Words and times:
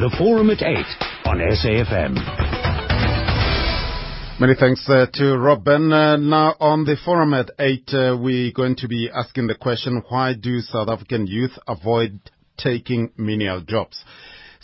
The 0.00 0.08
Forum 0.16 0.48
at 0.48 0.62
8 0.62 0.78
on 1.26 1.40
SAFM. 1.60 2.14
Many 4.40 4.54
thanks 4.58 4.88
uh, 4.88 5.04
to 5.12 5.36
Robin. 5.36 5.92
Uh, 5.92 6.16
now 6.16 6.54
on 6.58 6.86
the 6.86 6.96
forum 7.04 7.34
at 7.34 7.50
8, 7.58 7.90
uh, 7.92 8.16
we're 8.18 8.50
going 8.50 8.76
to 8.76 8.88
be 8.88 9.10
asking 9.14 9.48
the 9.48 9.54
question, 9.54 10.02
why 10.08 10.32
do 10.32 10.60
South 10.60 10.88
African 10.88 11.26
youth 11.26 11.52
avoid 11.68 12.18
taking 12.56 13.12
menial 13.18 13.60
jobs? 13.60 14.02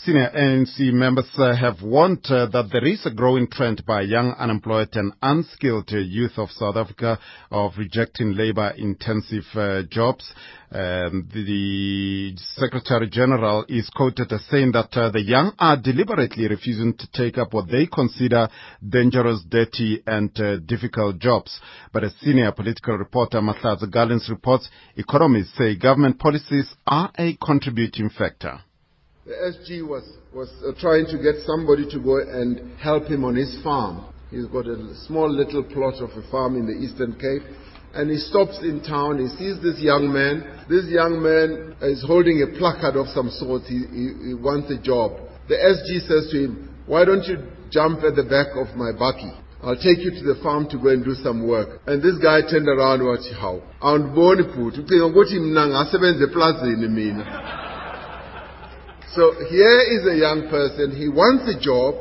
Senior 0.04 0.30
ANC 0.36 0.92
members 0.92 1.30
uh, 1.38 1.56
have 1.56 1.80
warned 1.80 2.22
that 2.24 2.68
there 2.70 2.84
is 2.84 3.06
a 3.06 3.10
growing 3.10 3.48
trend 3.48 3.82
by 3.86 4.02
young 4.02 4.32
unemployed 4.32 4.94
and 4.94 5.14
unskilled 5.22 5.90
youth 5.90 6.36
of 6.36 6.50
South 6.50 6.76
Africa 6.76 7.18
of 7.50 7.72
rejecting 7.78 8.34
labor-intensive 8.34 9.44
uh, 9.54 9.82
jobs. 9.90 10.30
Um, 10.70 11.26
the, 11.32 11.42
the, 11.44 12.36
Secretary 12.56 13.08
General 13.08 13.64
is 13.70 13.88
quoted 13.88 14.30
as 14.32 14.44
saying 14.50 14.72
that 14.72 14.90
uh, 14.92 15.10
the 15.10 15.22
young 15.22 15.54
are 15.58 15.78
deliberately 15.80 16.46
refusing 16.46 16.94
to 16.98 17.10
take 17.12 17.38
up 17.38 17.54
what 17.54 17.70
they 17.70 17.86
consider 17.86 18.50
dangerous, 18.86 19.42
dirty 19.48 20.02
and 20.06 20.30
uh, 20.38 20.58
difficult 20.58 21.18
jobs. 21.20 21.58
But 21.94 22.04
a 22.04 22.10
senior 22.20 22.52
political 22.52 22.98
reporter, 22.98 23.40
Mahlatse 23.40 23.90
Gallens, 23.90 24.28
reports 24.28 24.68
economists 24.94 25.56
say 25.56 25.74
government 25.74 26.18
policies 26.18 26.68
are 26.86 27.10
a 27.18 27.34
contributing 27.36 28.10
factor. 28.10 28.60
The 29.26 29.34
SG 29.34 29.82
was, 29.82 30.06
was 30.32 30.46
uh, 30.62 30.70
trying 30.78 31.06
to 31.06 31.18
get 31.18 31.42
somebody 31.44 31.82
to 31.90 31.98
go 31.98 32.22
and 32.22 32.78
help 32.78 33.10
him 33.10 33.24
on 33.24 33.34
his 33.34 33.58
farm. 33.64 34.06
He's 34.30 34.46
got 34.46 34.68
a 34.68 34.78
small 35.06 35.26
little 35.28 35.64
plot 35.64 35.98
of 35.98 36.10
a 36.10 36.22
farm 36.30 36.54
in 36.54 36.66
the 36.66 36.78
Eastern 36.78 37.18
Cape. 37.18 37.42
And 37.92 38.08
he 38.08 38.18
stops 38.18 38.60
in 38.62 38.84
town, 38.86 39.18
he 39.18 39.26
sees 39.34 39.58
this 39.58 39.82
young 39.82 40.12
man. 40.14 40.46
This 40.70 40.86
young 40.86 41.18
man 41.18 41.74
is 41.82 42.04
holding 42.06 42.46
a 42.46 42.56
placard 42.56 42.94
of 42.94 43.08
some 43.10 43.30
sort. 43.30 43.62
He, 43.66 43.82
he, 43.90 44.30
he 44.30 44.34
wants 44.38 44.70
a 44.70 44.78
job. 44.78 45.18
The 45.48 45.58
SG 45.58 46.06
says 46.06 46.30
to 46.30 46.44
him, 46.46 46.70
Why 46.86 47.04
don't 47.04 47.26
you 47.26 47.50
jump 47.74 48.06
at 48.06 48.14
the 48.14 48.22
back 48.22 48.54
of 48.54 48.78
my 48.78 48.94
bakkie? 48.94 49.42
I'll 49.58 49.74
take 49.74 50.06
you 50.06 50.14
to 50.14 50.22
the 50.22 50.38
farm 50.40 50.70
to 50.70 50.78
go 50.78 50.94
and 50.94 51.02
do 51.02 51.14
some 51.18 51.48
work. 51.48 51.82
And 51.88 51.98
this 51.98 52.14
guy 52.22 52.46
turned 52.46 52.68
around 52.68 53.02
and 53.02 53.10
went, 53.10 53.26
How? 53.34 53.58
Awundiboni 53.82 54.54
bhuti. 54.54 54.86
Ucinga 54.86 55.10
ukuthi 55.10 55.40
mina 55.40 55.66
ngasebenza 55.66 56.30
eplazini 56.30 56.86
mina. 56.86 57.65
So 59.16 59.32
here 59.48 59.80
is 59.80 60.06
a 60.06 60.14
young 60.14 60.46
person, 60.50 60.94
he 60.94 61.08
wants 61.08 61.48
a 61.48 61.58
job, 61.58 61.94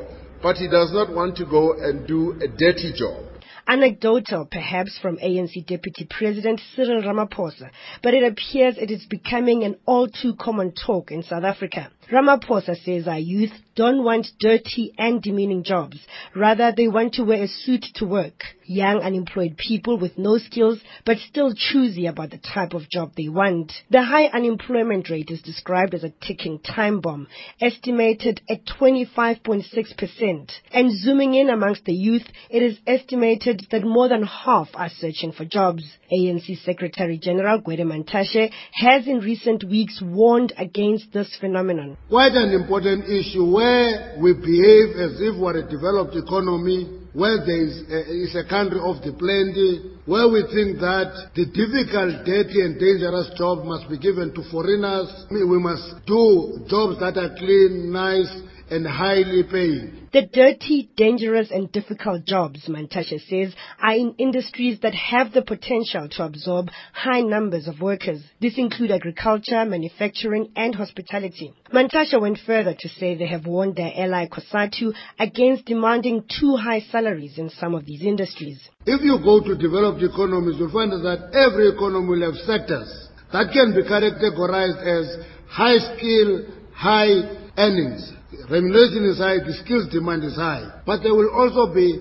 but 0.43 0.57
he 0.57 0.67
does 0.67 0.91
not 0.91 1.15
want 1.15 1.37
to 1.37 1.45
go 1.45 1.71
and 1.71 2.05
do 2.05 2.33
a 2.43 2.47
dirty 2.49 2.91
job. 2.93 3.23
Anecdotal, 3.65 4.45
perhaps, 4.51 4.99
from 5.01 5.15
ANC 5.19 5.65
Deputy 5.65 6.05
President 6.09 6.59
Cyril 6.75 7.01
Ramaphosa, 7.01 7.71
but 8.03 8.13
it 8.13 8.29
appears 8.29 8.75
it 8.77 8.91
is 8.91 9.05
becoming 9.09 9.63
an 9.63 9.77
all 9.85 10.09
too 10.09 10.35
common 10.37 10.73
talk 10.73 11.09
in 11.09 11.23
South 11.23 11.45
Africa. 11.45 11.89
Ramaphosa 12.11 12.75
says 12.83 13.07
our 13.07 13.17
youth 13.17 13.51
don't 13.75 14.03
want 14.03 14.27
dirty 14.39 14.93
and 14.97 15.21
demeaning 15.21 15.63
jobs. 15.63 15.97
Rather, 16.35 16.71
they 16.71 16.87
want 16.87 17.15
to 17.15 17.23
wear 17.23 17.43
a 17.43 17.47
suit 17.47 17.83
to 17.95 18.05
work. 18.05 18.43
Young 18.65 19.01
unemployed 19.01 19.57
people 19.57 19.97
with 19.99 20.17
no 20.17 20.37
skills, 20.37 20.79
but 21.05 21.17
still 21.17 21.53
choosy 21.53 22.05
about 22.05 22.31
the 22.31 22.37
type 22.37 22.73
of 22.73 22.89
job 22.89 23.11
they 23.17 23.27
want. 23.27 23.73
The 23.89 24.03
high 24.03 24.27
unemployment 24.27 25.09
rate 25.09 25.29
is 25.29 25.41
described 25.41 25.93
as 25.93 26.03
a 26.03 26.13
ticking 26.25 26.59
time 26.59 27.01
bomb, 27.01 27.27
estimated 27.59 28.41
at 28.49 28.65
25.6%. 28.65 30.51
And 30.71 30.99
zooming 30.99 31.33
in 31.33 31.49
amongst 31.49 31.85
the 31.85 31.93
youth, 31.93 32.25
it 32.49 32.63
is 32.63 32.79
estimated 32.87 33.67
that 33.71 33.83
more 33.83 34.07
than 34.07 34.23
half 34.23 34.69
are 34.75 34.89
searching 34.89 35.31
for 35.31 35.43
jobs. 35.43 35.83
ANC 36.13 36.63
Secretary 36.63 37.17
General 37.17 37.61
Gwede 37.61 37.79
Mantashe 37.79 38.51
has 38.73 39.05
in 39.07 39.19
recent 39.19 39.63
weeks 39.63 40.01
warned 40.01 40.53
against 40.57 41.11
this 41.11 41.35
phenomenon 41.39 41.94
quite 42.09 42.33
an 42.33 42.53
important 42.53 43.05
issue 43.05 43.45
where 43.49 44.17
we 44.21 44.33
behave 44.33 44.95
as 44.95 45.17
if 45.19 45.35
we're 45.39 45.57
a 45.57 45.69
developed 45.69 46.15
economy, 46.15 47.01
where 47.13 47.43
there 47.45 47.63
is 47.65 47.81
a, 47.89 47.99
is 48.11 48.35
a 48.35 48.47
country 48.47 48.79
of 48.79 49.01
the 49.01 49.13
plenty, 49.17 49.95
where 50.05 50.29
we 50.29 50.43
think 50.53 50.77
that 50.79 51.31
the 51.33 51.45
difficult, 51.49 52.25
dirty 52.25 52.61
and 52.61 52.77
dangerous 52.77 53.31
job 53.37 53.65
must 53.65 53.89
be 53.89 53.97
given 53.97 54.33
to 54.35 54.43
foreigners. 54.51 55.09
We 55.31 55.57
must 55.57 56.05
do 56.05 56.61
jobs 56.69 56.99
that 56.99 57.17
are 57.17 57.33
clean, 57.39 57.91
nice 57.91 58.29
and 58.69 58.87
highly 58.87 59.43
paying. 59.43 60.07
The 60.11 60.27
dirty, 60.31 60.89
dangerous 60.95 61.51
and 61.51 61.71
difficult 61.71 62.25
jobs, 62.25 62.67
Mantashe 62.67 63.19
says, 63.27 63.53
are 63.81 63.93
in 63.93 64.15
industries 64.17 64.79
that 64.81 64.95
have 64.95 65.33
the 65.33 65.41
potential 65.41 66.07
to 66.09 66.23
absorb 66.23 66.69
high 66.93 67.21
numbers 67.21 67.67
of 67.67 67.81
workers. 67.81 68.23
This 68.41 68.57
include 68.57 68.91
agriculture, 68.91 69.65
manufacturing 69.65 70.51
and 70.55 70.73
hospitality. 70.73 71.53
Mantashe 71.73 72.19
went 72.19 72.39
further 72.45 72.75
to 72.79 72.89
say 72.89 73.15
they 73.15 73.27
have 73.27 73.45
warned 73.45 73.75
their 73.75 73.91
ally 73.95 74.27
COSATU 74.27 74.93
against 75.19 75.65
demanding 75.65 76.23
too 76.39 76.55
high 76.55 76.81
salaries 76.91 77.37
in 77.37 77.49
some 77.49 77.75
of 77.75 77.85
these 77.85 78.01
industries. 78.01 78.59
If 78.85 79.01
you 79.01 79.19
go 79.23 79.41
to 79.41 79.55
developed 79.55 80.01
economies, 80.01 80.55
you'll 80.57 80.71
find 80.71 80.91
that 80.91 81.31
every 81.33 81.69
economy 81.69 82.07
will 82.07 82.31
have 82.31 82.39
sectors 82.45 83.09
that 83.31 83.51
can 83.51 83.73
be 83.75 83.83
categorized 83.83 84.79
as 84.79 85.25
high 85.49 85.77
skill, 85.77 86.45
high 86.73 87.51
earnings 87.57 88.14
remuneration 88.49 89.05
is 89.09 89.17
high, 89.17 89.39
the 89.39 89.53
skills 89.63 89.87
demand 89.91 90.23
is 90.23 90.35
high. 90.35 90.81
But 90.85 91.01
there 91.01 91.13
will 91.13 91.31
also 91.31 91.73
be 91.73 91.99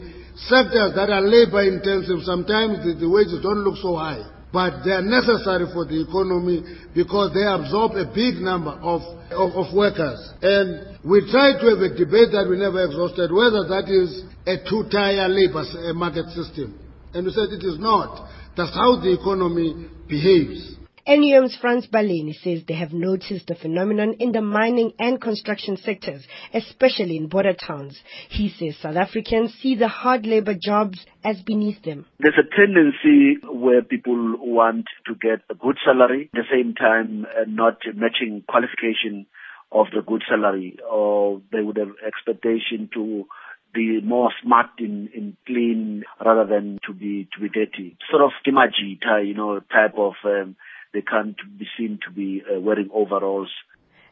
sectors 0.48 0.94
that 0.94 1.10
are 1.10 1.22
labor 1.22 1.62
intensive. 1.62 2.22
Sometimes 2.26 2.82
the, 2.84 2.98
the 2.98 3.08
wages 3.08 3.42
don't 3.42 3.62
look 3.62 3.78
so 3.78 3.96
high. 3.96 4.22
But 4.54 4.86
they 4.86 4.94
are 4.94 5.02
necessary 5.02 5.66
for 5.74 5.82
the 5.82 6.06
economy 6.06 6.62
because 6.94 7.34
they 7.34 7.42
absorb 7.42 7.98
a 7.98 8.06
big 8.06 8.38
number 8.38 8.70
of, 8.70 9.02
of, 9.34 9.50
of 9.50 9.74
workers. 9.74 10.18
And 10.42 11.02
we 11.02 11.26
try 11.26 11.58
to 11.58 11.64
have 11.74 11.82
a 11.82 11.90
debate 11.90 12.30
that 12.30 12.46
we 12.46 12.54
never 12.62 12.86
exhausted 12.86 13.34
whether 13.34 13.66
that 13.66 13.90
is 13.90 14.22
a 14.46 14.62
two-tier 14.62 15.26
labor 15.26 15.66
market 15.98 16.30
system. 16.38 16.78
And 17.14 17.26
we 17.26 17.34
said 17.34 17.50
it 17.50 17.66
is 17.66 17.82
not. 17.82 18.30
That's 18.56 18.74
how 18.74 19.02
the 19.02 19.10
economy 19.18 19.90
behaves. 20.06 20.78
NUM's 21.06 21.58
Frans 21.60 21.86
Baleni 21.86 22.32
says 22.42 22.62
they 22.66 22.74
have 22.74 22.94
noticed 22.94 23.46
the 23.46 23.54
phenomenon 23.54 24.14
in 24.20 24.32
the 24.32 24.40
mining 24.40 24.94
and 24.98 25.20
construction 25.20 25.76
sectors, 25.76 26.26
especially 26.54 27.18
in 27.18 27.28
border 27.28 27.52
towns. 27.52 28.00
He 28.30 28.48
says 28.48 28.78
South 28.80 28.96
Africans 28.96 29.52
see 29.60 29.74
the 29.74 29.88
hard 29.88 30.24
labor 30.24 30.54
jobs 30.58 31.04
as 31.22 31.42
beneath 31.42 31.82
them. 31.82 32.06
There's 32.20 32.38
a 32.38 32.56
tendency 32.56 33.36
where 33.46 33.82
people 33.82 34.36
want 34.38 34.86
to 35.06 35.14
get 35.14 35.44
a 35.50 35.54
good 35.54 35.76
salary, 35.84 36.30
at 36.34 36.40
the 36.40 36.48
same 36.50 36.74
time 36.74 37.26
uh, 37.26 37.44
not 37.48 37.76
matching 37.94 38.42
qualification 38.48 39.26
of 39.72 39.88
the 39.94 40.00
good 40.00 40.22
salary, 40.26 40.78
or 40.90 41.42
they 41.52 41.60
would 41.60 41.76
have 41.76 41.92
expectation 42.06 42.88
to 42.94 43.26
be 43.74 44.00
more 44.02 44.30
smart 44.42 44.70
in, 44.78 45.10
in 45.14 45.36
clean 45.46 46.04
rather 46.24 46.48
than 46.48 46.78
to 46.86 46.94
be 46.94 47.28
to 47.34 47.40
be 47.42 47.48
dirty. 47.50 47.98
Sort 48.10 48.22
of 48.22 48.30
timajita, 48.46 49.26
you 49.26 49.34
know, 49.34 49.60
type 49.60 49.98
of 49.98 50.14
um, 50.24 50.56
they 50.94 51.02
can't 51.02 51.36
be 51.58 51.66
seen 51.76 51.98
to 52.06 52.14
be 52.14 52.42
uh, 52.42 52.60
wearing 52.60 52.88
overalls. 52.94 53.50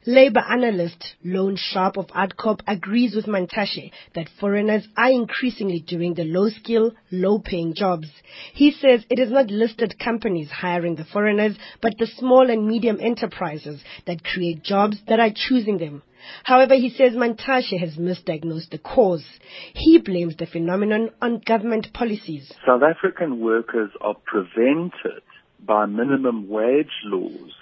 Labour 0.05 0.43
analyst 0.51 1.15
Loane 1.25 1.57
Sharp 1.57 1.97
of 1.97 2.09
Adcorp 2.09 2.61
agrees 2.67 3.15
with 3.15 3.27
Mantashe 3.27 3.93
that 4.17 4.29
foreigners 4.41 4.89
are 4.97 5.13
increasingly 5.13 5.79
doing 5.79 6.15
the 6.15 6.25
low-skill, 6.25 6.91
low-paying 7.13 7.75
jobs. 7.75 8.09
He 8.53 8.73
says 8.73 9.05
it 9.09 9.21
is 9.21 9.31
not 9.31 9.47
listed 9.47 10.01
companies 10.01 10.51
hiring 10.51 10.97
the 10.97 11.05
foreigners, 11.05 11.57
but 11.81 11.99
the 11.99 12.09
small 12.09 12.51
and 12.51 12.67
medium 12.67 12.99
enterprises 13.01 13.81
that 14.09 14.25
create 14.25 14.65
jobs 14.65 14.97
that 15.07 15.21
are 15.21 15.31
choosing 15.33 15.79
them. 15.79 16.03
However, 16.43 16.75
he 16.75 16.91
says 16.91 17.13
Mantashe 17.13 17.79
has 17.79 17.97
misdiagnosed 17.97 18.71
the 18.71 18.79
cause. 18.79 19.25
He 19.73 19.99
blames 19.99 20.35
the 20.37 20.47
phenomenon 20.47 21.11
on 21.21 21.43
government 21.47 21.93
policies. 21.93 22.53
South 22.67 22.83
African 22.83 23.39
workers 23.39 23.91
are 24.01 24.17
prevented 24.27 25.23
by 25.65 25.87
minimum 25.87 26.49
wage 26.49 26.93
laws 27.05 27.53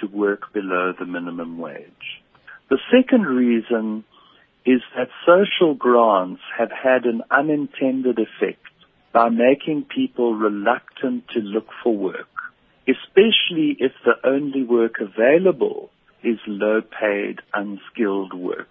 to 0.00 0.06
work 0.06 0.52
below 0.52 0.92
the 0.98 1.06
minimum 1.06 1.58
wage. 1.58 2.22
The 2.68 2.78
second 2.92 3.22
reason 3.22 4.04
is 4.66 4.82
that 4.96 5.08
social 5.26 5.74
grants 5.74 6.42
have 6.56 6.70
had 6.70 7.04
an 7.06 7.22
unintended 7.30 8.18
effect 8.18 8.60
by 9.12 9.30
making 9.30 9.84
people 9.84 10.34
reluctant 10.34 11.24
to 11.28 11.40
look 11.40 11.68
for 11.82 11.96
work, 11.96 12.28
especially 12.86 13.76
if 13.80 13.92
the 14.04 14.14
only 14.24 14.62
work 14.62 15.00
available 15.00 15.90
is 16.22 16.38
low 16.46 16.82
paid, 16.82 17.40
unskilled 17.54 18.34
work. 18.34 18.68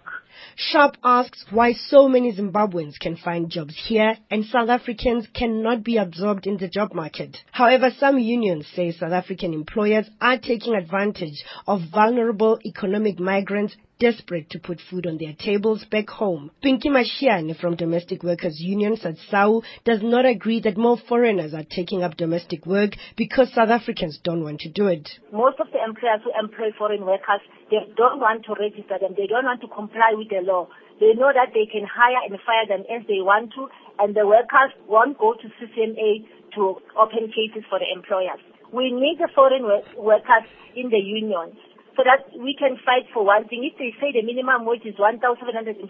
Sharp 0.56 0.96
asks 1.04 1.44
why 1.50 1.72
so 1.72 2.08
many 2.08 2.32
Zimbabweans 2.32 2.98
can 2.98 3.16
find 3.16 3.50
jobs 3.50 3.76
here 3.86 4.16
and 4.30 4.44
South 4.44 4.68
Africans 4.68 5.26
cannot 5.34 5.84
be 5.84 5.96
absorbed 5.96 6.46
in 6.46 6.56
the 6.56 6.68
job 6.68 6.94
market. 6.94 7.36
However, 7.52 7.90
some 7.90 8.18
unions 8.18 8.66
say 8.74 8.92
South 8.92 9.12
African 9.12 9.54
employers 9.54 10.08
are 10.20 10.38
taking 10.38 10.74
advantage 10.74 11.44
of 11.66 11.82
vulnerable 11.92 12.58
economic 12.64 13.18
migrants 13.18 13.76
desperate 13.98 14.48
to 14.50 14.58
put 14.58 14.80
food 14.90 15.06
on 15.06 15.18
their 15.18 15.34
tables 15.38 15.84
back 15.90 16.08
home. 16.08 16.50
Pinky 16.62 16.88
Mashiane 16.88 17.58
from 17.58 17.76
Domestic 17.76 18.22
Workers 18.22 18.60
Union 18.60 18.96
SADSAWU 18.96 19.62
does 19.84 20.00
not 20.02 20.24
agree 20.24 20.60
that 20.60 20.76
more 20.76 20.96
foreigners 21.08 21.54
are 21.54 21.64
taking 21.68 22.02
up 22.02 22.16
domestic 22.16 22.64
work 22.64 22.92
because 23.16 23.52
South 23.52 23.70
Africans 23.70 24.18
don't 24.22 24.44
want 24.44 24.60
to 24.60 24.70
do 24.70 24.86
it. 24.86 25.08
Most 25.32 25.58
of 25.60 25.66
the 25.72 25.82
employers 25.84 26.20
who 26.24 26.32
employ 26.38 26.70
foreign 26.78 27.04
workers 27.04 27.40
they 27.70 27.84
don't 27.96 28.20
want 28.20 28.44
to 28.48 28.56
register 28.56 28.96
them. 29.00 29.14
They 29.16 29.26
don't 29.28 29.44
want 29.44 29.60
to 29.60 29.68
comply 29.68 30.16
with 30.16 30.28
the 30.28 30.40
law. 30.40 30.68
They 31.00 31.14
know 31.14 31.30
that 31.30 31.52
they 31.54 31.68
can 31.68 31.86
hire 31.86 32.24
and 32.24 32.34
fire 32.42 32.66
them 32.66 32.82
as 32.88 33.06
they 33.06 33.20
want 33.22 33.52
to, 33.54 33.68
and 33.98 34.16
the 34.16 34.26
workers 34.26 34.74
won't 34.88 35.18
go 35.18 35.34
to 35.34 35.46
CCMA 35.60 36.26
to 36.56 36.80
open 36.98 37.30
cases 37.30 37.62
for 37.68 37.78
the 37.78 37.86
employers. 37.86 38.40
We 38.72 38.90
need 38.90 39.20
the 39.20 39.28
foreign 39.34 39.64
workers 39.96 40.46
in 40.74 40.90
the 40.90 40.98
union 40.98 41.56
so 41.98 42.06
that 42.06 42.30
we 42.38 42.54
can 42.54 42.78
fight 42.86 43.10
for 43.10 43.26
one 43.26 43.50
thing. 43.50 43.66
If 43.66 43.74
they 43.74 43.90
say 43.98 44.14
the 44.14 44.22
minimum 44.22 44.64
wage 44.64 44.86
is 44.86 44.94
1,740, 44.98 45.82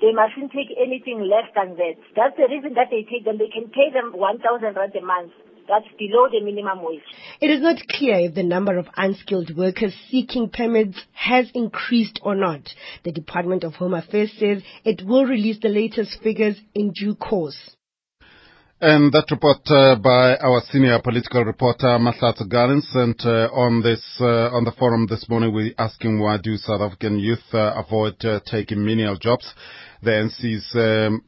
they 0.00 0.12
mustn't 0.14 0.54
take 0.54 0.70
anything 0.78 1.26
less 1.26 1.50
than 1.54 1.74
that. 1.82 1.98
That's 2.14 2.38
the 2.38 2.46
reason 2.46 2.78
that 2.78 2.94
they 2.94 3.02
take 3.02 3.26
them. 3.26 3.42
They 3.42 3.50
can 3.50 3.66
pay 3.68 3.90
them 3.90 4.14
1,000 4.14 4.76
rand 4.76 4.94
a 4.94 5.02
month. 5.02 5.34
That's 5.68 5.86
below 5.98 6.28
the 6.30 6.40
minimum 6.40 6.82
wage. 6.82 7.00
It 7.40 7.50
is 7.50 7.60
not 7.60 7.76
clear 7.88 8.18
if 8.20 8.34
the 8.34 8.42
number 8.42 8.78
of 8.78 8.86
unskilled 8.96 9.56
workers 9.56 9.94
seeking 10.10 10.50
permits 10.50 10.98
has 11.12 11.50
increased 11.54 12.20
or 12.22 12.34
not. 12.34 12.68
The 13.04 13.12
Department 13.12 13.64
of 13.64 13.74
Home 13.74 13.94
Affairs 13.94 14.32
says 14.38 14.62
it 14.84 15.02
will 15.06 15.24
release 15.24 15.58
the 15.60 15.68
latest 15.68 16.20
figures 16.22 16.56
in 16.74 16.92
due 16.92 17.14
course. 17.14 17.76
And 18.80 19.12
that 19.12 19.30
report 19.30 19.60
uh, 19.70 19.94
by 19.94 20.36
our 20.38 20.60
senior 20.72 20.98
political 20.98 21.44
reporter 21.44 21.86
Mahlatse 22.00 22.48
Gallens 22.48 22.92
and 22.96 23.14
uh, 23.24 23.46
on 23.54 23.80
this 23.80 24.02
uh, 24.20 24.50
on 24.50 24.64
the 24.64 24.72
forum 24.72 25.06
this 25.08 25.28
morning 25.28 25.54
we're 25.54 25.72
asking 25.78 26.18
why 26.18 26.38
do 26.42 26.56
South 26.56 26.80
African 26.80 27.20
youth 27.20 27.44
uh, 27.54 27.74
avoid 27.76 28.16
uh, 28.24 28.40
taking 28.44 28.84
menial 28.84 29.16
jobs. 29.16 29.46
The 30.02 30.10
NC's 30.10 30.74
um, 30.74 31.22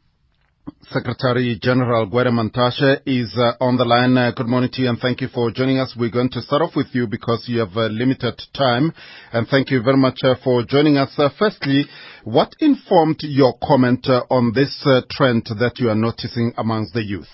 Secretary 0.90 1.58
General 1.60 2.06
Gwede 2.06 2.30
Mantashe 2.30 3.00
is 3.04 3.36
uh, 3.36 3.52
on 3.60 3.76
the 3.76 3.84
line. 3.84 4.16
Uh, 4.16 4.30
good 4.34 4.46
morning 4.46 4.70
to 4.72 4.82
you 4.82 4.88
and 4.88 4.98
thank 4.98 5.20
you 5.20 5.28
for 5.28 5.50
joining 5.50 5.78
us. 5.78 5.94
We're 5.98 6.10
going 6.10 6.30
to 6.30 6.40
start 6.40 6.62
off 6.62 6.74
with 6.74 6.86
you 6.92 7.06
because 7.06 7.44
you 7.48 7.60
have 7.60 7.76
uh, 7.76 7.88
limited 7.88 8.40
time 8.54 8.92
and 9.32 9.46
thank 9.48 9.70
you 9.70 9.82
very 9.82 9.98
much 9.98 10.20
uh, 10.24 10.36
for 10.42 10.62
joining 10.62 10.96
us. 10.96 11.12
Uh, 11.18 11.28
firstly, 11.38 11.84
what 12.24 12.54
informed 12.60 13.18
your 13.20 13.58
comment 13.62 14.06
uh, 14.08 14.22
on 14.30 14.52
this 14.54 14.86
trend 15.10 15.44
that 15.58 15.78
you 15.78 15.90
are 15.90 15.94
noticing 15.94 16.54
amongst 16.56 16.94
the 16.94 17.02
youth? 17.02 17.28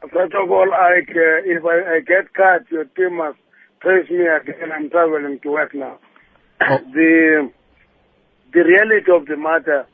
First 0.00 0.34
of 0.34 0.50
all, 0.50 0.72
I, 0.72 1.02
if 1.06 1.64
I, 1.64 1.96
I, 1.96 2.00
get 2.00 2.32
cut, 2.34 2.70
your 2.70 2.86
team 2.86 3.18
must 3.18 3.38
praise 3.80 4.08
me 4.10 4.26
again. 4.26 4.72
I'm 4.74 4.90
traveling 4.90 5.38
to 5.42 5.50
work 5.50 5.74
now. 5.74 5.98
Oh. 6.60 6.78
The, 6.92 7.52
the 8.52 8.60
reality 8.64 9.12
of 9.14 9.26
the 9.26 9.36
matter 9.36 9.86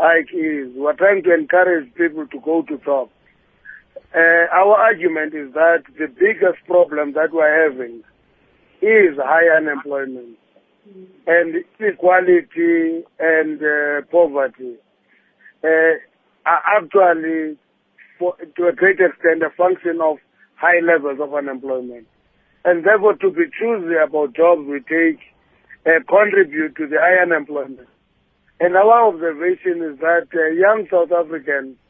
like 0.00 0.32
is 0.32 0.72
we're 0.74 0.96
trying 0.96 1.22
to 1.22 1.34
encourage 1.34 1.92
people 1.94 2.26
to 2.26 2.40
go 2.40 2.62
to 2.62 2.78
job. 2.78 3.10
Uh, 4.14 4.48
our 4.52 4.74
argument 4.74 5.34
is 5.34 5.52
that 5.54 5.84
the 5.98 6.08
biggest 6.08 6.58
problem 6.66 7.12
that 7.12 7.32
we're 7.32 7.70
having 7.70 8.02
is 8.82 9.16
high 9.18 9.56
unemployment 9.56 10.36
and 11.26 11.64
inequality 11.78 13.04
and 13.20 13.60
uh, 13.62 14.00
poverty 14.10 14.74
uh, 15.62 15.94
are 16.46 16.62
actually, 16.76 17.56
for, 18.18 18.34
to 18.56 18.66
a 18.66 18.72
great 18.72 18.98
extent, 18.98 19.42
a 19.42 19.50
function 19.56 20.00
of 20.02 20.16
high 20.56 20.80
levels 20.80 21.20
of 21.20 21.34
unemployment. 21.34 22.06
And 22.64 22.84
therefore, 22.84 23.14
to 23.14 23.30
be 23.30 23.44
choosy 23.58 23.94
about 24.02 24.34
jobs 24.34 24.62
we 24.66 24.80
take 24.80 25.20
uh, 25.86 26.00
contribute 26.08 26.74
to 26.76 26.86
the 26.88 26.96
high 26.98 27.22
unemployment. 27.22 27.89
And 28.60 28.76
our 28.76 29.08
observation 29.08 29.80
is 29.80 29.98
that 30.00 30.28
uh, 30.36 30.52
young 30.52 30.84
South 30.92 31.08
Africans 31.08 31.80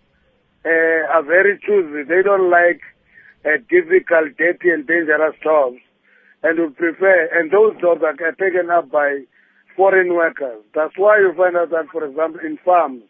uh, 0.65 1.03
are 1.11 1.27
very 1.27 1.59
choosy. 1.67 2.07
They 2.07 2.23
don't 2.23 2.49
like 2.49 2.79
uh, 3.45 3.59
difficult, 3.67 4.39
dirty, 4.39 4.71
and 4.71 4.87
dangerous 4.87 5.35
jobs, 5.43 5.83
and 6.45 6.61
would 6.61 6.77
prefer. 6.77 7.27
And 7.35 7.51
those 7.51 7.75
jobs 7.83 8.03
are 8.07 8.15
taken 8.15 8.71
up 8.71 8.89
by 8.89 9.27
foreign 9.75 10.15
workers. 10.15 10.63
That's 10.73 10.95
why 10.97 11.19
you 11.19 11.35
find 11.37 11.57
out 11.57 11.71
that, 11.71 11.91
for 11.91 12.07
example, 12.07 12.39
in 12.47 12.57
farms, 12.65 13.03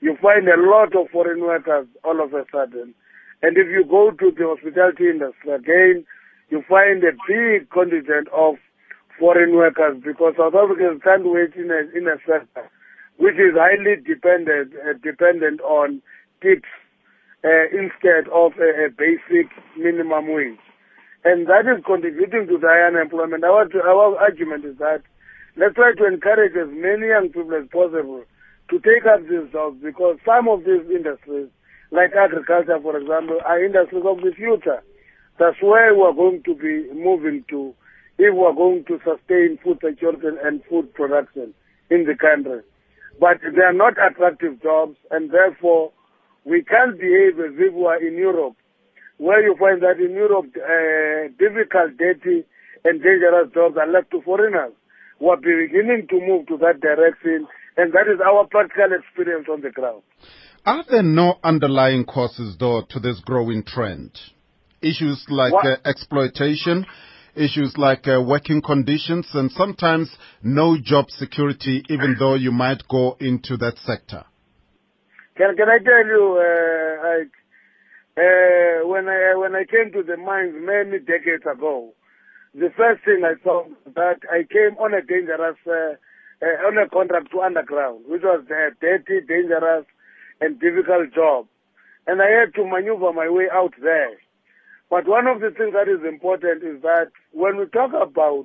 you 0.00 0.16
find 0.22 0.46
a 0.46 0.62
lot 0.62 0.94
of 0.94 1.10
foreign 1.10 1.42
workers 1.42 1.88
all 2.04 2.22
of 2.22 2.32
a 2.34 2.46
sudden. 2.54 2.94
And 3.42 3.58
if 3.58 3.66
you 3.66 3.82
go 3.82 4.12
to 4.14 4.30
the 4.30 4.46
hospitality 4.46 5.10
industry 5.10 5.50
again, 5.50 6.06
you 6.50 6.62
find 6.70 7.02
a 7.02 7.18
big 7.26 7.66
contingent 7.70 8.28
of 8.30 8.62
foreign 9.18 9.56
workers 9.56 9.98
because 10.06 10.34
South 10.38 10.54
Africans 10.54 11.02
can't 11.02 11.26
wait 11.26 11.58
in 11.58 11.66
a, 11.66 11.82
in 11.98 12.06
a 12.06 12.22
sector 12.22 12.70
which 13.18 13.36
is 13.36 13.54
highly 13.54 13.96
dependent 14.02 14.72
uh, 14.74 14.94
dependent 15.02 15.60
on 15.60 16.02
tips 16.40 16.68
uh, 17.44 17.66
instead 17.72 18.28
of 18.32 18.52
a, 18.58 18.86
a, 18.86 18.88
basic 18.90 19.50
minimum 19.76 20.32
wage. 20.32 20.62
And 21.24 21.46
that 21.46 21.66
is 21.66 21.82
contributing 21.84 22.46
to 22.48 22.58
the 22.58 22.66
high 22.66 22.86
unemployment. 22.86 23.44
Our, 23.44 23.66
our 23.82 24.18
argument 24.18 24.64
is 24.64 24.78
that 24.78 25.02
let's 25.56 25.74
try 25.74 25.92
to 25.94 26.06
encourage 26.06 26.54
as 26.56 26.70
many 26.70 27.08
young 27.08 27.30
people 27.30 27.54
as 27.54 27.68
possible 27.70 28.24
to 28.70 28.78
take 28.80 29.06
up 29.06 29.22
these 29.22 29.50
jobs 29.52 29.78
because 29.82 30.18
some 30.24 30.48
of 30.48 30.64
these 30.64 30.82
industries, 30.90 31.50
like 31.90 32.14
agriculture, 32.14 32.78
for 32.80 32.96
example, 32.98 33.38
are 33.44 33.62
industries 33.62 34.06
of 34.06 34.18
the 34.18 34.32
future. 34.34 34.82
That's 35.38 35.60
where 35.62 35.94
we're 35.94 36.14
going 36.14 36.42
to 36.44 36.54
be 36.54 36.90
moving 36.94 37.44
to 37.50 37.74
if 38.18 38.34
we're 38.34 38.54
going 38.54 38.84
to 38.86 38.98
sustain 39.02 39.58
food 39.62 39.78
security 39.82 40.38
and 40.42 40.62
food 40.68 40.94
production 40.94 41.54
in 41.90 42.04
the 42.04 42.14
country 42.14 42.62
but 43.22 43.38
they 43.40 43.62
are 43.62 43.72
not 43.72 43.94
attractive 44.02 44.60
jobs, 44.60 44.96
and 45.12 45.30
therefore 45.30 45.92
we 46.44 46.64
can't 46.64 46.98
behave 46.98 47.38
as 47.38 47.54
if 47.54 47.72
we 47.72 47.84
are 47.86 48.02
in 48.02 48.18
Europe, 48.18 48.56
where 49.18 49.40
you 49.46 49.54
find 49.60 49.80
that 49.80 50.02
in 50.02 50.10
Europe 50.10 50.50
uh, 50.58 51.30
difficult, 51.38 51.96
dirty, 51.96 52.42
and 52.82 52.98
dangerous 53.00 53.54
jobs 53.54 53.76
are 53.78 53.86
left 53.86 54.10
to 54.10 54.20
foreigners. 54.22 54.72
We 55.20 55.28
are 55.28 55.36
beginning 55.36 56.08
to 56.10 56.18
move 56.18 56.48
to 56.48 56.56
that 56.66 56.80
direction, 56.80 57.46
and 57.76 57.92
that 57.92 58.10
is 58.12 58.18
our 58.18 58.44
practical 58.50 58.90
experience 58.90 59.46
on 59.48 59.60
the 59.60 59.70
ground. 59.70 60.02
Are 60.66 60.82
there 60.90 61.04
no 61.04 61.38
underlying 61.44 62.04
causes, 62.04 62.56
though, 62.58 62.82
to 62.90 62.98
this 62.98 63.20
growing 63.24 63.62
trend? 63.62 64.18
Issues 64.80 65.24
like 65.28 65.54
uh, 65.54 65.76
exploitation, 65.84 66.86
issues 67.34 67.74
like 67.76 68.06
uh, 68.06 68.20
working 68.20 68.60
conditions 68.62 69.28
and 69.34 69.50
sometimes 69.52 70.14
no 70.42 70.76
job 70.82 71.10
security 71.10 71.82
even 71.88 72.16
though 72.18 72.34
you 72.34 72.52
might 72.52 72.82
go 72.88 73.16
into 73.20 73.56
that 73.56 73.78
sector? 73.78 74.24
Can, 75.36 75.56
can 75.56 75.68
I 75.68 75.78
tell 75.78 76.06
you, 76.06 76.36
uh, 76.36 77.06
I, 77.08 77.24
uh, 78.20 78.86
when 78.86 79.08
I 79.08 79.34
when 79.36 79.54
I 79.56 79.64
came 79.64 79.90
to 79.92 80.02
the 80.02 80.18
mines 80.18 80.52
many 80.54 80.98
decades 80.98 81.44
ago, 81.50 81.94
the 82.54 82.68
first 82.76 83.02
thing 83.04 83.22
I 83.24 83.42
saw 83.42 83.64
that 83.94 84.20
I 84.30 84.44
came 84.44 84.76
on 84.76 84.92
a 84.92 85.00
dangerous, 85.00 85.56
uh, 85.66 85.96
uh, 86.44 86.68
on 86.68 86.76
a 86.76 86.88
contract 86.88 87.30
to 87.32 87.40
underground, 87.40 88.04
which 88.06 88.20
was 88.22 88.44
a 88.50 88.76
dirty, 88.78 89.24
dangerous, 89.26 89.86
and 90.42 90.60
difficult 90.60 91.14
job, 91.14 91.46
and 92.06 92.20
I 92.20 92.28
had 92.28 92.52
to 92.54 92.66
maneuver 92.66 93.12
my 93.14 93.30
way 93.30 93.48
out 93.50 93.72
there. 93.80 94.20
But 94.92 95.08
one 95.08 95.26
of 95.26 95.40
the 95.40 95.48
things 95.48 95.72
that 95.72 95.88
is 95.88 96.04
important 96.04 96.62
is 96.62 96.82
that 96.82 97.08
when 97.32 97.56
we 97.56 97.64
talk 97.64 97.96
about 97.96 98.44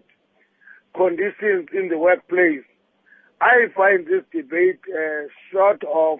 conditions 0.95 1.67
in 1.75 1.89
the 1.91 1.97
workplace, 1.97 2.63
I 3.41 3.67
find 3.75 4.07
this 4.07 4.23
debate 4.31 4.79
uh, 4.87 5.27
short 5.51 5.83
of 5.83 6.19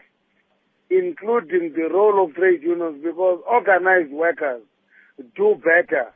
including 0.90 1.72
the 1.80 1.88
role 1.88 2.26
of 2.26 2.36
trade 2.36 2.62
unions 2.62 3.00
because 3.02 3.40
organized 3.48 4.12
workers 4.12 4.64
do 5.38 5.56
better. 5.64 6.12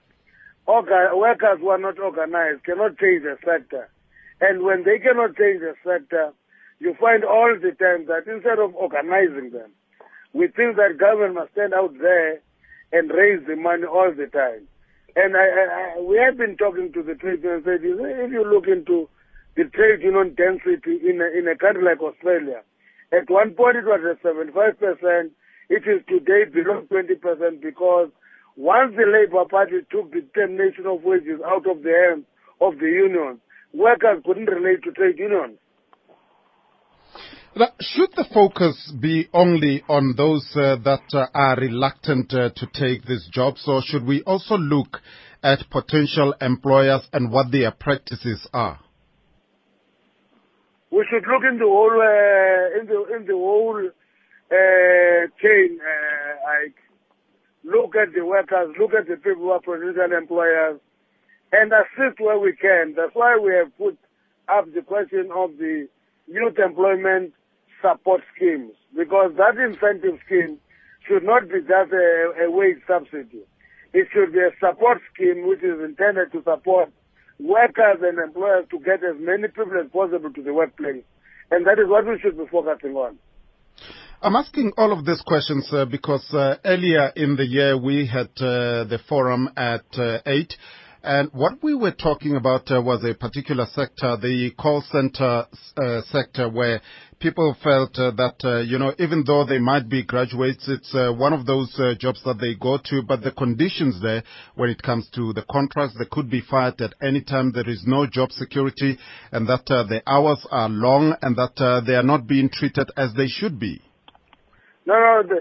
Workers 0.68 1.60
who 1.62 1.70
are 1.70 1.80
not 1.80 1.98
organized 1.98 2.66
cannot 2.66 3.00
change 3.00 3.24
the 3.24 3.38
sector. 3.40 3.88
And 4.42 4.64
when 4.64 4.84
they 4.84 5.00
cannot 5.00 5.38
change 5.40 5.64
the 5.64 5.76
sector, 5.88 6.34
you 6.80 6.96
find 7.00 7.24
all 7.24 7.56
the 7.56 7.72
time 7.80 8.08
that 8.12 8.28
instead 8.28 8.60
of 8.60 8.76
organizing 8.76 9.52
them, 9.52 9.72
we 10.34 10.48
think 10.48 10.76
that 10.76 11.00
government 11.00 11.36
must 11.36 11.54
stand 11.54 11.74
out 11.74 11.96
there 11.98 12.42
and 12.92 13.10
raise 13.10 13.46
the 13.48 13.56
money 13.56 13.86
all 13.86 14.12
the 14.12 14.28
time. 14.28 14.68
And 15.16 15.36
I, 15.36 15.98
I, 15.98 16.00
we 16.02 16.18
have 16.18 16.38
been 16.38 16.56
talking 16.58 16.92
to 16.94 17.04
the 17.04 17.16
trade 17.16 17.44
union 17.44 17.64
said, 17.66 17.84
if 17.84 18.32
you 18.32 18.44
look 18.48 18.68
into 18.68 19.10
the 19.56 19.66
trade 19.66 20.02
union 20.02 20.36
density 20.36 21.00
in 21.04 21.20
a, 21.20 21.28
in 21.38 21.48
a 21.48 21.58
country 21.58 21.84
like 21.84 22.00
Australia, 22.00 22.64
at 23.12 23.30
one 23.30 23.52
point 23.52 23.76
it 23.76 23.86
was 23.86 24.00
at 24.08 24.24
75%, 24.24 25.32
it 25.70 25.84
is 25.88 26.02
today 26.08 26.46
below 26.52 26.84
20% 26.90 27.62
because 27.62 28.10
once 28.56 28.96
the 28.96 29.08
Labour 29.08 29.48
Party 29.50 29.84
took 29.92 30.12
the 30.12 30.22
determination 30.22 30.86
of 30.86 31.04
wages 31.04 31.40
out 31.46 31.68
of 31.70 31.84
the 31.84 31.92
hands 31.92 32.26
of 32.60 32.80
the 32.80 32.88
unions, 32.88 33.40
workers 33.74 34.24
couldn't 34.26 34.52
relate 34.52 34.84
to 34.84 34.92
trade 34.92 35.20
unions. 35.20 35.58
Should 37.54 38.12
the 38.16 38.26
focus 38.34 38.94
be 39.02 39.28
only 39.34 39.84
on 39.90 40.14
those 40.16 40.48
uh, 40.56 40.78
that 40.86 41.04
uh, 41.14 41.26
are 41.34 41.58
reluctant 41.58 42.34
uh, 42.34 42.50
to 42.56 42.66
take 42.74 43.04
these 43.06 43.28
jobs, 43.30 43.64
or 43.68 43.82
should 43.84 44.06
we 44.06 44.24
also 44.24 44.56
look 44.56 45.00
at 45.44 45.70
potential 45.70 46.34
employers 46.40 47.02
and 47.12 47.30
what 47.30 47.52
their 47.52 47.72
practices 47.72 48.48
are? 48.54 48.80
We 50.92 51.06
should 51.10 51.28
look 51.28 51.44
in 51.44 51.58
the 51.58 51.66
whole 51.66 51.92
in 52.80 52.88
the 52.88 53.16
in 53.18 53.26
the 53.26 53.34
whole 53.34 53.82
chain. 55.42 55.80
Like 56.46 56.76
look 57.66 57.96
at 57.98 58.14
the 58.14 58.26
workers, 58.26 58.76
look 58.80 58.92
at 58.94 59.08
the 59.08 59.18
people 59.18 59.44
who 59.44 59.52
are 59.52 59.60
potential 59.60 60.18
employers, 60.18 60.80
and 61.52 61.74
assist 61.74 62.22
where 62.22 62.40
we 62.40 62.54
can. 62.54 62.94
That's 62.96 63.14
why 63.14 63.38
we 63.38 63.52
have 63.56 63.78
put 63.78 63.98
up 64.48 64.74
the 64.74 64.84
question 64.84 65.32
of 65.36 65.58
the 65.58 65.90
youth 66.28 66.58
employment 66.58 67.34
support 67.82 68.22
schemes, 68.36 68.74
because 68.96 69.32
that 69.38 69.58
incentive 69.58 70.20
scheme 70.26 70.58
should 71.08 71.24
not 71.24 71.50
be 71.50 71.62
just 71.62 71.92
a, 71.92 72.46
a 72.46 72.52
wage 72.52 72.80
subsidy. 72.88 73.44
It 73.94 74.08
should 74.14 74.32
be 74.32 74.40
a 74.40 74.52
support 74.60 75.00
scheme 75.14 75.48
which 75.48 75.64
is 75.64 75.82
intended 75.84 76.32
to 76.32 76.44
support 76.44 76.90
workers 77.40 78.00
and 78.02 78.20
employers 78.20 78.66
to 78.72 78.80
get 78.80 79.04
as 79.04 79.18
many 79.20 79.48
people 79.48 79.74
as 79.80 79.92
possible 79.92 80.32
to 80.32 80.44
the 80.44 80.54
workplace. 80.54 81.04
And 81.50 81.66
that 81.66 81.80
is 81.80 81.90
what 81.90 82.06
we 82.06 82.20
should 82.22 82.38
be 82.38 82.46
focusing 82.52 82.96
on. 82.96 83.18
I'm 84.22 84.36
asking 84.36 84.74
all 84.78 84.98
of 84.98 85.06
these 85.06 85.22
questions 85.26 85.68
uh, 85.74 85.86
because 85.86 86.26
uh, 86.32 86.58
earlier 86.64 87.12
in 87.16 87.36
the 87.36 87.46
year 87.46 87.76
we 87.76 88.06
had 88.06 88.30
uh, 88.38 88.86
the 88.86 89.00
forum 89.10 89.50
at 89.58 89.84
uh, 89.98 90.20
8 90.26 90.54
and 91.04 91.30
what 91.34 91.64
we 91.64 91.74
were 91.74 91.92
talking 91.92 92.36
about 92.36 92.70
uh, 92.70 92.80
was 92.80 93.04
a 93.04 93.16
particular 93.16 93.66
sector, 93.74 94.18
the 94.18 94.52
call 94.52 94.84
center 94.92 95.48
uh, 95.76 96.02
sector, 96.12 96.48
where 96.48 96.80
people 97.22 97.56
felt 97.64 97.98
uh, 97.98 98.12
that, 98.18 98.36
uh, 98.44 98.60
you 98.62 98.80
know, 98.80 98.94
even 98.98 99.24
though 99.26 99.46
they 99.46 99.60
might 99.60 99.88
be 99.88 100.04
graduates, 100.04 100.68
it's 100.68 100.94
uh, 100.96 101.14
one 101.14 101.32
of 101.32 101.46
those 101.46 101.74
uh, 101.80 101.94
jobs 101.98 102.22
that 102.26 102.40
they 102.42 102.56
go 102.56 102.80
to, 102.84 103.04
but 103.04 103.22
the 103.22 103.32
conditions 103.32 104.02
there, 104.02 104.24
when 104.56 104.70
it 104.70 104.82
comes 104.82 105.08
to 105.14 105.32
the 105.34 105.46
contracts, 105.50 105.96
they 105.98 106.10
could 106.10 106.30
be 106.30 106.42
fired 106.42 106.82
at 106.82 106.94
any 107.02 107.22
time. 107.22 107.52
There 107.52 107.70
is 107.70 107.84
no 107.86 108.08
job 108.08 108.32
security, 108.32 108.98
and 109.32 109.48
that 109.48 109.66
the 109.68 110.02
hours 110.08 110.46
are 110.52 110.68
long, 110.68 111.16
and 111.22 111.36
that 111.38 111.84
they 111.86 111.94
are 111.94 112.04
not 112.04 112.28
being 112.28 112.50
treated 112.50 112.90
as 112.98 113.14
they 113.14 113.28
should 113.28 113.60
be. 113.60 113.82
No, 114.86 114.96
no. 114.96 115.24
The, 115.24 115.38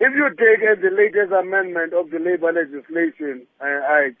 if 0.00 0.12
you 0.16 0.28
take 0.30 0.80
the 0.80 0.90
latest 0.90 1.32
amendment 1.32 1.92
of 1.92 2.10
the 2.10 2.18
labor 2.18 2.52
legislation, 2.52 3.46
I 3.60 4.16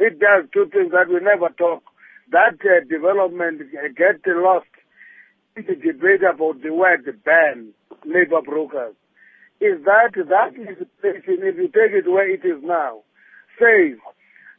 it 0.00 0.18
does 0.18 0.50
two 0.52 0.66
things 0.72 0.90
that 0.90 1.08
we 1.08 1.20
never 1.20 1.48
talk. 1.54 1.84
That 2.32 2.58
uh, 2.64 2.82
development 2.88 3.60
uh, 3.60 3.88
get 3.94 4.18
lost 4.26 4.66
the 5.56 5.74
debate 5.74 6.22
about 6.22 6.62
the 6.62 6.72
word 6.72 7.04
ban, 7.24 7.72
labor 8.04 8.42
brokers. 8.44 8.94
Is 9.60 9.84
that 9.84 10.12
that 10.14 10.58
legislation, 10.58 11.44
if 11.44 11.56
you 11.56 11.68
take 11.68 11.92
it 11.92 12.10
where 12.10 12.28
it 12.28 12.44
is 12.44 12.62
now, 12.62 13.02
says 13.58 13.98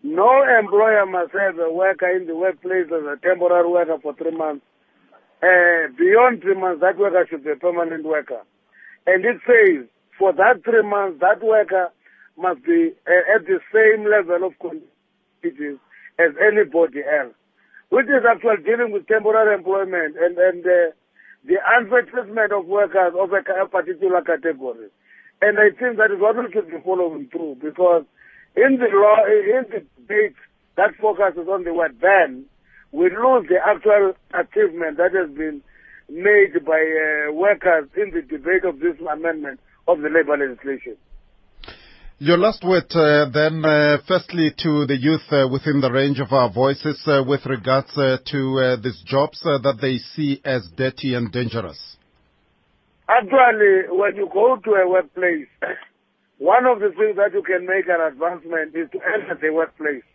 no 0.03 0.43
employer 0.59 1.05
must 1.05 1.33
have 1.33 1.57
a 1.59 1.71
worker 1.71 2.09
in 2.15 2.27
the 2.27 2.35
workplace 2.35 2.87
as 2.87 3.03
a 3.03 3.17
temporary 3.21 3.69
worker 3.69 3.97
for 4.01 4.13
three 4.15 4.35
months. 4.35 4.65
Uh, 5.41 5.91
beyond 5.97 6.41
three 6.41 6.55
months, 6.55 6.79
that 6.79 6.97
worker 6.97 7.27
should 7.29 7.43
be 7.43 7.51
a 7.51 7.55
permanent 7.55 8.05
worker. 8.05 8.41
And 9.05 9.25
it 9.25 9.41
says 9.45 9.87
for 10.17 10.31
that 10.31 10.63
three 10.63 10.83
months, 10.87 11.19
that 11.19 11.43
worker 11.43 11.89
must 12.37 12.63
be 12.63 12.91
uh, 13.07 13.35
at 13.35 13.45
the 13.45 13.59
same 13.73 14.07
level 14.07 14.47
of 14.47 14.53
conditions 14.59 15.79
as 16.19 16.31
anybody 16.39 17.01
else, 17.03 17.35
which 17.93 18.09
is 18.09 18.25
actually 18.25 18.65
dealing 18.65 18.89
with 18.89 19.05
temporary 19.05 19.53
employment 19.53 20.17
and, 20.17 20.33
and 20.33 20.65
uh, 20.65 20.89
the 21.45 21.61
unfair 21.77 22.01
treatment 22.09 22.51
of 22.51 22.65
workers 22.65 23.13
of 23.13 23.29
a, 23.29 23.69
particular 23.69 24.17
category. 24.25 24.89
And 25.45 25.59
I 25.61 25.69
think 25.77 26.01
that 26.01 26.09
is 26.09 26.17
what 26.17 26.33
we 26.33 26.49
should 26.49 26.73
be 26.73 26.81
following 26.83 27.29
through 27.29 27.61
because 27.61 28.01
in 28.57 28.81
the 28.81 28.89
law, 28.89 29.21
in 29.29 29.69
the 29.69 29.85
debate 30.01 30.33
that 30.75 30.97
focuses 30.97 31.45
on 31.45 31.65
the 31.65 31.73
word 31.73 32.01
ban, 32.01 32.45
we 32.91 33.13
lose 33.13 33.45
the 33.45 33.61
actual 33.61 34.17
achievement 34.33 34.97
that 34.97 35.13
has 35.13 35.29
been 35.29 35.61
made 36.09 36.65
by 36.65 36.81
uh, 36.81 37.31
workers 37.31 37.93
in 37.93 38.09
the 38.09 38.25
debate 38.25 38.65
of 38.65 38.79
this 38.79 38.97
amendment 39.05 39.59
of 39.87 40.01
the 40.01 40.09
labor 40.09 40.33
legislation. 40.33 40.97
Your 42.23 42.37
last 42.37 42.63
word 42.63 42.87
uh, 42.95 43.27
then, 43.35 43.65
uh, 43.65 43.97
firstly 44.07 44.55
to 44.63 44.87
the 44.87 44.95
youth 44.95 45.27
uh, 45.27 45.43
within 45.51 45.81
the 45.81 45.91
range 45.91 46.21
of 46.21 46.31
our 46.31 46.47
voices 46.47 47.03
with 47.27 47.45
regards 47.45 47.91
to 47.91 48.79
these 48.79 49.03
jobs 49.03 49.43
that 49.43 49.75
they 49.83 49.97
see 50.15 50.39
as 50.45 50.63
dirty 50.77 51.15
and 51.15 51.33
dangerous. 51.33 51.97
Actually, 53.09 53.91
when 53.91 54.15
you 54.15 54.31
go 54.31 54.55
to 54.55 54.71
a 54.71 54.87
workplace, 54.87 55.51
one 56.37 56.63
of 56.63 56.79
the 56.79 56.95
things 56.95 57.19
that 57.19 57.35
you 57.35 57.43
can 57.43 57.67
make 57.67 57.91
an 57.91 57.99
advancement 57.99 58.71
is 58.71 58.87
to 58.95 59.03
enter 59.03 59.35
the 59.35 59.51
workplace. 59.51 60.07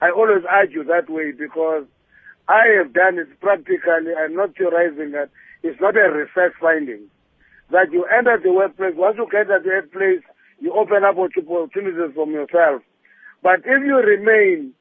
I 0.00 0.16
always 0.16 0.48
argue 0.48 0.84
that 0.84 1.12
way 1.12 1.36
because 1.36 1.84
I 2.48 2.80
have 2.80 2.94
done 2.94 3.20
it 3.20 3.38
practically. 3.38 4.16
I'm 4.16 4.32
not 4.32 4.56
theorizing 4.56 5.12
that. 5.12 5.28
It's 5.62 5.76
not 5.76 5.92
a 5.92 6.08
research 6.08 6.56
finding. 6.56 7.12
That 7.68 7.92
you 7.92 8.08
enter 8.08 8.40
the 8.42 8.50
workplace, 8.50 8.96
once 8.96 9.20
you 9.20 9.28
get 9.30 9.52
at 9.52 9.60
the 9.60 9.76
workplace, 9.76 10.24
you 10.60 10.72
open 10.72 11.04
up 11.04 11.16
opportunities 11.18 12.14
from 12.14 12.30
yourself. 12.32 12.82
But 13.42 13.60
if 13.64 13.80
you 13.84 13.96
remain 13.96 14.72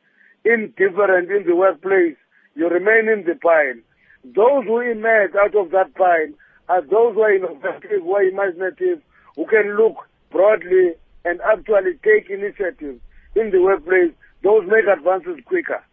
indifferent 0.45 1.31
in 1.31 1.45
the 1.47 1.55
workplace, 1.55 2.17
you 2.55 2.67
remain 2.67 3.07
in 3.07 3.23
the 3.25 3.35
pile. 3.35 3.79
Those 4.23 4.65
who 4.65 4.79
emerge 4.81 5.31
out 5.39 5.55
of 5.55 5.71
that 5.71 5.95
pile 5.95 6.33
are 6.67 6.81
those 6.81 7.15
who 7.15 7.21
are 7.21 7.33
innovative, 7.33 8.03
who 8.03 8.13
are 8.15 8.23
imaginative, 8.23 9.01
who 9.35 9.45
can 9.47 9.77
look 9.77 9.95
broadly 10.31 10.93
and 11.25 11.39
actually 11.41 11.95
take 12.03 12.29
initiative 12.29 12.99
in 13.35 13.51
the 13.51 13.61
workplace. 13.61 14.11
Those 14.43 14.63
make 14.67 14.85
advances 14.85 15.43
quicker. 15.45 15.83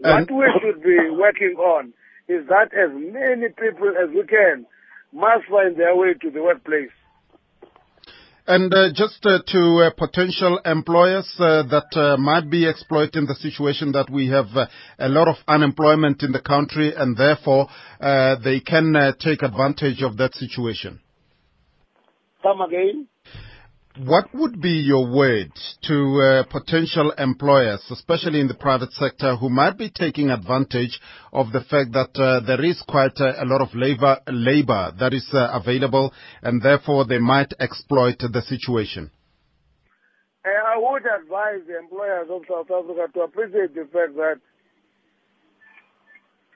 What 0.00 0.30
we 0.30 0.46
should 0.60 0.82
be 0.82 0.98
working 1.10 1.54
on 1.58 1.92
is 2.28 2.46
that 2.48 2.74
as 2.74 2.90
many 2.90 3.48
people 3.48 3.94
as 3.94 4.10
we 4.10 4.24
can 4.26 4.66
must 5.12 5.46
find 5.48 5.76
their 5.76 5.94
way 5.94 6.14
to 6.20 6.30
the 6.30 6.42
workplace. 6.42 6.90
And 8.46 8.74
uh, 8.74 8.88
just 8.92 9.24
uh, 9.24 9.38
to 9.46 9.60
uh, 9.60 9.90
potential 9.96 10.58
employers 10.64 11.32
uh, 11.38 11.62
that 11.62 11.96
uh, 11.96 12.16
might 12.16 12.50
be 12.50 12.68
exploiting 12.68 13.26
the 13.26 13.36
situation 13.36 13.92
that 13.92 14.10
we 14.10 14.28
have 14.30 14.46
uh, 14.56 14.66
a 14.98 15.08
lot 15.08 15.28
of 15.28 15.36
unemployment 15.46 16.24
in 16.24 16.32
the 16.32 16.40
country 16.40 16.92
and 16.94 17.16
therefore 17.16 17.68
they 18.00 18.60
can 18.60 19.14
take 19.20 19.42
advantage 19.42 20.02
of 20.02 20.16
that 20.16 20.34
situation. 20.34 21.00
Come 22.42 22.60
again? 22.62 23.06
What 23.98 24.34
would 24.34 24.62
be 24.62 24.70
your 24.70 25.06
word 25.06 25.52
to 25.82 26.20
uh, 26.22 26.42
potential 26.50 27.12
employers, 27.18 27.84
especially 27.90 28.40
in 28.40 28.48
the 28.48 28.54
private 28.54 28.90
sector, 28.92 29.36
who 29.36 29.50
might 29.50 29.76
be 29.76 29.90
taking 29.90 30.30
advantage 30.30 30.98
of 31.30 31.52
the 31.52 31.60
fact 31.60 31.92
that 31.92 32.16
uh, 32.16 32.40
there 32.46 32.64
is 32.64 32.82
quite 32.88 33.18
a, 33.20 33.42
a 33.42 33.44
lot 33.44 33.60
of 33.60 33.74
labor, 33.74 34.18
labor 34.28 34.94
that 34.98 35.12
is 35.12 35.28
uh, 35.34 35.50
available 35.52 36.10
and 36.40 36.62
therefore 36.62 37.04
they 37.04 37.18
might 37.18 37.52
exploit 37.60 38.16
the 38.18 38.40
situation? 38.40 39.10
I 40.42 40.78
would 40.78 41.02
advise 41.04 41.60
the 41.68 41.78
employers 41.78 42.28
of 42.30 42.42
South 42.48 42.70
Africa 42.70 43.12
to 43.12 43.20
appreciate 43.20 43.74
the 43.74 43.84
fact 43.92 44.16
that 44.16 44.40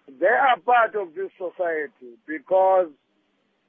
they 0.08 0.26
are 0.26 0.58
part 0.64 0.94
of 0.94 1.14
this 1.14 1.30
society 1.36 2.16
because 2.26 2.88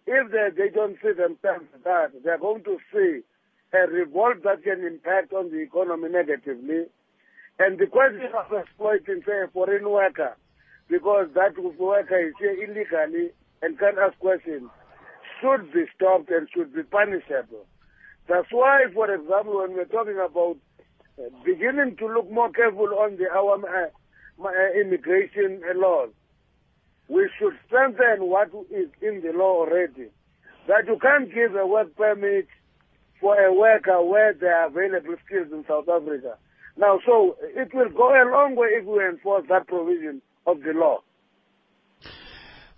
if 0.06 0.32
they, 0.32 0.56
they 0.56 0.70
don't 0.74 0.96
see 1.04 1.12
themselves 1.12 1.66
that, 1.84 2.12
they're 2.24 2.40
going 2.40 2.64
to 2.64 2.78
see 2.94 3.24
a 3.74 3.88
revolt 3.88 4.44
that 4.44 4.64
can 4.64 4.86
impact 4.86 5.34
on 5.34 5.52
the 5.52 5.60
economy 5.60 6.10
negatively. 6.10 6.86
And 7.60 7.80
the 7.80 7.88
question 7.88 8.30
of 8.38 8.54
exploiting, 8.54 9.24
say, 9.26 9.44
a 9.44 9.48
foreign 9.48 9.90
worker, 9.90 10.38
because 10.90 11.28
that 11.34 11.58
worker 11.58 12.20
is 12.20 12.34
here 12.40 12.54
illegally 12.54 13.32
and 13.62 13.78
can 13.80 13.98
ask 14.00 14.18
questions, 14.20 14.70
should 15.42 15.72
be 15.74 15.86
stopped 15.96 16.30
and 16.30 16.48
should 16.54 16.74
be 16.74 16.84
punishable. 16.84 17.66
That's 18.28 18.48
why, 18.52 18.86
for 18.94 19.12
example, 19.14 19.60
when 19.60 19.74
we're 19.74 19.86
talking 19.86 20.20
about 20.20 20.58
uh, 21.20 21.30
beginning 21.44 21.96
to 21.98 22.08
look 22.08 22.30
more 22.32 22.52
careful 22.52 22.90
on 23.00 23.18
the 23.18 23.30
our 23.30 23.56
uh, 23.56 23.88
uh, 24.44 24.80
immigration 24.80 25.62
laws, 25.76 26.10
we 27.08 27.30
should 27.40 27.54
strengthen 27.66 28.28
what 28.28 28.50
is 28.70 28.90
in 29.02 29.22
the 29.22 29.32
law 29.34 29.62
already. 29.66 30.10
That 30.68 30.86
you 30.88 31.00
can't 31.02 31.34
give 31.34 31.56
a 31.56 31.66
work 31.66 31.96
permit 31.96 32.48
for 33.20 33.36
a 33.36 33.54
worker 33.54 34.04
where 34.04 34.34
there 34.34 34.56
are 34.56 34.68
available 34.68 35.16
skills 35.26 35.48
in 35.52 35.66
South 35.68 35.90
Africa. 35.90 36.38
Now, 36.78 37.00
so 37.06 37.36
it 37.42 37.74
will 37.74 37.90
go 37.90 38.10
a 38.10 38.26
long 38.30 38.56
way 38.56 38.68
if 38.80 38.86
we 38.86 39.04
enforce 39.04 39.46
that 39.50 39.68
provision 39.68 40.22
of 40.46 40.62
the 40.62 40.74
law. 40.74 41.00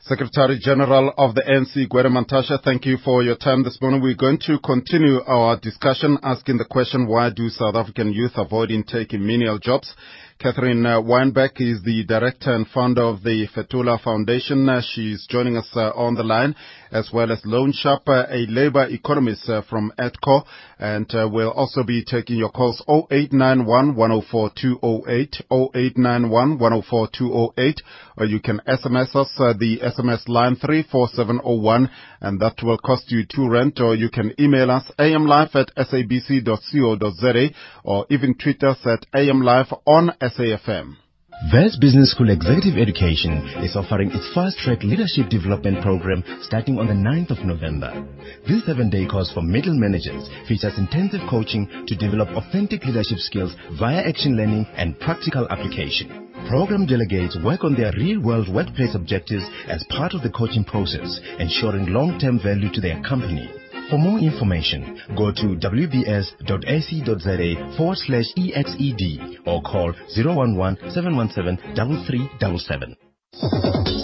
Secretary 0.01 0.57
General 0.57 1.13
of 1.17 1.35
the 1.35 1.41
NC, 1.41 1.89
Gwede 1.89 2.07
Mantashe, 2.07 2.57
thank 2.63 2.85
you 2.85 2.97
for 3.03 3.21
your 3.21 3.35
time 3.35 3.63
this 3.63 3.77
morning. 3.81 4.01
We're 4.01 4.15
going 4.15 4.39
to 4.47 4.57
continue 4.59 5.21
our 5.27 5.59
discussion 5.59 6.17
asking 6.23 6.57
the 6.57 6.63
question, 6.63 7.05
why 7.05 7.31
do 7.31 7.49
South 7.49 7.75
African 7.75 8.13
youth 8.13 8.31
avoid 8.37 8.71
taking 8.87 9.27
menial 9.27 9.59
jobs? 9.59 9.93
Catherine 10.39 10.85
uh, 10.85 11.01
Wijnberg 11.01 11.59
is 11.59 11.83
the 11.83 12.05
director 12.07 12.55
and 12.55 12.65
founder 12.69 13.03
of 13.03 13.23
the 13.23 13.45
Fetola 13.53 14.01
Foundation. 14.01 14.69
Uh, 14.69 14.81
she's 14.81 15.27
joining 15.29 15.57
us 15.57 15.67
uh, 15.75 15.89
on 15.89 16.15
the 16.15 16.23
line, 16.23 16.55
as 16.91 17.09
well 17.13 17.31
as 17.31 17.41
Loane 17.45 17.73
Sharp, 17.73 18.07
uh, 18.07 18.25
a 18.29 18.45
labor 18.47 18.87
economist 18.89 19.49
uh, 19.49 19.61
from 19.69 19.91
Adcorp. 19.99 20.45
And 20.77 21.09
uh, 21.13 21.29
we'll 21.31 21.51
also 21.51 21.83
be 21.83 22.03
taking 22.03 22.37
your 22.37 22.49
calls 22.49 22.81
0891 22.87 23.95
104 23.95 24.51
208, 24.55 25.41
0891 25.51 26.59
104 26.59 27.09
208, 27.17 27.81
or 28.17 28.25
you 28.25 28.39
can 28.39 28.61
SMS 28.67 29.15
us 29.15 29.31
the 29.37 29.79
SMS 29.83 30.27
line 30.27 30.55
34701, 30.55 31.89
and 32.21 32.39
that 32.39 32.55
will 32.63 32.77
cost 32.77 33.11
you 33.11 33.25
two 33.25 33.49
rent, 33.49 33.79
or 33.79 33.95
you 33.95 34.09
can 34.09 34.33
email 34.39 34.71
us 34.71 34.89
amlive 34.99 35.55
at 35.55 35.73
sabc.co.za, 35.75 37.49
or 37.83 38.05
even 38.09 38.35
tweet 38.35 38.63
us 38.63 38.77
at 38.85 39.05
amlive 39.13 39.73
on 39.85 40.11
SAFM. 40.21 40.95
Wits 41.41 41.77
Business 41.77 42.11
School 42.11 42.31
Executive 42.31 42.77
Education 42.77 43.39
is 43.63 43.77
offering 43.77 44.11
its 44.11 44.27
fast 44.35 44.57
track 44.57 44.83
leadership 44.83 45.29
development 45.29 45.81
program 45.81 46.21
starting 46.41 46.77
on 46.77 46.87
the 46.87 46.93
9th 46.93 47.31
of 47.31 47.45
November. 47.45 48.05
This 48.45 48.65
seven 48.65 48.89
day 48.89 49.07
course 49.07 49.31
for 49.33 49.41
middle 49.41 49.73
managers 49.73 50.27
features 50.49 50.77
intensive 50.77 51.21
coaching 51.29 51.65
to 51.87 51.95
develop 51.95 52.27
authentic 52.35 52.83
leadership 52.83 53.19
skills 53.19 53.55
via 53.79 54.03
action 54.03 54.35
learning 54.35 54.67
and 54.75 54.99
practical 54.99 55.47
application. 55.49 56.27
Program 56.49 56.85
delegates 56.85 57.37
work 57.41 57.63
on 57.63 57.73
their 57.73 57.93
real 57.95 58.19
world 58.19 58.53
workplace 58.53 58.93
objectives 58.93 59.47
as 59.69 59.85
part 59.89 60.13
of 60.13 60.21
the 60.23 60.29
coaching 60.29 60.65
process, 60.65 61.21
ensuring 61.39 61.87
long 61.87 62.19
term 62.19 62.37
value 62.43 62.69
to 62.73 62.81
their 62.81 63.01
company. 63.01 63.49
For 63.89 63.97
more 63.97 64.19
information, 64.19 65.01
go 65.17 65.31
to 65.31 65.55
wbs.ac.za 65.57 67.49
forward 67.75 67.97
slash 67.97 68.25
EXED 68.37 69.39
or 69.47 69.61
call 69.63 69.93
011 70.15 70.91
717 70.91 71.57
3377. 71.75 72.95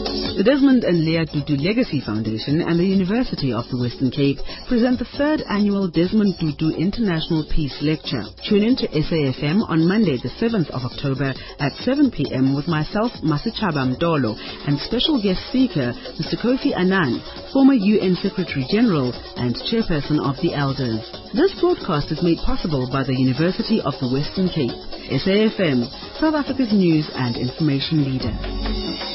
The 0.36 0.44
Desmond 0.44 0.84
and 0.84 1.00
Leah 1.08 1.24
Tutu 1.32 1.56
Legacy 1.56 2.04
Foundation 2.04 2.60
and 2.60 2.76
the 2.76 2.84
University 2.84 3.56
of 3.56 3.64
the 3.72 3.80
Western 3.80 4.12
Cape 4.12 4.36
present 4.68 5.00
the 5.00 5.08
third 5.16 5.40
annual 5.48 5.88
Desmond 5.88 6.36
Tutu 6.36 6.76
International 6.76 7.48
Peace 7.48 7.72
Lecture. 7.80 8.20
Tune 8.44 8.68
in 8.68 8.76
to 8.84 8.88
SAFM 8.92 9.64
on 9.64 9.88
Monday, 9.88 10.20
the 10.20 10.36
7th 10.36 10.68
of 10.76 10.84
October 10.84 11.32
at 11.64 11.72
7 11.88 12.12
p.m. 12.12 12.52
with 12.52 12.68
myself, 12.68 13.16
Masichaba 13.24 13.88
Mdolo, 13.88 14.36
and 14.68 14.76
special 14.84 15.24
guest 15.24 15.40
speaker, 15.48 15.96
Mr. 16.20 16.36
Kofi 16.36 16.76
Annan, 16.76 17.24
former 17.56 17.80
UN 17.80 18.20
Secretary 18.20 18.68
General 18.68 19.16
and 19.40 19.56
Chairperson 19.72 20.20
of 20.20 20.36
the 20.44 20.52
Elders. 20.52 21.00
This 21.32 21.56
broadcast 21.64 22.12
is 22.12 22.20
made 22.20 22.44
possible 22.44 22.92
by 22.92 23.08
the 23.08 23.16
University 23.16 23.80
of 23.80 23.96
the 24.04 24.12
Western 24.12 24.52
Cape. 24.52 24.76
SAFM, 25.16 25.88
South 26.20 26.36
Africa's 26.36 26.76
news 26.76 27.08
and 27.16 27.40
information 27.40 28.04
leader. 28.04 29.15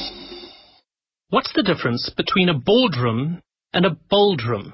What's 1.31 1.53
the 1.53 1.63
difference 1.63 2.09
between 2.09 2.49
a 2.49 2.53
boardroom 2.53 3.41
and 3.71 3.85
a 3.85 3.97
bold 4.09 4.43
room? 4.43 4.73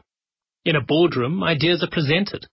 In 0.66 0.76
a 0.76 0.82
boardroom, 0.82 1.44
ideas 1.44 1.84
are 1.84 1.90
presented. 1.92 2.48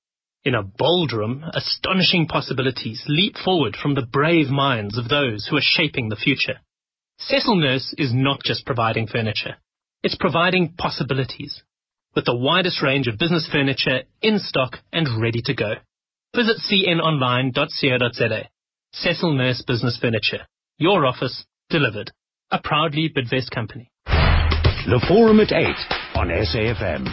In 0.44 0.54
a 0.54 0.62
bold 0.62 1.14
room, 1.14 1.42
astonishing 1.54 2.26
possibilities 2.26 3.02
leap 3.08 3.36
forward 3.42 3.78
from 3.80 3.94
the 3.94 4.04
brave 4.04 4.48
minds 4.48 4.98
of 4.98 5.08
those 5.08 5.46
who 5.46 5.56
are 5.56 5.62
shaping 5.62 6.10
the 6.10 6.16
future. 6.16 6.60
Cecil 7.18 7.56
Nurse 7.56 7.94
is 7.96 8.12
not 8.12 8.42
just 8.44 8.66
providing 8.66 9.06
furniture. 9.06 9.56
It's 10.02 10.16
providing 10.20 10.74
possibilities. 10.76 11.62
With 12.14 12.26
the 12.26 12.36
widest 12.36 12.82
range 12.82 13.08
of 13.08 13.16
business 13.16 13.48
furniture 13.50 14.02
in 14.20 14.38
stock 14.38 14.80
and 14.92 15.18
ready 15.18 15.40
to 15.46 15.54
go. 15.54 15.76
Visit 16.36 16.58
cnonline.co.za. 16.70 18.48
Cecil 18.92 19.32
Nurse 19.32 19.62
Business 19.66 19.96
Furniture. 19.98 20.46
Your 20.76 21.06
office 21.06 21.46
delivered. 21.70 22.12
A 22.50 22.60
proudly 22.62 23.08
Bidvest 23.08 23.50
company. 23.50 23.90
The 24.86 25.02
Forum 25.08 25.40
at 25.40 25.50
8 25.50 25.64
on 26.14 26.28
SAFM. 26.28 27.08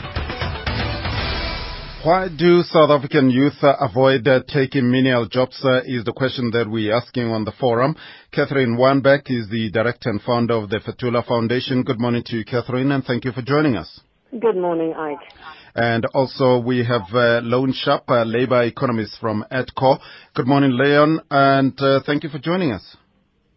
Why 2.04 2.28
do 2.28 2.64
South 2.64 2.90
African 2.90 3.30
youth 3.30 3.64
uh, 3.64 3.76
avoid 3.80 4.28
uh, 4.28 4.42
taking 4.46 4.92
menial 4.92 5.26
jobs 5.26 5.58
uh, 5.64 5.80
is 5.86 6.04
the 6.04 6.12
question 6.12 6.52
that 6.52 6.70
we're 6.70 6.94
asking 6.94 7.28
on 7.32 7.46
the 7.46 7.54
forum. 7.54 7.96
Catherine 8.34 8.76
Wijnberg 8.76 9.22
is 9.28 9.48
the 9.50 9.72
director 9.72 10.10
and 10.10 10.22
founder 10.22 10.56
of 10.56 10.70
the 10.70 10.80
Fetola 10.80 11.26
Foundation. 11.26 11.84
Good 11.84 11.98
morning 11.98 12.24
to 12.26 12.36
you, 12.36 12.44
Catherine, 12.44 12.92
and 12.92 13.06
thank 13.06 13.24
you 13.24 13.32
for 13.32 13.42
joining 13.42 13.78
us. 13.78 14.02
Good 14.32 14.58
morning, 14.58 14.94
Ike. 14.94 15.32
And 15.74 16.06
also 16.14 16.60
we 16.60 16.84
have 16.84 17.04
uh, 17.14 17.40
Leon 17.40 17.72
Sharp, 17.72 18.04
uh, 18.10 18.26
labor 18.26 18.64
economist 18.64 19.18
from 19.22 19.46
Adcorp. 19.50 20.00
Good 20.36 20.46
morning, 20.46 20.72
Leon, 20.74 21.22
and 21.32 21.80
uh, 21.80 22.02
thank 22.06 22.24
you 22.24 22.30
for 22.30 22.40
joining 22.40 22.74
us. 22.74 22.98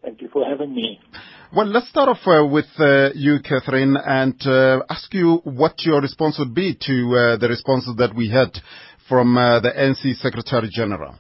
Thank 0.05 0.21
you 0.21 0.29
for 0.33 0.45
having 0.49 0.73
me. 0.73 1.01
Well, 1.55 1.67
let's 1.67 1.89
start 1.89 2.09
off 2.09 2.27
uh, 2.27 2.45
with 2.45 2.67
uh, 2.81 3.11
you, 3.15 3.39
Catherine, 3.39 3.97
and 3.97 4.35
uh, 4.45 4.83
ask 4.91 5.15
you 5.15 5.41
what 5.45 5.85
your 5.85 6.01
response 6.01 6.37
would 6.41 6.53
be 6.53 6.75
to 6.75 7.15
uh, 7.15 7.37
the 7.37 7.47
responses 7.49 7.95
that 7.99 8.13
we 8.13 8.29
had 8.29 8.51
from 9.09 9.39
uh, 9.39 9.61
the 9.61 9.71
ANC 9.71 10.17
Secretary 10.17 10.69
General. 10.69 11.15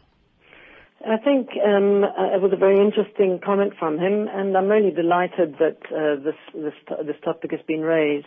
I 1.06 1.18
think 1.22 1.50
um, 1.64 2.02
uh, 2.02 2.34
it 2.34 2.42
was 2.42 2.50
a 2.52 2.56
very 2.56 2.84
interesting 2.84 3.38
comment 3.46 3.74
from 3.78 3.96
him, 3.96 4.26
and 4.26 4.56
I'm 4.56 4.66
really 4.66 4.90
delighted 4.90 5.54
that 5.60 5.78
this, 6.24 6.34
this, 6.52 6.74
this 7.06 7.16
topic 7.24 7.52
has 7.52 7.60
been 7.68 7.82
raised. 7.82 8.26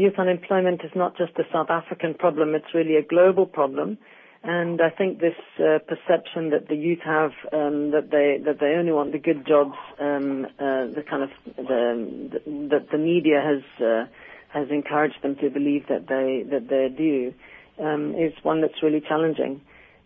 youth 0.00 0.18
unemployment 0.18 0.80
is 0.82 0.92
not 0.96 1.14
just 1.18 1.32
a 1.36 1.44
South 1.52 1.68
African 1.68 2.14
problem; 2.14 2.54
it's 2.54 2.72
really 2.72 2.96
a 2.96 3.02
global 3.02 3.44
problem. 3.44 3.98
And 4.48 4.80
I 4.80 4.90
think 4.90 5.18
this 5.18 5.34
uh, 5.58 5.80
perception 5.80 6.50
that 6.50 6.68
the 6.68 6.76
youth 6.76 7.00
have 7.04 7.32
um, 7.52 7.90
that 7.90 8.10
they 8.12 8.38
that 8.44 8.60
they 8.60 8.76
only 8.78 8.92
want 8.92 9.10
the 9.10 9.18
good 9.18 9.44
jobs, 9.44 9.74
um, 9.98 10.46
uh, 10.60 10.86
the 10.86 11.02
kind 11.02 11.24
of 11.24 11.30
the, 11.56 12.40
that 12.70 12.86
the 12.92 12.98
media 12.98 13.42
has 13.42 13.84
uh, 13.84 14.04
has 14.50 14.68
encouraged 14.70 15.20
them 15.20 15.34
to 15.40 15.50
believe 15.50 15.88
that 15.88 16.06
they 16.06 16.44
that 16.48 16.68
they're 16.68 16.90
due, 16.90 17.34
um, 17.82 18.14
is 18.14 18.32
one 18.44 18.60
that's 18.60 18.80
really 18.84 19.00
challenging. 19.00 19.62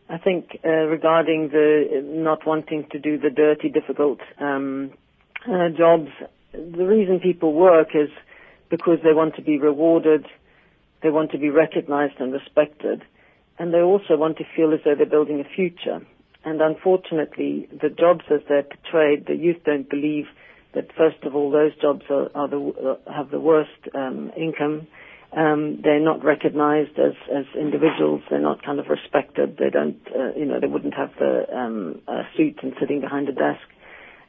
I 0.08 0.16
think 0.16 0.58
uh, 0.64 0.86
regarding 0.88 1.50
the 1.50 2.00
not 2.02 2.46
wanting 2.46 2.86
to 2.92 2.98
do 2.98 3.18
the 3.18 3.28
dirty, 3.28 3.68
difficult 3.68 4.20
um, 4.40 4.90
uh, 5.46 5.68
jobs, 5.68 6.08
the 6.52 6.86
reason 6.86 7.20
people 7.20 7.52
work 7.52 7.88
is 7.94 8.08
because 8.70 9.00
they 9.04 9.12
want 9.12 9.36
to 9.36 9.42
be 9.42 9.58
rewarded, 9.58 10.24
they 11.02 11.10
want 11.10 11.30
to 11.32 11.38
be 11.38 11.50
recognized 11.50 12.14
and 12.20 12.32
respected 12.32 13.02
and 13.60 13.74
they 13.74 13.82
also 13.82 14.16
want 14.16 14.38
to 14.38 14.44
feel 14.56 14.72
as 14.72 14.80
though 14.86 14.94
they're 14.96 15.04
building 15.04 15.38
a 15.38 15.54
future. 15.54 16.00
And 16.46 16.62
unfortunately, 16.62 17.68
the 17.70 17.90
jobs 17.90 18.24
as 18.32 18.40
they're 18.48 18.62
portrayed, 18.64 19.26
the 19.26 19.36
youth 19.36 19.58
don't 19.66 19.88
believe 19.88 20.24
that 20.74 20.86
first 20.96 21.22
of 21.24 21.34
all 21.34 21.50
those 21.50 21.72
jobs 21.78 22.00
are, 22.08 22.30
are 22.34 22.48
the, 22.48 22.98
have 23.14 23.30
the 23.30 23.38
worst 23.38 23.76
um, 23.94 24.32
income. 24.34 24.86
Um, 25.36 25.78
they're 25.84 26.00
not 26.00 26.24
recognized 26.24 26.98
as, 26.98 27.12
as 27.30 27.44
individuals. 27.54 28.22
They're 28.30 28.40
not 28.40 28.64
kind 28.64 28.80
of 28.80 28.86
respected. 28.88 29.58
They 29.58 29.68
don't, 29.68 30.00
uh, 30.08 30.32
you 30.38 30.46
know, 30.46 30.58
they 30.58 30.66
wouldn't 30.66 30.94
have 30.94 31.10
the 31.18 31.44
um, 31.54 32.00
suit 32.38 32.60
and 32.62 32.72
sitting 32.80 33.02
behind 33.02 33.28
a 33.28 33.32
desk. 33.32 33.60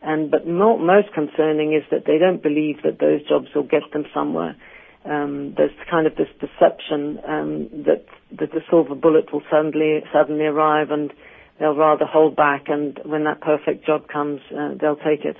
And 0.01 0.29
but 0.29 0.45
more, 0.45 0.77
most 0.77 1.13
concerning 1.13 1.71
is 1.73 1.83
that 1.89 2.03
they 2.05 2.17
don't 2.17 2.43
believe 2.43 2.83
that 2.83 2.99
those 2.99 3.25
jobs 3.29 3.47
will 3.55 3.63
get 3.63 3.83
them 3.93 4.03
somewhere 4.13 4.57
um, 5.05 5.53
there's 5.57 5.71
kind 5.89 6.05
of 6.05 6.15
this 6.15 6.27
perception 6.39 7.19
um, 7.27 7.69
that 7.85 8.05
that 8.39 8.51
the 8.51 8.61
silver 8.69 8.95
bullet 8.95 9.31
will 9.33 9.43
suddenly 9.49 10.03
suddenly 10.13 10.45
arrive, 10.45 10.91
and 10.91 11.11
they'll 11.59 11.75
rather 11.75 12.05
hold 12.05 12.35
back. 12.35 12.65
And 12.67 12.99
when 13.05 13.23
that 13.23 13.41
perfect 13.41 13.85
job 13.85 14.07
comes, 14.07 14.41
uh, 14.51 14.75
they'll 14.79 14.95
take 14.95 15.25
it. 15.25 15.37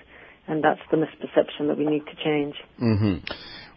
And 0.48 0.64
that's 0.64 0.82
the 0.90 0.98
misperception 0.98 1.68
that 1.68 1.78
we 1.78 1.86
need 1.86 2.06
to 2.08 2.16
change. 2.16 2.56
Mm-hmm. 2.82 3.32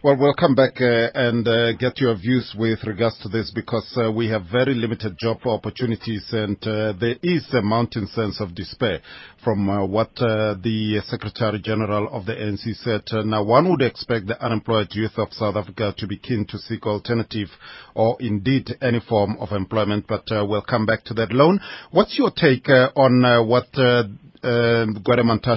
Well, 0.05 0.17
we'll 0.17 0.35
come 0.35 0.53
back 0.53 0.79
uh, 0.79 1.09
and 1.15 1.47
uh, 1.47 1.73
get 1.73 1.99
your 1.99 2.15
views 2.15 2.53
with 2.55 2.83
regards 2.83 3.17
to 3.23 3.27
this 3.27 3.49
because 3.49 3.91
uh, 3.99 4.11
we 4.11 4.27
have 4.29 4.43
very 4.51 4.75
limited 4.75 5.17
job 5.17 5.39
opportunities 5.45 6.27
and 6.31 6.57
there 6.61 7.15
is 7.23 7.51
a 7.55 7.63
mounting 7.63 8.05
sense 8.05 8.39
of 8.39 8.53
despair 8.53 8.99
from 9.43 9.65
what 9.89 10.13
the 10.17 11.01
Secretary 11.07 11.59
General 11.59 12.07
of 12.11 12.27
the 12.27 12.33
ANC 12.33 12.75
said. 12.83 13.01
now, 13.25 13.41
one 13.41 13.67
would 13.67 13.81
expect 13.81 14.27
the 14.27 14.39
unemployed 14.45 14.89
youth 14.91 15.17
of 15.17 15.33
South 15.33 15.55
Africa 15.55 15.95
to 15.97 16.05
be 16.05 16.19
keen 16.19 16.45
to 16.49 16.59
seek 16.59 16.85
alternative 16.85 17.49
or 17.95 18.15
indeed 18.19 18.77
any 18.83 18.99
form 19.09 19.35
of 19.39 19.53
employment, 19.53 20.05
but 20.07 20.25
we'll 20.29 20.61
come 20.61 20.85
back 20.85 21.03
to 21.05 21.15
that 21.15 21.31
loan. 21.31 21.59
What's 21.89 22.15
your 22.15 22.29
take 22.29 22.69
on 22.69 23.47
what 23.47 23.69
uh, 23.73 24.03
uh, 24.43 24.85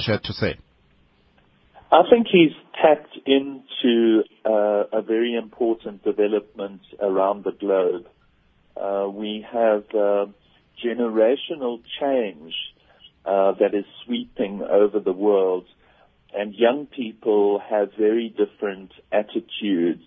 had 0.06 0.24
to 0.24 0.32
say? 0.32 0.56
I 1.90 2.02
think 2.10 2.26
he's 2.30 2.52
tapped 2.74 3.18
into 3.24 4.22
uh, 4.44 4.84
a 4.92 5.00
very 5.00 5.34
important 5.34 6.04
development 6.04 6.82
around 7.00 7.44
the 7.44 7.52
globe. 7.52 8.06
Uh, 8.76 9.08
we 9.10 9.44
have 9.50 9.84
uh, 9.94 10.26
generational 10.84 11.80
change 11.98 12.52
uh, 13.24 13.52
that 13.52 13.74
is 13.74 13.86
sweeping 14.04 14.60
over 14.62 15.00
the 15.00 15.12
world, 15.12 15.64
and 16.34 16.54
young 16.54 16.86
people 16.86 17.58
have 17.70 17.88
very 17.98 18.28
different 18.28 18.92
attitudes, 19.10 20.04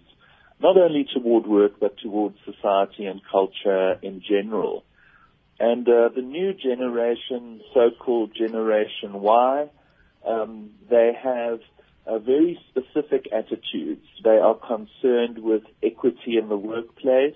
not 0.62 0.78
only 0.78 1.08
toward 1.12 1.48
work 1.48 1.80
but 1.80 1.98
towards 1.98 2.38
society 2.46 3.06
and 3.08 3.22
culture 3.32 3.94
in 4.04 4.22
general. 4.22 4.84
And 5.60 5.88
uh, 5.88 6.10
the 6.16 6.22
new 6.22 6.54
generation, 6.54 7.62
so-called 7.74 8.36
Generation 8.36 9.14
Y, 9.14 9.70
um, 10.28 10.72
they 10.90 11.12
have 11.22 11.60
very 12.06 12.60
specific 12.70 13.28
attitudes. 13.32 14.06
They 14.24 14.38
are 14.38 14.56
concerned 14.56 15.40
with 15.40 15.64
equity 15.84 16.38
in 16.38 16.50
the 16.50 16.58
workplace. 16.58 17.36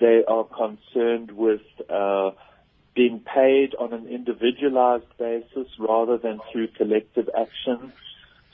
They 0.00 0.22
are 0.26 0.44
concerned 0.44 1.32
with 1.32 1.62
uh, 1.88 2.30
being 2.94 3.20
paid 3.20 3.74
on 3.78 3.92
an 3.92 4.06
individualized 4.08 5.16
basis 5.18 5.68
rather 5.78 6.18
than 6.18 6.40
through 6.52 6.68
collective 6.76 7.28
action. 7.36 7.92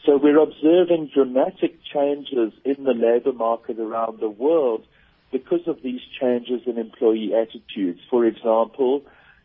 So 0.04 0.18
we're 0.18 0.38
observing 0.38 1.10
dramatic 1.14 1.78
changes 1.92 2.52
in 2.64 2.84
the 2.84 2.92
labor 2.92 3.32
market 3.32 3.78
around 3.78 4.20
the 4.20 4.28
world 4.28 4.84
because 5.32 5.66
of 5.66 5.82
these 5.82 6.00
changes 6.20 6.60
in 6.66 6.78
employee 6.78 7.32
attitudes. 7.34 8.00
For 8.10 8.26
example, 8.26 9.02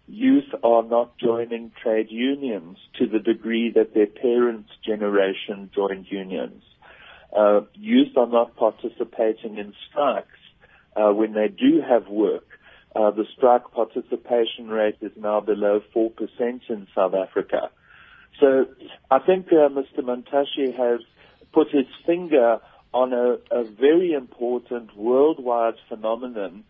youth 0.10 0.52
are 0.64 0.84
not 0.84 1.18
joining 1.18 1.72
trade 1.82 2.08
unions 2.10 2.78
to 2.98 3.08
the 3.08 3.20
degree 3.20 3.72
that 3.76 3.94
their 3.94 4.08
parents' 4.08 4.72
generation 4.86 5.70
joined 5.74 6.08
unions. 6.10 6.64
Uh, 7.36 7.62
youth 7.76 8.18
are 8.18 8.28
not 8.28 8.56
participating 8.56 9.58
in 9.58 9.74
strikes 9.90 10.28
uh, 10.96 11.12
when 11.14 11.34
they 11.34 11.48
do 11.48 11.82
have 11.88 12.08
work. 12.08 12.46
Uh, 12.96 13.12
the 13.12 13.26
strike 13.38 13.72
participation 13.72 14.68
rate 14.68 14.98
is 15.02 15.12
now 15.16 15.40
below 15.40 15.82
4% 15.96 16.12
in 16.70 16.88
South 16.96 17.14
Africa. 17.14 17.70
So 18.40 18.66
I 19.12 19.20
think 19.20 19.48
uh, 19.48 19.70
Mr. 19.70 20.00
Mantashe 20.00 20.76
has 20.76 21.02
put 21.54 21.70
his 21.70 21.86
finger 22.06 22.60
on 22.94 23.14
a, 23.14 23.38
a 23.52 23.64
very 23.64 24.14
important 24.14 24.96
worldwide 24.98 25.76
phenomenon 25.88 26.64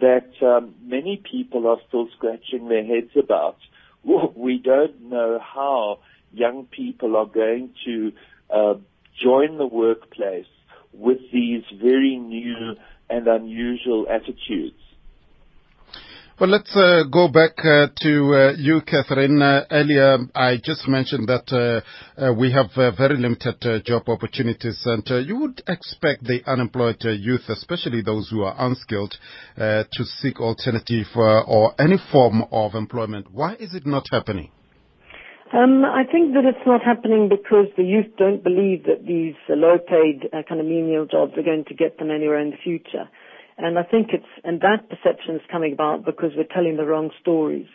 that 0.00 0.30
um, 0.42 0.74
many 0.82 1.22
people 1.30 1.66
are 1.68 1.78
still 1.88 2.08
scratching 2.16 2.68
their 2.68 2.84
heads 2.84 3.10
about. 3.16 3.58
We 4.34 4.58
don't 4.58 5.10
know 5.10 5.38
how 5.38 6.00
young 6.32 6.66
people 6.66 7.16
are 7.16 7.26
going 7.26 7.70
to 7.84 8.12
uh, 8.50 8.74
join 9.22 9.58
the 9.58 9.66
workplace 9.66 10.46
with 10.92 11.18
these 11.32 11.62
very 11.72 12.16
new 12.16 12.74
and 13.08 13.28
unusual 13.28 14.06
attitudes. 14.10 14.80
Well, 16.42 16.50
let's 16.50 16.74
uh, 16.74 17.04
go 17.04 17.28
back 17.28 17.52
uh, 17.58 17.86
to 18.02 18.34
uh, 18.34 18.52
you, 18.58 18.80
Catherine. 18.80 19.40
Uh, 19.40 19.64
earlier, 19.70 20.18
I 20.34 20.56
just 20.56 20.88
mentioned 20.88 21.28
that 21.28 21.46
uh, 21.54 22.20
uh, 22.20 22.34
we 22.34 22.50
have 22.50 22.74
very 22.74 23.16
limited 23.16 23.84
job 23.86 24.08
opportunities, 24.08 24.82
and 24.84 25.08
you 25.24 25.36
would 25.36 25.62
expect 25.68 26.24
the 26.24 26.40
unemployed 26.44 26.96
youth, 27.04 27.42
especially 27.48 28.02
those 28.02 28.28
who 28.28 28.42
are 28.42 28.56
unskilled, 28.58 29.14
to 29.56 30.04
seek 30.18 30.40
alternative 30.40 31.06
or 31.14 31.80
any 31.80 31.98
form 32.10 32.42
of 32.50 32.74
employment. 32.74 33.28
Why 33.30 33.54
is 33.60 33.72
it 33.74 33.86
not 33.86 34.06
happening? 34.10 34.50
Um, 35.54 35.84
I 35.84 36.02
think 36.10 36.34
that 36.34 36.44
it's 36.44 36.66
not 36.66 36.82
happening 36.82 37.28
because 37.28 37.66
the 37.76 37.84
youth 37.84 38.16
don't 38.18 38.42
believe 38.42 38.82
that 38.86 39.06
these 39.06 39.36
low-paid 39.48 40.32
kind 40.48 40.60
of 40.60 40.66
menial 40.66 41.06
jobs 41.06 41.34
are 41.36 41.44
going 41.44 41.66
to 41.68 41.74
get 41.74 41.98
them 41.98 42.10
anywhere 42.10 42.40
in 42.40 42.50
the 42.50 42.56
future. 42.56 43.08
And 43.62 43.78
I 43.78 43.84
think 43.84 44.08
it's, 44.12 44.26
and 44.42 44.60
that 44.62 44.90
perception 44.90 45.36
is 45.36 45.40
coming 45.50 45.72
about 45.72 46.04
because 46.04 46.32
we're 46.36 46.50
telling 46.52 46.76
the 46.76 46.84
wrong 46.84 47.10
stories. 47.20 47.66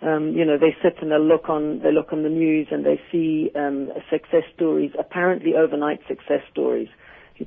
Um, 0.00 0.34
you 0.36 0.44
know, 0.44 0.56
they 0.56 0.70
sit 0.82 1.02
and 1.02 1.10
they 1.10 1.18
look 1.18 1.48
on, 1.48 1.80
they 1.82 1.90
look 1.90 2.12
on 2.12 2.22
the 2.22 2.28
news 2.28 2.68
and 2.70 2.86
they 2.86 3.00
see 3.10 3.50
um, 3.56 3.90
success 4.08 4.44
stories, 4.54 4.92
apparently 4.96 5.54
overnight 5.58 5.98
success 6.06 6.42
stories. 6.52 6.88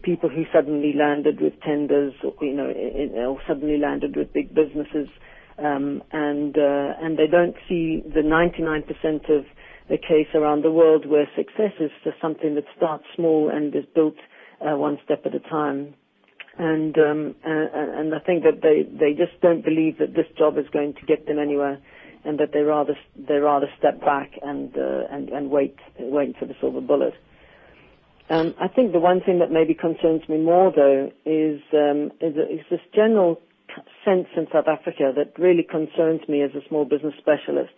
People 0.03 0.27
who 0.27 0.43
suddenly 0.53 0.91
landed 0.93 1.39
with 1.39 1.53
tenders, 1.61 2.13
or, 2.21 2.33
you 2.41 2.51
know, 2.53 2.69
in, 2.69 3.13
or 3.15 3.39
suddenly 3.47 3.77
landed 3.77 4.17
with 4.17 4.33
big 4.33 4.53
businesses, 4.53 5.07
um, 5.57 6.03
and 6.11 6.57
uh, 6.57 6.99
and 6.99 7.17
they 7.17 7.27
don't 7.31 7.55
see 7.69 8.03
the 8.03 8.19
99% 8.19 8.83
of 9.29 9.45
the 9.87 9.97
case 9.97 10.27
around 10.35 10.65
the 10.65 10.71
world 10.71 11.05
where 11.07 11.29
success 11.37 11.71
is 11.79 11.91
just 12.03 12.17
something 12.21 12.55
that 12.55 12.65
starts 12.75 13.05
small 13.15 13.49
and 13.49 13.73
is 13.73 13.85
built 13.95 14.15
uh, 14.59 14.75
one 14.75 14.97
step 15.05 15.21
at 15.25 15.33
a 15.33 15.39
time 15.39 15.93
and 16.57 16.97
um, 16.97 17.35
and, 17.43 17.69
and 17.73 18.15
I 18.15 18.19
think 18.19 18.43
that 18.43 18.61
they 18.61 18.83
they 18.83 19.13
just 19.13 19.39
don't 19.41 19.63
believe 19.63 19.97
that 19.99 20.13
this 20.13 20.27
job 20.37 20.57
is 20.57 20.65
going 20.71 20.93
to 20.93 21.05
get 21.05 21.27
them 21.27 21.39
anywhere, 21.39 21.79
and 22.23 22.39
that 22.39 22.51
they 22.53 22.61
rather 22.61 22.97
they 23.15 23.35
rather 23.35 23.67
step 23.77 23.99
back 23.99 24.31
and 24.41 24.75
uh, 24.77 25.03
and 25.11 25.29
and 25.29 25.49
wait 25.49 25.75
wait 25.99 26.37
for 26.37 26.45
the 26.45 26.55
silver 26.61 26.81
bullet. 26.81 27.13
Um, 28.29 28.55
I 28.59 28.67
think 28.67 28.91
the 28.91 28.99
one 28.99 29.21
thing 29.21 29.39
that 29.39 29.51
maybe 29.51 29.73
concerns 29.73 30.27
me 30.29 30.37
more 30.37 30.71
though 30.73 31.11
is 31.25 31.61
um, 31.73 32.11
is, 32.21 32.35
is 32.35 32.65
this 32.71 32.81
general 32.93 33.41
sense 34.05 34.27
in 34.37 34.47
South 34.53 34.67
Africa 34.67 35.11
that 35.15 35.37
really 35.37 35.63
concerns 35.63 36.21
me 36.29 36.41
as 36.41 36.51
a 36.55 36.65
small 36.69 36.85
business 36.85 37.13
specialist, 37.17 37.73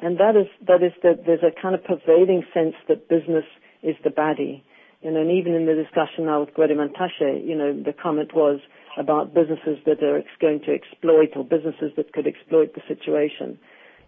and 0.00 0.18
that 0.18 0.34
is 0.34 0.46
that 0.66 0.82
is 0.82 0.92
that 1.02 1.26
there's 1.26 1.42
a 1.42 1.52
kind 1.60 1.74
of 1.74 1.84
pervading 1.84 2.42
sense 2.54 2.74
that 2.88 3.08
business 3.08 3.44
is 3.82 3.96
the 4.02 4.10
baddie 4.10 4.62
you 5.04 5.10
know, 5.10 5.20
and 5.20 5.30
even 5.30 5.52
in 5.52 5.66
the 5.66 5.74
discussion 5.74 6.24
now 6.24 6.40
with 6.40 6.56
Mantashe, 6.56 7.46
you 7.46 7.54
know, 7.54 7.76
the 7.76 7.92
comment 7.92 8.34
was 8.34 8.58
about 8.98 9.34
businesses 9.34 9.76
that 9.84 10.02
are 10.02 10.22
going 10.40 10.60
to 10.60 10.72
exploit 10.72 11.36
or 11.36 11.44
businesses 11.44 11.92
that 11.96 12.12
could 12.14 12.26
exploit 12.26 12.74
the 12.74 12.80
situation. 12.88 13.58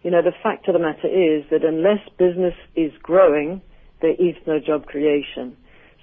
You 0.02 0.10
know, 0.10 0.22
the 0.22 0.32
fact 0.42 0.68
of 0.68 0.72
the 0.72 0.80
matter 0.80 1.06
is 1.06 1.44
that 1.50 1.64
unless 1.64 2.00
business 2.18 2.54
is 2.74 2.92
growing, 3.02 3.60
there 4.00 4.14
is 4.14 4.36
no 4.46 4.58
job 4.58 4.86
creation. 4.86 5.54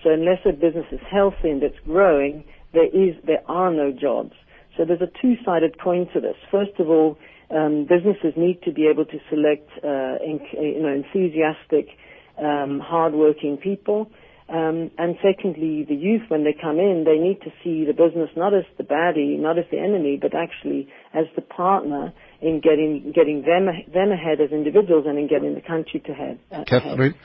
So 0.03 0.11
unless 0.11 0.45
a 0.45 0.51
business 0.51 0.85
is 0.91 0.99
healthy 1.09 1.49
and 1.49 1.63
it's 1.63 1.79
growing, 1.85 2.43
there 2.73 2.85
is, 2.85 3.15
there 3.25 3.41
are 3.47 3.73
no 3.73 3.91
jobs. 3.91 4.33
So 4.77 4.85
there's 4.85 5.01
a 5.01 5.09
two-sided 5.21 5.81
coin 5.81 6.07
to 6.13 6.21
this. 6.21 6.35
First 6.51 6.77
of 6.77 6.89
all, 6.89 7.17
um, 7.49 7.87
businesses 7.89 8.33
need 8.37 8.61
to 8.63 8.71
be 8.71 8.87
able 8.87 9.05
to 9.05 9.17
select, 9.29 9.69
uh, 9.83 10.21
in, 10.21 10.39
you 10.53 10.83
know, 10.83 10.93
enthusiastic, 10.93 11.97
um, 12.37 12.79
hardworking 12.79 13.57
people 13.57 14.11
um, 14.53 14.91
and 14.99 15.15
secondly, 15.23 15.83
the 15.89 15.95
youth, 15.95 16.21
when 16.29 16.43
they 16.43 16.53
come 16.53 16.77
in, 16.77 17.05
they 17.05 17.17
need 17.17 17.41
to 17.41 17.49
see 17.63 17.85
the 17.85 17.93
business 17.93 18.29
not 18.37 18.53
as 18.53 18.65
the 18.77 18.83
baddie, 18.83 19.39
not 19.39 19.57
as 19.57 19.65
the 19.71 19.79
enemy, 19.79 20.19
but 20.21 20.35
actually 20.35 20.87
as 21.13 21.25
the 21.35 21.41
partner 21.41 22.13
in 22.43 22.59
getting 22.59 23.11
getting 23.15 23.41
them 23.41 23.67
them 23.93 24.11
ahead 24.11 24.41
as 24.41 24.51
individuals 24.51 25.05
and 25.07 25.17
in 25.17 25.27
getting 25.27 25.55
the 25.55 25.61
country 25.61 26.01
to 26.01 26.13
head. 26.13 26.37
Uh, 26.51 26.63
Catherine, 26.67 27.15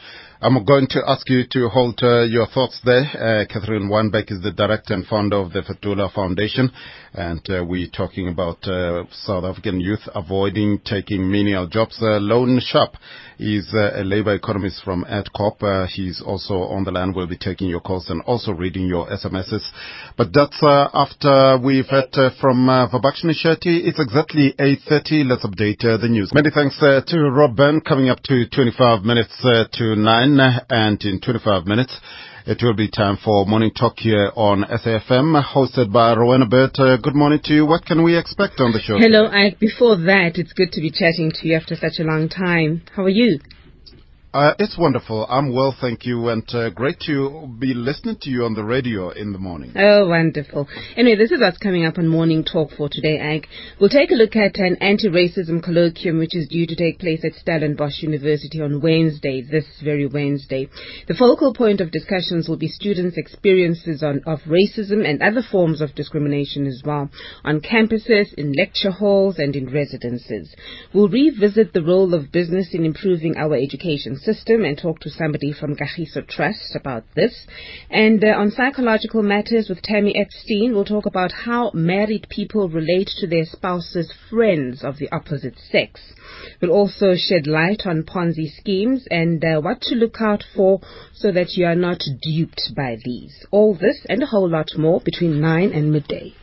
I'm 0.41 0.65
going 0.65 0.87
to 0.91 1.03
ask 1.05 1.29
you 1.29 1.43
to 1.51 1.69
hold 1.69 1.99
uh, 2.03 2.23
your 2.23 2.47
thoughts 2.47 2.81
there. 2.85 3.03
Uh, 3.03 3.45
Catherine 3.53 3.91
Wijnberg 3.91 4.31
is 4.31 4.41
the 4.43 4.53
director 4.53 4.95
and 4.95 5.05
founder 5.05 5.37
of 5.37 5.53
the 5.53 5.63
Fetola 5.63 6.13
Foundation, 6.13 6.71
and 7.13 7.45
uh, 7.51 7.65
we're 7.65 7.91
talking 7.91 8.29
about 8.29 8.59
uh, 8.69 9.03
South 9.11 9.45
African 9.45 9.81
youth 9.81 10.09
avoiding 10.15 10.81
taking 10.85 11.29
menial 11.29 11.67
jobs. 11.67 11.99
Uh, 12.01 12.19
Loane 12.19 12.61
Sharp 12.63 12.93
is 13.41 13.73
uh, 13.75 14.01
a 14.01 14.05
labor 14.05 14.35
economist 14.35 14.83
from 14.85 15.05
Adcorp. 15.05 15.89
he's 15.89 16.23
also 16.25 16.55
on 16.55 16.85
the 16.85 16.93
line. 16.93 17.13
We'll 17.15 17.27
be 17.27 17.37
taking 17.37 17.69
your 17.69 17.81
calls 17.81 18.09
and 18.09 18.23
also 18.23 18.53
reading 18.53 18.87
your 18.87 19.09
SMSs. 19.09 19.69
But 20.17 20.33
that's 20.33 20.59
after 20.63 21.59
we've 21.63 21.87
heard 21.87 22.15
from 22.41 22.69
uh, 22.69 22.89
Vabakshani 22.89 23.35
Shetty. 23.35 23.87
It's 23.87 24.01
exactly 24.01 24.55
8.30. 24.59 25.08
Let's 25.11 25.47
update 25.47 25.83
uh, 25.87 25.97
the 25.97 26.09
news. 26.09 26.33
Many 26.35 26.51
thanks 26.53 26.77
uh, 26.83 27.01
to 27.07 27.31
Rob 27.31 27.57
Ben 27.57 27.81
coming 27.81 28.11
up 28.11 28.23
to 28.25 28.47
25 28.47 29.05
minutes 29.05 29.33
uh, 29.43 29.65
to 29.73 29.97
9 29.97 30.41
and 30.69 31.03
in 31.03 31.19
25 31.19 31.65
minutes 31.65 31.99
it 32.45 32.59
will 32.63 32.75
be 32.75 32.91
time 32.91 33.17
for 33.17 33.47
Morning 33.47 33.71
Talk 33.73 33.95
here 33.97 34.31
on 34.37 34.65
SAFM, 34.65 35.43
hosted 35.43 35.91
by 35.91 36.15
Rowena 36.15 36.45
Baird. 36.47 36.79
Uh, 36.79 36.99
good 36.99 37.15
morning 37.15 37.41
to 37.45 37.55
you. 37.55 37.65
What 37.65 37.87
can 37.87 38.03
we 38.03 38.19
expect 38.19 38.61
on 38.61 38.73
the 38.73 38.81
show? 38.81 38.99
Hello, 38.99 39.29
Ike. 39.29 39.59
Before 39.59 39.97
that, 39.97 40.33
it's 40.37 40.53
good 40.53 40.73
to 40.73 40.81
be 40.83 40.91
chatting 40.91 41.33
to 41.33 41.49
you 41.49 41.57
after 41.57 41.75
such 41.75 41.99
a 42.01 42.05
long 42.05 42.29
time. 42.29 42.83
How 42.95 43.05
are 43.05 43.09
you? 43.09 43.39
Uh, 44.35 44.53
it's 44.59 44.77
wonderful. 44.77 45.27
I'm 45.27 45.55
well, 45.55 45.75
thank 45.81 46.05
you, 46.05 46.29
and 46.29 46.45
uh, 46.53 46.69
great 46.69 47.01
to 47.07 47.49
be 47.59 47.73
listening 47.73 48.19
to 48.21 48.31
you 48.31 48.45
on 48.45 48.53
the 48.53 48.63
radio 48.63 49.09
in 49.09 49.33
the 49.33 49.39
morning. 49.39 49.73
Oh, 49.75 50.07
wonderful. 50.07 50.69
Anyway, 50.99 51.17
this 51.17 51.31
is 51.31 51.41
what's 51.41 51.57
coming 51.57 51.87
up 51.87 51.97
on 51.97 52.07
Morning 52.09 52.45
Talk 52.45 52.73
for 52.77 52.91
today, 52.91 53.19
Ag. 53.19 53.47
We'll 53.81 53.89
take 53.89 54.11
a 54.11 54.15
look 54.15 54.37
at 54.37 54.59
an 54.59 54.77
anti-racism 54.83 55.65
colloquium 55.65 56.19
which 56.19 56.37
is 56.37 56.47
due 56.47 56.67
to 56.67 56.77
take 56.77 56.99
place 56.99 57.25
at 57.25 57.41
Stellenbosch 57.41 58.03
University 58.03 58.61
on 58.61 58.83
Wednesday, 58.83 59.41
this 59.41 59.65
very 59.83 60.07
Wednesday. 60.07 60.69
The 61.07 61.15
focal 61.15 61.55
point 61.55 61.81
of 61.81 61.91
discussions 61.91 62.51
will 62.51 62.59
be 62.59 62.69
students' 62.69 63.17
experiences 63.17 64.03
on, 64.03 64.21
of 64.27 64.41
racism 64.41 65.09
and 65.09 65.23
other 65.23 65.43
forms 65.43 65.81
of 65.81 65.95
discrimination 65.95 66.67
as 66.67 66.83
well, 66.85 67.09
on 67.47 67.63
campuses, 67.63 68.35
in 68.35 68.53
lecture 68.53 68.91
halls, 68.91 69.39
and 69.39 69.57
in 69.57 69.73
residences. 69.73 70.55
We'll 70.93 71.09
revisit 71.09 71.73
the 71.73 71.83
role 71.83 72.13
of 72.13 72.31
business 72.31 72.75
in 72.75 72.85
improving 72.85 73.35
our 73.39 73.55
education 73.55 74.18
system 74.19 74.65
and 74.65 74.77
talk 74.77 75.01
to 75.01 75.11
somebody 75.11 75.53
from 75.53 75.77
Kagiso 75.77 76.27
Trust 76.27 76.75
about 76.75 77.05
this. 77.15 77.47
And 77.91 78.23
uh, 78.23 78.29
on 78.29 78.51
psychological 78.51 79.23
matters 79.23 79.69
with 79.69 79.83
Tammy 79.83 80.15
Epstein, 80.17 80.75
we'll 80.75 80.85
talk 80.85 81.07
about 81.07 81.33
how 81.33 81.71
married 81.73 82.27
people 82.29 82.69
relate 82.69 83.11
to 83.19 83.27
their 83.27 83.45
spouses' 83.45 84.13
friends 84.29 84.85
of 84.85 84.99
the 84.99 85.09
opposite 85.11 85.59
sex. 85.71 86.01
We'll 86.61 86.73
also 86.73 87.15
shed 87.17 87.47
light 87.47 87.83
on 87.87 88.03
Ponzi 88.03 88.51
schemes 88.51 89.07
and 89.11 89.45
uh, 89.45 89.61
what 89.61 89.81
to 89.83 89.95
look 89.95 90.21
out 90.21 90.45
for 90.55 90.81
so 91.15 91.33
that 91.33 91.57
you 91.57 91.67
are 91.67 91.75
not 91.75 92.03
duped 92.23 92.73
by 92.77 92.97
these. 93.05 93.47
All 93.51 93.75
this 93.75 94.05
and 94.09 94.23
a 94.23 94.27
whole 94.27 94.49
lot 94.49 94.69
more 94.77 95.01
between 95.01 95.41
9 95.41 95.73
and 95.73 95.93
midday. 95.93 96.35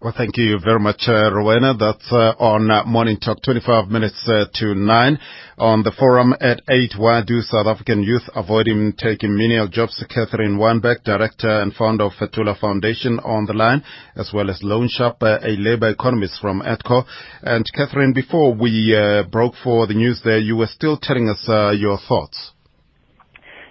Well, 0.00 0.14
thank 0.16 0.36
you 0.36 0.60
very 0.64 0.78
much, 0.78 1.08
uh, 1.08 1.34
Rowena. 1.34 1.74
That's 1.74 2.12
uh, 2.12 2.32
on 2.38 2.70
uh, 2.70 2.84
Morning 2.84 3.18
Talk, 3.18 3.42
25 3.42 3.88
minutes 3.88 4.28
uh, 4.28 4.44
to 4.54 4.72
9. 4.72 5.18
On 5.58 5.82
the 5.82 5.90
forum 5.90 6.36
at 6.40 6.62
8, 6.70 6.92
why 6.96 7.20
do 7.26 7.40
South 7.40 7.66
African 7.66 8.04
youth 8.04 8.22
avoid 8.36 8.68
taking 8.96 9.36
menial 9.36 9.66
jobs? 9.66 10.00
Catherine 10.08 10.56
Wijnberg, 10.56 11.02
Director 11.02 11.50
and 11.50 11.74
founder 11.74 12.04
of 12.04 12.12
Fetola 12.12 12.56
Foundation 12.60 13.18
on 13.24 13.46
the 13.46 13.54
line, 13.54 13.82
as 14.14 14.30
well 14.32 14.50
as 14.50 14.62
Loane 14.62 14.88
Sharp, 14.88 15.20
uh, 15.20 15.40
a 15.42 15.56
labor 15.58 15.88
economist 15.88 16.40
from 16.40 16.62
Adcorp. 16.62 17.06
And 17.42 17.66
Catherine, 17.74 18.12
before 18.12 18.54
we 18.54 18.94
uh, 18.94 19.24
broke 19.24 19.54
for 19.64 19.88
the 19.88 19.94
news 19.94 20.20
there, 20.24 20.38
you 20.38 20.54
were 20.54 20.68
still 20.68 20.96
telling 20.96 21.28
us 21.28 21.42
your 21.76 21.98
thoughts. 22.06 22.52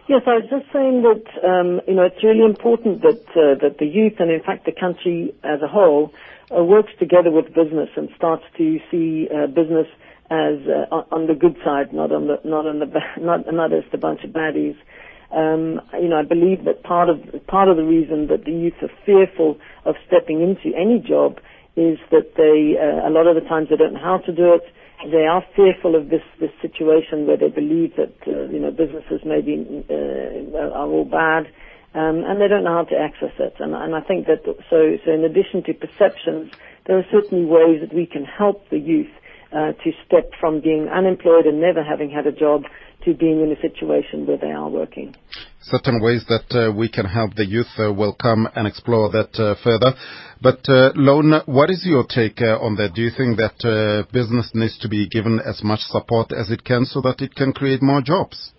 Yes, 0.07 0.21
I 0.25 0.39
was 0.39 0.47
just 0.49 0.71
saying 0.71 1.03
that 1.03 1.27
um, 1.43 1.81
you 1.85 1.93
know 1.93 2.03
it's 2.03 2.23
really 2.23 2.45
important 2.45 3.01
that 3.01 3.27
uh, 3.35 3.59
that 3.59 3.75
the 3.77 3.85
youth 3.85 4.13
and 4.19 4.31
in 4.31 4.41
fact 4.41 4.63
the 4.65 4.71
country 4.71 5.35
as 5.43 5.59
a 5.61 5.67
whole 5.67 6.13
uh, 6.47 6.63
works 6.63 6.93
together 6.97 7.29
with 7.29 7.47
business 7.51 7.89
and 7.97 8.07
starts 8.15 8.43
to 8.57 8.79
see 8.89 9.27
uh, 9.27 9.47
business 9.47 9.87
as 10.31 10.63
uh, 10.63 11.03
on 11.11 11.27
the 11.27 11.35
good 11.35 11.57
side, 11.59 11.91
not 11.91 12.13
on 12.13 12.27
the 12.27 12.39
not 12.47 12.65
on 12.65 12.79
the 12.79 12.87
not 13.19 13.51
not 13.51 13.73
as 13.73 13.83
a 13.91 13.97
bunch 13.97 14.23
of 14.23 14.31
baddies. 14.31 14.79
Um, 15.27 15.81
you 15.99 16.07
know, 16.07 16.19
I 16.19 16.23
believe 16.23 16.63
that 16.63 16.83
part 16.83 17.09
of 17.09 17.19
part 17.47 17.67
of 17.67 17.75
the 17.75 17.83
reason 17.83 18.27
that 18.27 18.45
the 18.45 18.51
youth 18.55 18.79
are 18.81 18.91
fearful 19.05 19.59
of 19.83 19.95
stepping 20.07 20.39
into 20.39 20.71
any 20.71 21.03
job 21.03 21.39
is 21.75 21.99
that 22.11 22.31
they 22.39 22.79
uh, 22.79 23.07
a 23.07 23.11
lot 23.11 23.27
of 23.27 23.35
the 23.35 23.43
times 23.43 23.67
they 23.69 23.75
don't 23.75 23.93
know 23.93 23.99
how 23.99 24.19
to 24.23 24.31
do 24.31 24.55
it. 24.55 24.63
They 25.05 25.25
are 25.25 25.43
fearful 25.55 25.95
of 25.95 26.09
this 26.09 26.23
this 26.39 26.51
situation 26.61 27.27
where 27.27 27.37
they 27.37 27.49
believe 27.49 27.95
that 27.97 28.15
uh, 28.25 28.49
you 28.49 28.59
know 28.59 28.71
businesses 28.71 29.21
maybe 29.25 29.85
uh, 29.89 30.57
are 30.57 30.89
all 30.89 31.05
bad. 31.05 31.47
Um, 31.93 32.23
and 32.27 32.39
they 32.39 32.47
don't 32.47 32.63
know 32.63 32.83
how 32.83 32.83
to 32.83 32.97
access 32.97 33.33
it. 33.39 33.55
And, 33.59 33.73
and 33.73 33.95
I 33.95 34.01
think 34.01 34.27
that 34.27 34.43
so, 34.45 34.97
so 35.03 35.11
in 35.11 35.23
addition 35.23 35.63
to 35.63 35.73
perceptions, 35.73 36.51
there 36.85 36.97
are 36.97 37.05
certainly 37.11 37.45
ways 37.45 37.81
that 37.81 37.93
we 37.93 38.05
can 38.05 38.23
help 38.23 38.69
the 38.69 38.77
youth 38.77 39.09
uh, 39.51 39.71
to 39.71 39.91
step 40.05 40.31
from 40.39 40.61
being 40.61 40.89
unemployed 40.89 41.45
and 41.45 41.61
never 41.61 41.83
having 41.83 42.09
had 42.09 42.27
a 42.27 42.31
job 42.31 42.63
to 43.07 43.13
being 43.13 43.41
in 43.41 43.51
a 43.51 43.61
situation 43.61 44.27
where 44.27 44.37
they 44.37 44.51
are 44.51 44.69
working. 44.69 45.15
Certain 45.61 46.01
ways 46.01 46.25
that 46.27 46.51
uh, 46.51 46.71
we 46.71 46.89
can 46.89 47.05
help 47.05 47.35
the 47.35 47.45
youth 47.45 47.71
uh, 47.79 47.91
will 47.91 48.13
come 48.13 48.47
and 48.53 48.67
explore 48.67 49.09
that 49.11 49.33
uh, 49.39 49.55
further. 49.63 49.93
But 50.41 50.67
uh, 50.67 50.91
Loane, 50.95 51.41
what 51.45 51.69
is 51.69 51.85
your 51.85 52.05
take 52.05 52.41
uh, 52.41 52.59
on 52.59 52.75
that? 52.75 52.93
Do 52.93 53.01
you 53.01 53.11
think 53.15 53.37
that 53.37 53.63
uh, 53.63 54.11
business 54.11 54.51
needs 54.53 54.77
to 54.79 54.89
be 54.89 55.07
given 55.07 55.39
as 55.39 55.63
much 55.63 55.79
support 55.79 56.33
as 56.33 56.51
it 56.51 56.65
can 56.65 56.85
so 56.85 56.99
that 57.01 57.21
it 57.21 57.33
can 57.33 57.53
create 57.53 57.81
more 57.81 58.01
jobs? 58.01 58.51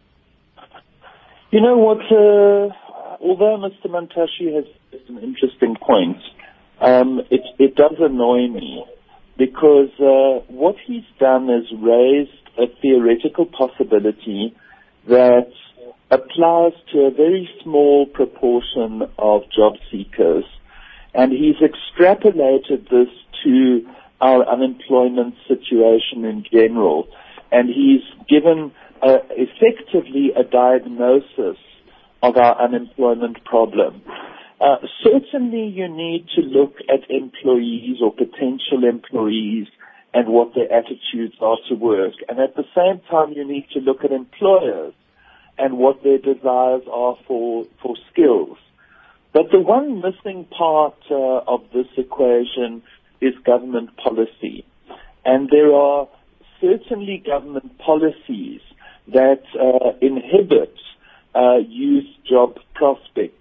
You 1.51 1.61
know 1.61 1.77
what? 1.77 1.99
although 3.21 3.59
Mr. 3.59 3.91
Mantashe 3.91 4.55
has 4.55 4.65
some 5.07 5.19
interesting 5.19 5.75
points, 5.81 6.21
um, 6.81 7.21
it, 7.31 7.41
it 7.59 7.75
does 7.75 7.97
annoy 7.99 8.47
me 8.49 8.85
because 9.39 9.91
uh, 10.01 10.45
what 10.49 10.75
he's 10.85 11.05
done 11.21 11.49
is 11.49 11.65
raised 11.79 12.31
a 12.59 12.67
theoretical 12.83 13.47
possibility 13.47 14.55
that 15.07 15.51
applies 16.11 16.73
to 16.93 17.01
a 17.01 17.11
very 17.11 17.49
small 17.63 18.05
proportion 18.07 19.03
of 19.17 19.43
job 19.57 19.75
seekers, 19.91 20.45
and 21.15 21.33
he's 21.33 21.57
extrapolated 21.57 22.91
this 22.91 23.09
to 23.45 23.89
our 24.21 24.45
unemployment 24.49 25.35
situation 25.47 26.25
in 26.25 26.45
general, 26.53 27.09
and 27.53 27.69
he's 27.69 28.03
given 28.29 28.73
uh, 29.01 29.19
effectively 29.31 30.33
a 30.37 30.43
diagnosis 30.43 31.57
of 32.23 32.37
our 32.37 32.61
unemployment 32.61 33.45
problem. 33.45 34.03
Uh, 34.61 34.77
certainly 35.05 35.67
you 35.67 35.89
need 35.89 36.27
to 36.35 36.41
look 36.41 36.77
at 36.89 37.09
employees 37.11 37.99
or 38.03 38.13
potential 38.13 38.85
employees 38.89 39.69
and 40.13 40.29
what 40.29 40.55
their 40.55 40.73
attitudes 40.73 41.37
are 41.41 41.59
to 41.69 41.75
work. 41.75 42.15
And 42.29 42.41
at 42.41 42.57
the 42.57 42.65
same 42.75 43.01
time, 43.09 43.33
you 43.33 43.47
need 43.47 43.69
to 43.75 43.81
look 43.81 44.05
at 44.05 44.11
employers 44.11 44.95
and 45.59 45.79
what 45.79 46.03
their 46.03 46.19
desires 46.19 46.83
are 46.91 47.17
for, 47.27 47.67
for 47.83 47.97
skills. 48.11 48.59
But 49.33 49.51
the 49.53 49.61
one 49.61 50.01
missing 50.01 50.47
part 50.47 50.97
uh, 51.11 51.41
of 51.47 51.63
this 51.73 51.87
equation 51.97 52.83
is 53.21 53.35
government 53.45 53.97
policy. 53.97 54.65
And 55.25 55.49
there 55.51 55.73
are 55.73 56.09
certainly 56.61 57.23
government 57.25 57.79
policies 57.79 58.61
that 59.09 59.43
uh, 59.55 59.91
inhibit 60.01 60.75
uh, 61.35 61.59
youth 61.59 62.07
job 62.29 62.59
prospects. 62.75 63.38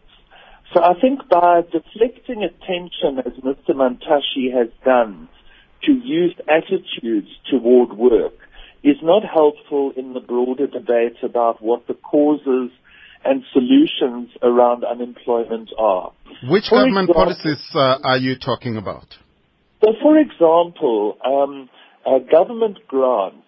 So 0.73 0.83
I 0.83 0.99
think 0.99 1.21
by 1.29 1.61
deflecting 1.61 2.43
attention, 2.43 3.19
as 3.19 3.33
Mr. 3.41 3.71
Mantashe 3.75 4.53
has 4.53 4.67
done, 4.83 5.29
to 5.83 5.91
youth 5.91 6.35
attitudes 6.49 7.29
toward 7.49 7.93
work 7.97 8.33
is 8.83 8.97
not 9.01 9.23
helpful 9.23 9.91
in 9.95 10.13
the 10.13 10.19
broader 10.19 10.67
debate 10.67 11.17
about 11.23 11.61
what 11.61 11.87
the 11.87 11.93
causes 11.93 12.71
and 13.23 13.43
solutions 13.51 14.29
around 14.41 14.83
unemployment 14.83 15.69
are. 15.77 16.11
Which 16.49 16.65
for 16.69 16.77
government 16.77 17.09
example, 17.09 17.25
policies 17.25 17.69
uh, 17.73 17.97
are 18.03 18.17
you 18.17 18.37
talking 18.37 18.77
about? 18.77 19.07
So, 19.83 19.93
for 20.01 20.17
example, 20.17 21.17
um, 21.25 21.69
uh, 22.05 22.19
government 22.19 22.79
grants, 22.87 23.43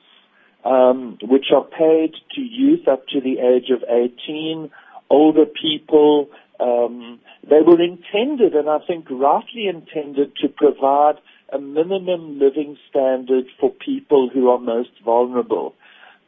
um, 0.66 1.18
which 1.22 1.46
are 1.56 1.64
paid 1.64 2.14
to 2.36 2.42
youth 2.42 2.88
up 2.88 3.08
to 3.08 3.22
the 3.22 3.40
age 3.40 3.70
of 3.72 3.84
18, 3.88 4.70
older 5.10 5.46
people, 5.46 6.30
um, 6.60 7.20
they 7.50 7.62
were 7.66 7.82
intended, 7.82 8.54
and 8.54 8.70
I 8.70 8.80
think 8.86 9.06
rightly 9.10 9.68
intended, 9.68 10.36
to 10.38 10.50
provide 10.50 11.16
a 11.52 11.60
minimum 11.60 12.40
living 12.40 12.78
standard 12.90 13.46
for 13.60 13.72
people 13.72 14.30
who 14.32 14.50
are 14.50 14.60
most 14.60 14.92
vulnerable. 15.04 15.74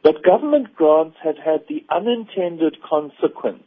But 0.02 0.24
government 0.24 0.74
grants 0.74 1.16
have 1.22 1.36
had 1.36 1.64
the 1.68 1.84
unintended 1.90 2.78
consequence 2.82 3.62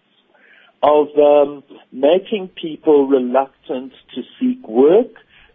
of 0.84 1.08
um, 1.18 1.64
making 1.92 2.50
people 2.50 3.08
reluctant 3.08 3.94
to 4.14 4.22
seek 4.40 4.68
work 4.68 5.14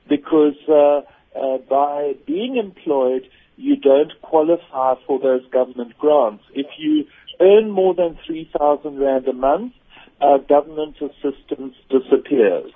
because 0.08 0.56
uh, 0.68 1.02
uh, 1.38 1.58
by 1.68 2.14
being 2.26 2.56
employed, 2.56 3.28
you 3.56 3.76
don't 3.76 4.12
qualify 4.22 4.94
for 5.06 5.20
those 5.20 5.46
government 5.52 5.96
grants. 5.98 6.44
If 6.54 6.66
you 6.78 7.04
earn 7.40 7.70
more 7.70 7.94
than 7.94 8.18
3,000 8.26 8.98
Rand 8.98 9.28
a 9.28 9.32
month, 9.32 9.74
uh, 10.20 10.38
government 10.38 10.96
assistance 11.00 11.74
disappears. 11.88 12.72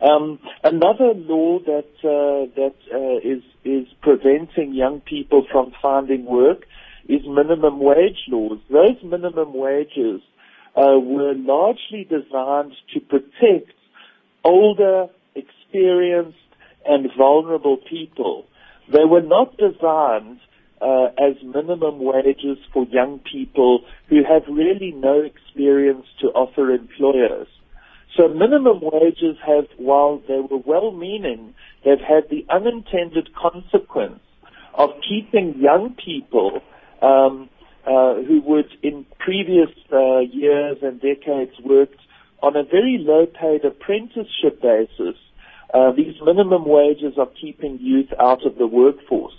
Um, 0.00 0.38
another 0.62 1.14
law 1.14 1.58
that 1.60 1.88
uh, 2.04 2.52
that 2.54 2.74
uh, 2.92 3.18
is 3.26 3.42
is 3.64 3.86
preventing 4.02 4.74
young 4.74 5.00
people 5.00 5.46
from 5.50 5.72
finding 5.80 6.26
work 6.26 6.66
is 7.08 7.22
minimum 7.26 7.80
wage 7.80 8.24
laws. 8.28 8.58
Those 8.70 9.02
minimum 9.02 9.54
wages 9.54 10.20
uh, 10.76 10.98
were 10.98 11.34
largely 11.34 12.04
designed 12.04 12.74
to 12.92 13.00
protect 13.00 13.72
older, 14.44 15.06
experienced, 15.34 16.38
and 16.84 17.08
vulnerable 17.16 17.78
people. 17.78 18.44
They 18.92 19.04
were 19.04 19.22
not 19.22 19.56
designed 19.56 20.40
uh, 20.80 21.06
as 21.18 21.36
minimum 21.42 21.98
wages 22.00 22.58
for 22.72 22.84
young 22.86 23.20
people 23.20 23.84
who 24.08 24.22
have 24.24 24.42
really 24.48 24.92
no 24.94 25.20
experience 25.20 26.06
to 26.20 26.28
offer 26.28 26.70
employers. 26.70 27.48
So 28.16 28.28
minimum 28.28 28.80
wages 28.82 29.36
have, 29.46 29.66
while 29.76 30.22
they 30.26 30.40
were 30.40 30.62
well-meaning, 30.64 31.54
they've 31.84 31.98
had 31.98 32.30
the 32.30 32.46
unintended 32.48 33.34
consequence 33.34 34.20
of 34.74 34.90
keeping 35.06 35.54
young 35.58 35.94
people 36.02 36.60
um, 37.02 37.48
uh, 37.86 38.14
who 38.22 38.40
would, 38.46 38.70
in 38.82 39.06
previous 39.18 39.68
uh, 39.92 40.20
years 40.20 40.78
and 40.82 41.00
decades, 41.00 41.52
worked 41.64 42.00
on 42.42 42.56
a 42.56 42.62
very 42.62 42.98
low-paid 43.00 43.64
apprenticeship 43.64 44.60
basis. 44.62 45.16
Uh, 45.72 45.92
these 45.92 46.14
minimum 46.24 46.64
wages 46.66 47.14
are 47.18 47.28
keeping 47.40 47.78
youth 47.80 48.10
out 48.20 48.44
of 48.46 48.56
the 48.56 48.66
workforce. 48.66 49.34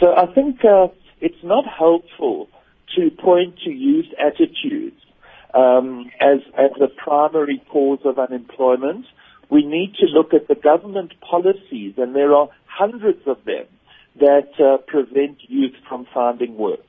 So 0.00 0.14
I 0.16 0.32
think 0.34 0.64
uh, 0.64 0.88
it's 1.20 1.42
not 1.42 1.64
helpful 1.66 2.48
to 2.96 3.10
point 3.10 3.58
to 3.64 3.70
youth 3.70 4.06
attitudes 4.18 5.00
um, 5.54 6.10
as 6.20 6.40
as 6.58 6.70
the 6.78 6.88
primary 7.02 7.62
cause 7.70 8.00
of 8.04 8.18
unemployment. 8.18 9.06
We 9.50 9.64
need 9.64 9.94
to 10.00 10.06
look 10.06 10.32
at 10.34 10.48
the 10.48 10.54
government 10.54 11.12
policies, 11.20 11.94
and 11.96 12.14
there 12.14 12.34
are 12.34 12.48
hundreds 12.66 13.20
of 13.26 13.44
them 13.44 13.66
that 14.18 14.48
uh, 14.58 14.78
prevent 14.86 15.38
youth 15.48 15.74
from 15.88 16.06
finding 16.12 16.56
work. 16.56 16.80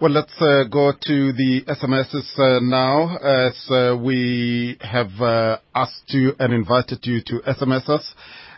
Well, 0.00 0.12
let's 0.12 0.40
uh, 0.40 0.62
go 0.70 0.92
to 0.92 1.32
the 1.32 1.62
SMSs 1.66 2.38
uh, 2.38 2.60
now 2.62 3.16
as 3.16 3.68
uh, 3.68 3.96
we 4.00 4.76
have 4.80 5.10
uh, 5.20 5.58
asked 5.74 6.14
you 6.14 6.34
and 6.38 6.52
invited 6.52 7.00
you 7.02 7.20
to 7.26 7.40
SMS 7.40 7.88
us. 7.88 8.14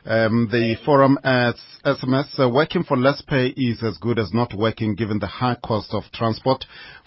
Um, 0.07 0.49
the 0.51 0.77
forum 0.85 1.19
as 1.25 1.55
SMS, 1.85 2.39
uh, 2.41 2.49
working 2.49 2.85
for 2.85 2.97
less 2.97 3.21
pay 3.21 3.49
is 3.49 3.83
as 3.83 3.99
good 3.99 4.19
as 4.19 4.33
not 4.33 4.55
working 4.55 4.95
given 4.95 5.19
the 5.19 5.27
high 5.27 5.57
cost 5.63 5.93
of 5.93 6.05
transport, 6.15 6.65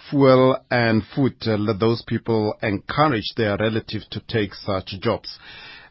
fuel 0.09 0.57
and 0.69 1.03
food. 1.15 1.35
Uh, 1.45 1.57
let 1.57 1.79
those 1.79 2.03
people 2.07 2.53
encourage 2.61 3.33
their 3.35 3.57
relatives 3.57 4.07
to 4.11 4.19
take 4.27 4.53
such 4.53 4.93
jobs. 5.01 5.39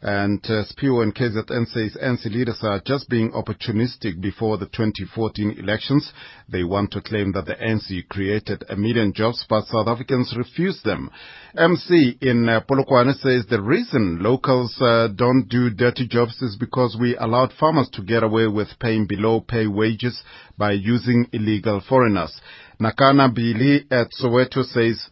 And 0.03 0.45
uh, 0.47 0.65
SPIO 0.65 1.01
and 1.05 1.15
KZN 1.15 1.67
says 1.69 1.97
ANC 2.03 2.25
leaders 2.25 2.59
are 2.63 2.81
just 2.85 3.09
being 3.09 3.31
opportunistic 3.31 4.21
before 4.21 4.59
the 4.59 4.67
2014 4.67 5.59
elections. 5.61 6.13
They 6.49 6.65
want 6.65 6.91
to 6.93 7.01
claim 7.01 7.31
that 7.33 7.47
the 7.47 7.55
ANC 7.55 8.09
created 8.09 8.65
a 8.69 8.75
million 8.75 9.13
jobs, 9.13 9.47
but 9.49 9.67
South 9.67 9.87
Africans 9.87 10.35
refuse 10.37 10.83
them. 10.83 11.09
MC 11.57 12.19
in 12.21 12.49
uh, 12.49 12.63
Polokwane 12.69 13.15
says 13.15 13.47
the 13.49 13.63
reason 13.63 14.19
locals 14.21 14.77
uh, 14.81 15.07
don't 15.15 15.47
do 15.49 15.71
dirty 15.71 16.09
jobs 16.09 16.43
is 16.43 16.57
because 16.57 16.97
we 17.01 17.17
allowed 17.17 17.53
farmers 17.53 17.89
to 17.93 18.03
get 18.03 18.25
away 18.25 18.49
with 18.49 18.69
paying 18.81 19.07
below 19.07 19.41
pay 19.41 19.69
wages 19.69 20.21
by 20.59 20.73
using 20.73 21.29
illegal 21.33 21.81
foreigners. 21.89 22.41
Nakana 22.81 23.33
Bili 23.33 23.85
at 23.93 24.09
Soweto 24.21 24.65
says 24.65 25.09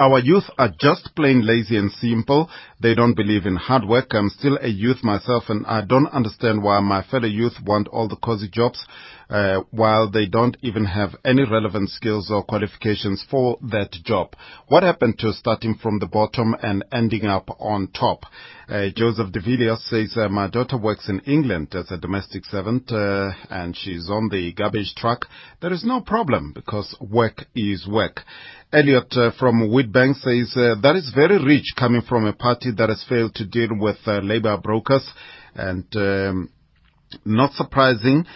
our 0.00 0.20
youth 0.20 0.44
are 0.58 0.72
just 0.80 1.10
plain 1.16 1.44
lazy 1.44 1.76
and 1.76 1.90
simple. 1.92 2.48
They 2.80 2.94
don't 2.94 3.14
believe 3.16 3.46
in 3.46 3.56
hard 3.56 3.84
work. 3.84 4.14
I'm 4.14 4.30
still 4.30 4.56
a 4.60 4.68
youth 4.68 5.02
myself 5.02 5.44
and 5.48 5.66
I 5.66 5.84
don't 5.84 6.06
understand 6.08 6.62
why 6.62 6.78
my 6.80 7.02
fellow 7.02 7.26
youth 7.26 7.54
want 7.64 7.88
all 7.88 8.08
the 8.08 8.16
cozy 8.16 8.48
jobs, 8.48 8.86
uh, 9.30 9.60
while 9.70 10.10
they 10.10 10.26
don't 10.26 10.56
even 10.62 10.84
have 10.84 11.10
any 11.24 11.44
relevant 11.44 11.90
skills 11.90 12.30
or 12.30 12.42
qualifications 12.42 13.24
for 13.30 13.58
that 13.70 13.92
job. 14.04 14.34
What 14.68 14.82
happened 14.82 15.18
to 15.18 15.32
starting 15.32 15.74
from 15.74 15.98
the 15.98 16.06
bottom 16.06 16.54
and 16.62 16.84
ending 16.92 17.26
up 17.26 17.48
on 17.60 17.88
top? 17.88 18.24
Uh, 18.68 18.88
Joseph 18.94 19.32
de 19.32 19.40
Villiers 19.40 19.82
says, 19.84 20.14
uh, 20.16 20.28
my 20.28 20.48
daughter 20.48 20.76
works 20.76 21.08
in 21.08 21.20
England 21.20 21.74
as 21.74 21.90
a 21.90 21.96
domestic 21.96 22.44
servant, 22.44 22.90
uh, 22.92 23.30
and 23.50 23.76
she's 23.76 24.08
on 24.10 24.28
the 24.30 24.52
garbage 24.52 24.94
truck. 24.96 25.26
There 25.60 25.72
is 25.72 25.84
no 25.84 26.00
problem 26.00 26.52
because 26.54 26.94
work 27.00 27.44
is 27.54 27.86
work. 27.86 28.20
Elliot 28.72 29.12
uh, 29.16 29.30
from 29.38 29.70
Witbank 29.70 30.16
says, 30.16 30.54
uh, 30.54 30.74
that 30.82 30.96
is 30.96 31.12
very 31.14 31.42
rich 31.42 31.72
coming 31.78 32.02
from 32.02 32.26
a 32.26 32.34
party 32.34 32.70
that 32.76 32.90
has 32.90 33.04
failed 33.08 33.34
to 33.36 33.46
deal 33.46 33.70
with 33.70 33.96
uh, 34.06 34.18
labor 34.18 34.58
brokers 34.58 35.10
and 35.54 35.84
um, 35.96 36.50
not 37.24 37.52
surprising. 37.52 38.26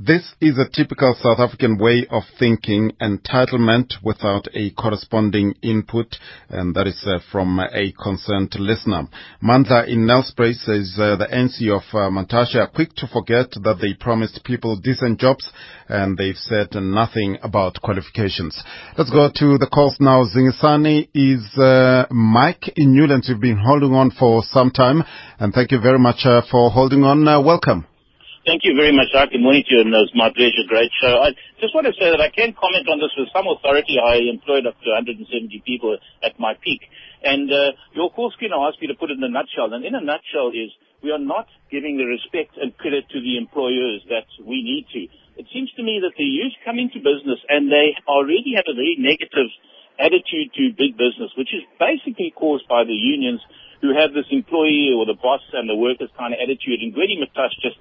This 0.00 0.32
is 0.40 0.56
a 0.58 0.68
typical 0.70 1.12
South 1.20 1.40
African 1.40 1.76
way 1.76 2.06
of 2.08 2.22
thinking, 2.38 2.92
entitlement 3.02 3.94
without 4.04 4.46
a 4.54 4.70
corresponding 4.70 5.54
input, 5.60 6.14
and 6.48 6.72
that 6.76 6.86
is 6.86 7.04
uh, 7.04 7.18
from 7.32 7.58
a 7.58 7.92
concerned 8.00 8.54
listener. 8.60 9.08
Mandla 9.42 9.88
in 9.88 10.06
Nelspruit 10.06 10.54
says 10.54 10.96
uh, 11.00 11.16
the 11.16 11.26
NC 11.26 11.74
of 11.74 11.82
uh, 11.92 12.60
are 12.60 12.68
quick 12.68 12.94
to 12.94 13.08
forget 13.08 13.50
that 13.50 13.78
they 13.80 13.94
promised 13.94 14.44
people 14.44 14.76
decent 14.76 15.18
jobs, 15.18 15.50
and 15.88 16.16
they've 16.16 16.36
said 16.36 16.68
nothing 16.74 17.36
about 17.42 17.82
qualifications. 17.82 18.62
Let's 18.96 19.10
go 19.10 19.28
to 19.34 19.58
the 19.58 19.66
calls 19.66 19.96
now. 19.98 20.22
Zingisani 20.26 21.08
is 21.12 21.58
uh, 21.58 22.06
Mike 22.12 22.70
in 22.76 22.94
Newlands. 22.94 23.28
You've 23.28 23.40
been 23.40 23.58
holding 23.58 23.94
on 23.94 24.12
for 24.12 24.44
some 24.44 24.70
time, 24.70 25.02
and 25.40 25.52
thank 25.52 25.72
you 25.72 25.80
very 25.80 25.98
much 25.98 26.20
uh, 26.24 26.42
for 26.48 26.70
holding 26.70 27.02
on. 27.02 27.26
Uh, 27.26 27.40
welcome. 27.40 27.87
Thank 28.48 28.64
you 28.64 28.72
very 28.72 28.96
much. 28.96 29.12
Good 29.12 29.44
morning 29.44 29.60
to 29.68 29.74
you, 29.76 29.80
and 29.84 29.92
it's 29.92 30.16
my 30.16 30.32
pleasure. 30.32 30.64
Great 30.64 30.88
show. 30.96 31.20
I 31.20 31.36
just 31.60 31.76
want 31.76 31.84
to 31.84 31.92
say 32.00 32.08
that 32.08 32.16
I 32.16 32.32
can 32.32 32.56
comment 32.56 32.88
on 32.88 32.96
this 32.96 33.12
with 33.12 33.28
some 33.28 33.44
authority. 33.44 34.00
I 34.00 34.24
employed 34.24 34.64
up 34.64 34.72
to 34.80 34.88
170 34.88 35.20
people 35.68 36.00
at 36.24 36.32
my 36.40 36.56
peak. 36.56 36.80
And 37.20 37.52
uh, 37.52 37.76
your 37.92 38.08
call 38.08 38.32
screener 38.32 38.56
asked 38.56 38.80
me 38.80 38.88
to 38.88 38.96
put 38.96 39.12
it 39.12 39.20
in 39.20 39.24
a 39.28 39.28
nutshell. 39.28 39.76
And 39.76 39.84
in 39.84 39.92
a 39.92 40.00
nutshell 40.00 40.56
is 40.56 40.72
we 41.04 41.12
are 41.12 41.20
not 41.20 41.44
giving 41.68 42.00
the 42.00 42.08
respect 42.08 42.56
and 42.56 42.72
credit 42.80 43.04
to 43.12 43.20
the 43.20 43.36
employers 43.36 44.00
that 44.08 44.24
we 44.40 44.64
need 44.64 44.88
to. 44.96 45.12
It 45.36 45.44
seems 45.52 45.68
to 45.76 45.84
me 45.84 46.00
that 46.00 46.16
the 46.16 46.24
youth 46.24 46.56
come 46.64 46.80
into 46.80 47.04
business 47.04 47.44
and 47.52 47.68
they 47.68 48.00
already 48.08 48.56
have 48.56 48.64
a 48.64 48.72
very 48.72 48.96
negative 48.96 49.52
attitude 50.00 50.56
to 50.56 50.72
big 50.72 50.96
business, 50.96 51.36
which 51.36 51.52
is 51.52 51.68
basically 51.76 52.32
caused 52.32 52.64
by 52.64 52.88
the 52.88 52.96
unions 52.96 53.44
who 53.84 53.92
have 53.92 54.16
this 54.16 54.32
employee 54.32 54.96
or 54.96 55.04
the 55.04 55.20
boss 55.20 55.44
and 55.52 55.68
the 55.68 55.76
workers 55.76 56.08
kind 56.16 56.32
of 56.32 56.40
attitude. 56.40 56.80
And 56.80 56.96
Gwede 56.96 57.20
Mantashe 57.20 57.60
just 57.60 57.76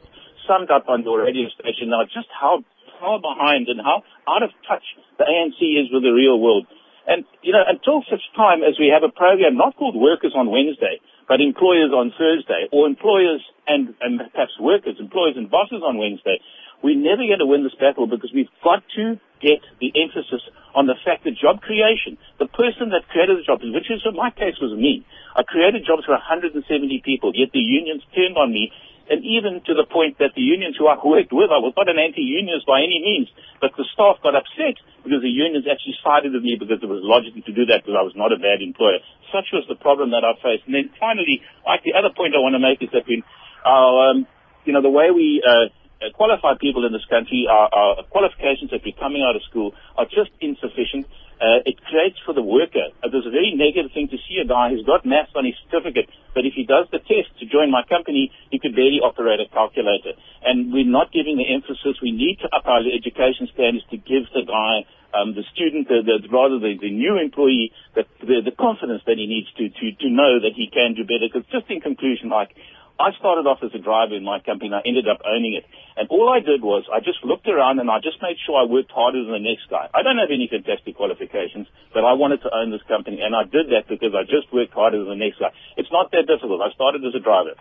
summed 0.47 0.71
up 0.71 0.89
on 0.89 1.03
your 1.03 1.21
radio 1.21 1.51
station 1.53 1.91
now 1.91 2.07
just 2.07 2.31
how 2.31 2.63
far 2.99 3.19
behind 3.19 3.67
and 3.67 3.79
how 3.83 4.01
out 4.25 4.41
of 4.41 4.49
touch 4.65 4.83
the 5.19 5.25
ANC 5.27 5.59
is 5.59 5.91
with 5.91 6.03
the 6.03 6.15
real 6.15 6.39
world. 6.39 6.65
And, 7.07 7.23
you 7.39 7.55
know, 7.55 7.63
until 7.63 8.03
such 8.11 8.23
time 8.35 8.67
as 8.67 8.75
we 8.75 8.91
have 8.91 9.03
a 9.03 9.11
program 9.11 9.55
not 9.55 9.79
called 9.79 9.95
Workers 9.95 10.35
on 10.35 10.51
Wednesday, 10.51 10.99
but 11.27 11.39
Employers 11.39 11.95
on 11.95 12.11
Thursday, 12.11 12.67
or 12.71 12.87
Employers 12.87 13.39
and, 13.67 13.95
and 14.03 14.19
perhaps 14.19 14.59
Workers, 14.59 14.99
Employers 14.99 15.39
and 15.39 15.47
Bosses 15.47 15.83
on 15.83 15.95
Wednesday, 15.97 16.39
we're 16.83 16.99
never 16.99 17.23
going 17.23 17.39
to 17.39 17.47
win 17.47 17.63
this 17.63 17.75
battle 17.79 18.07
because 18.07 18.31
we've 18.35 18.51
got 18.63 18.83
to 18.99 19.19
get 19.39 19.63
the 19.79 19.91
emphasis 19.95 20.43
on 20.75 20.85
the 20.85 20.99
fact 21.01 21.23
that 21.23 21.33
job 21.39 21.61
creation, 21.61 22.19
the 22.37 22.51
person 22.51 22.93
that 22.93 23.07
created 23.09 23.39
the 23.39 23.45
jobs, 23.47 23.63
which 23.65 23.89
is 23.89 24.03
in 24.05 24.13
my 24.13 24.29
case 24.29 24.59
was 24.61 24.75
me. 24.77 25.07
I 25.35 25.41
created 25.41 25.87
jobs 25.87 26.05
for 26.05 26.13
170 26.13 26.59
people, 27.01 27.31
yet 27.33 27.49
the 27.53 27.63
unions 27.63 28.03
turned 28.13 28.37
on 28.37 28.51
me 28.53 28.69
and 29.07 29.23
even 29.23 29.63
to 29.63 29.73
the 29.73 29.87
point 29.87 30.19
that 30.19 30.35
the 30.35 30.43
unions 30.43 30.75
who 30.75 30.87
I 30.87 30.99
worked 30.99 31.31
with, 31.31 31.47
I 31.47 31.63
was 31.63 31.71
not 31.79 31.87
an 31.87 31.95
anti-unionist 31.95 32.67
by 32.67 32.83
any 32.83 32.99
means, 32.99 33.31
but 33.63 33.71
the 33.79 33.87
staff 33.95 34.19
got 34.19 34.35
upset 34.35 34.75
because 35.03 35.23
the 35.23 35.31
unions 35.31 35.63
actually 35.63 35.95
sided 36.03 36.35
with 36.35 36.43
me 36.43 36.59
because 36.59 36.83
it 36.83 36.91
was 36.91 36.99
logical 37.03 37.39
to 37.39 37.53
do 37.55 37.63
that 37.71 37.87
because 37.87 37.95
I 37.95 38.03
was 38.03 38.15
not 38.19 38.35
a 38.35 38.39
bad 38.39 38.59
employer. 38.59 38.99
Such 39.31 39.47
was 39.55 39.63
the 39.71 39.79
problem 39.79 40.11
that 40.11 40.27
I 40.27 40.35
faced. 40.43 40.67
And 40.67 40.75
then 40.75 40.91
finally, 40.99 41.39
like 41.63 41.87
the 41.87 41.95
other 41.95 42.11
point 42.11 42.35
I 42.35 42.43
want 42.43 42.59
to 42.59 42.63
make 42.63 42.83
is 42.83 42.91
that 42.91 43.07
when 43.07 43.23
our, 43.63 44.11
um, 44.11 44.27
you 44.67 44.75
know, 44.75 44.83
the 44.83 44.91
way 44.91 45.11
we, 45.15 45.39
uh, 45.39 45.71
qualify 46.13 46.55
people 46.59 46.85
in 46.85 46.93
this 46.93 47.05
country, 47.09 47.47
our, 47.49 47.69
our 47.71 48.03
qualifications 48.09 48.71
that 48.71 48.81
we're 48.85 48.97
coming 48.97 49.23
out 49.23 49.35
of 49.35 49.43
school 49.43 49.73
are 49.97 50.05
just 50.05 50.31
insufficient 50.41 51.07
uh, 51.37 51.61
it 51.69 51.77
creates 51.85 52.17
for 52.25 52.33
the 52.33 52.41
worker. 52.41 52.89
Uh, 53.03 53.09
there's 53.13 53.29
a 53.29 53.33
very 53.33 53.53
negative 53.53 53.93
thing 53.93 54.09
to 54.09 54.17
see 54.25 54.41
a 54.41 54.47
guy 54.47 54.73
who's 54.73 54.85
got 54.85 55.05
maths 55.05 55.29
on 55.37 55.45
his 55.45 55.53
certificate, 55.65 56.09
but 56.33 56.45
if 56.45 56.53
he 56.57 56.65
does 56.65 56.89
the 56.89 56.97
test 56.97 57.29
to 57.37 57.45
join 57.45 57.69
my 57.69 57.85
company, 57.85 58.33
he 58.49 58.57
could 58.57 58.73
barely 58.73 58.97
operate 58.97 59.39
a 59.39 59.47
calculator. 59.53 60.17
And 60.41 60.73
we're 60.73 60.89
not 60.89 61.13
giving 61.13 61.37
the 61.37 61.45
emphasis. 61.45 62.01
We 62.01 62.11
need 62.11 62.41
to 62.41 62.49
up 62.49 62.65
our 62.65 62.81
education 62.81 63.45
standards 63.53 63.85
to 63.93 63.97
give 63.97 64.25
the 64.33 64.49
guy, 64.49 64.89
um, 65.13 65.37
the 65.37 65.45
student, 65.53 65.87
the, 65.87 66.01
the, 66.01 66.25
rather 66.33 66.57
the, 66.57 66.73
the 66.81 66.89
new 66.89 67.21
employee, 67.21 67.69
the, 67.93 68.09
the, 68.25 68.49
the 68.49 68.55
confidence 68.57 69.05
that 69.05 69.21
he 69.21 69.29
needs 69.29 69.49
to, 69.61 69.69
to, 69.69 69.85
to 69.93 70.07
know 70.09 70.41
that 70.41 70.57
he 70.57 70.73
can 70.73 70.97
do 70.97 71.05
better. 71.05 71.29
Because 71.29 71.45
just 71.53 71.69
in 71.69 71.81
conclusion, 71.81 72.33
like, 72.33 72.57
I 72.99 73.13
started 73.21 73.45
off 73.45 73.61
as 73.61 73.69
a 73.77 73.81
driver 73.81 74.17
in 74.17 74.25
my 74.25 74.41
company 74.41 74.73
and 74.73 74.75
I 74.75 74.81
ended 74.81 75.05
up 75.07 75.21
owning 75.21 75.53
it. 75.53 75.65
And 75.95 76.09
all 76.09 76.33
I 76.33 76.41
did 76.41 76.65
was 76.65 76.85
I 76.89 76.99
just 76.99 77.21
looked 77.23 77.47
around 77.47 77.77
and 77.77 77.89
I 77.89 78.01
just 78.01 78.17
made 78.21 78.37
sure 78.41 78.57
I 78.57 78.65
worked 78.65 78.89
harder 78.89 79.21
than 79.21 79.37
the 79.37 79.45
next 79.45 79.69
guy. 79.69 79.85
I 79.93 80.01
don't 80.01 80.17
have 80.17 80.33
any 80.33 80.49
fantastic 80.49 80.97
qualifications, 80.97 81.69
but 81.93 82.01
I 82.01 82.17
wanted 82.17 82.41
to 82.41 82.49
own 82.49 82.73
this 82.73 82.81
company 82.89 83.21
and 83.21 83.37
I 83.37 83.45
did 83.45 83.69
that 83.69 83.85
because 83.85 84.17
I 84.17 84.25
just 84.25 84.49
worked 84.51 84.73
harder 84.73 84.97
than 84.97 85.13
the 85.13 85.21
next 85.21 85.37
guy. 85.37 85.53
It's 85.77 85.93
not 85.93 86.09
that 86.11 86.25
difficult. 86.25 86.61
I 86.61 86.73
started 86.73 87.05
as 87.05 87.13
a 87.13 87.21
driver. 87.21 87.53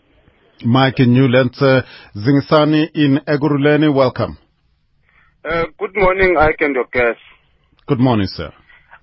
Mike 0.65 1.01
in 1.05 1.13
Newlands, 1.13 1.61
uh, 1.61 1.85
Zingisani 2.17 2.89
in 2.95 3.21
Ekurhuleni, 3.29 3.93
welcome. 3.93 4.39
Uh, 5.45 5.65
good 5.79 5.95
morning, 5.95 6.37
Ike 6.39 6.61
and 6.61 6.75
your 6.75 6.89
guests. 6.91 7.21
Good 7.87 8.01
morning, 8.01 8.27
sir. 8.27 8.53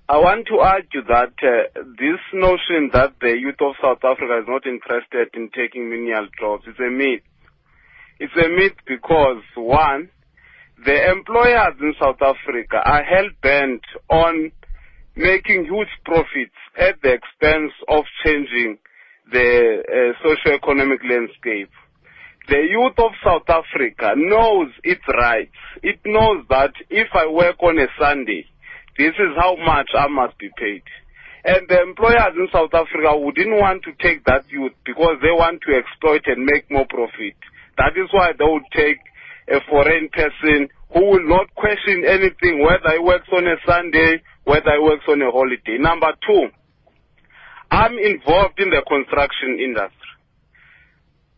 I 0.06 0.18
want 0.18 0.46
to 0.48 0.58
argue 0.60 1.00
that 1.08 1.32
uh, 1.40 1.80
this 1.96 2.20
notion 2.34 2.90
that 2.92 3.14
the 3.22 3.38
youth 3.40 3.56
of 3.64 3.72
South 3.80 4.04
Africa 4.04 4.36
is 4.36 4.46
not 4.46 4.66
interested 4.66 5.32
in 5.32 5.48
taking 5.48 5.88
menial 5.88 6.28
jobs 6.38 6.64
is 6.68 6.76
a 6.78 6.90
myth. 6.90 7.24
It's 8.20 8.36
a 8.36 8.50
myth 8.50 8.76
because, 8.86 9.40
one, 9.56 10.10
the 10.84 11.10
employers 11.10 11.80
in 11.80 11.94
South 11.98 12.20
Africa 12.20 12.84
are 12.84 13.02
hell-bent 13.02 13.80
on 14.10 14.52
making 15.16 15.64
huge 15.72 15.88
profits 16.04 16.58
at 16.78 17.00
the 17.00 17.16
expense 17.16 17.72
of 17.88 18.04
changing 18.26 18.76
the 19.32 19.80
uh, 19.88 20.20
socio-economic 20.22 21.00
landscape. 21.08 21.70
The 22.48 22.60
youth 22.60 22.98
of 22.98 23.12
South 23.24 23.48
Africa 23.48 24.12
knows 24.18 24.68
its 24.84 25.00
rights. 25.08 25.56
It 25.82 26.00
knows 26.04 26.44
that 26.50 26.74
if 26.90 27.08
I 27.14 27.26
work 27.26 27.56
on 27.62 27.78
a 27.78 27.86
Sunday, 27.98 28.44
this 28.96 29.14
is 29.18 29.32
how 29.36 29.56
much 29.56 29.90
I 29.96 30.06
must 30.08 30.38
be 30.38 30.50
paid. 30.56 30.82
And 31.44 31.68
the 31.68 31.82
employers 31.82 32.32
in 32.36 32.48
South 32.52 32.72
Africa 32.72 33.12
wouldn't 33.18 33.60
want 33.60 33.84
to 33.84 33.92
take 34.00 34.24
that 34.24 34.48
youth 34.48 34.72
because 34.86 35.20
they 35.20 35.34
want 35.34 35.60
to 35.66 35.76
exploit 35.76 36.22
and 36.26 36.46
make 36.46 36.70
more 36.70 36.86
profit. 36.88 37.36
That 37.76 37.92
is 38.00 38.08
why 38.12 38.32
they 38.32 38.48
would 38.48 38.64
take 38.72 39.02
a 39.52 39.60
foreign 39.68 40.08
person 40.08 40.68
who 40.94 41.04
will 41.04 41.28
not 41.28 41.52
question 41.54 42.06
anything, 42.06 42.64
whether 42.64 42.96
he 42.96 43.02
works 43.02 43.28
on 43.34 43.46
a 43.46 43.56
Sunday, 43.66 44.22
whether 44.44 44.72
he 44.72 44.80
works 44.80 45.04
on 45.08 45.20
a 45.20 45.30
holiday. 45.30 45.76
Number 45.76 46.12
two, 46.24 46.48
I'm 47.70 47.98
involved 47.98 48.58
in 48.60 48.70
the 48.70 48.80
construction 48.86 49.58
industry. 49.58 50.14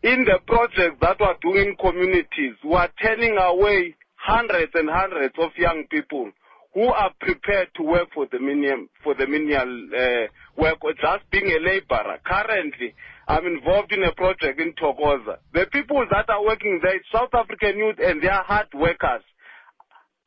In 0.03 0.23
the 0.23 0.39
projects 0.45 1.01
that 1.01 1.17
we're 1.19 1.41
doing 1.41 1.73
in 1.73 1.75
communities, 1.75 2.55
we're 2.63 2.87
turning 3.01 3.35
away 3.35 3.95
hundreds 4.15 4.71
and 4.75 4.87
hundreds 4.87 5.33
of 5.41 5.51
young 5.57 5.83
people 5.89 6.31
who 6.77 6.93
are 6.93 7.09
prepared 7.19 7.69
to 7.75 7.81
work 7.81 8.07
for 8.13 8.27
the 8.31 8.37
menial, 8.37 8.85
for 9.03 9.15
the 9.15 9.25
menial 9.25 9.65
uh, 9.97 10.27
work 10.61 10.77
or 10.83 10.93
just 10.93 11.25
being 11.31 11.49
a 11.49 11.59
laborer. 11.59 12.19
Currently, 12.23 12.93
I'm 13.27 13.47
involved 13.47 13.91
in 13.93 14.03
a 14.03 14.13
project 14.13 14.61
in 14.61 14.73
Thokoza. 14.73 15.37
The 15.55 15.65
people 15.73 16.05
that 16.11 16.29
are 16.29 16.45
working 16.45 16.79
there, 16.83 17.01
South 17.11 17.33
African 17.33 17.79
youth, 17.79 17.95
and 17.97 18.21
they 18.21 18.27
are 18.27 18.43
hard 18.43 18.67
workers. 18.75 19.23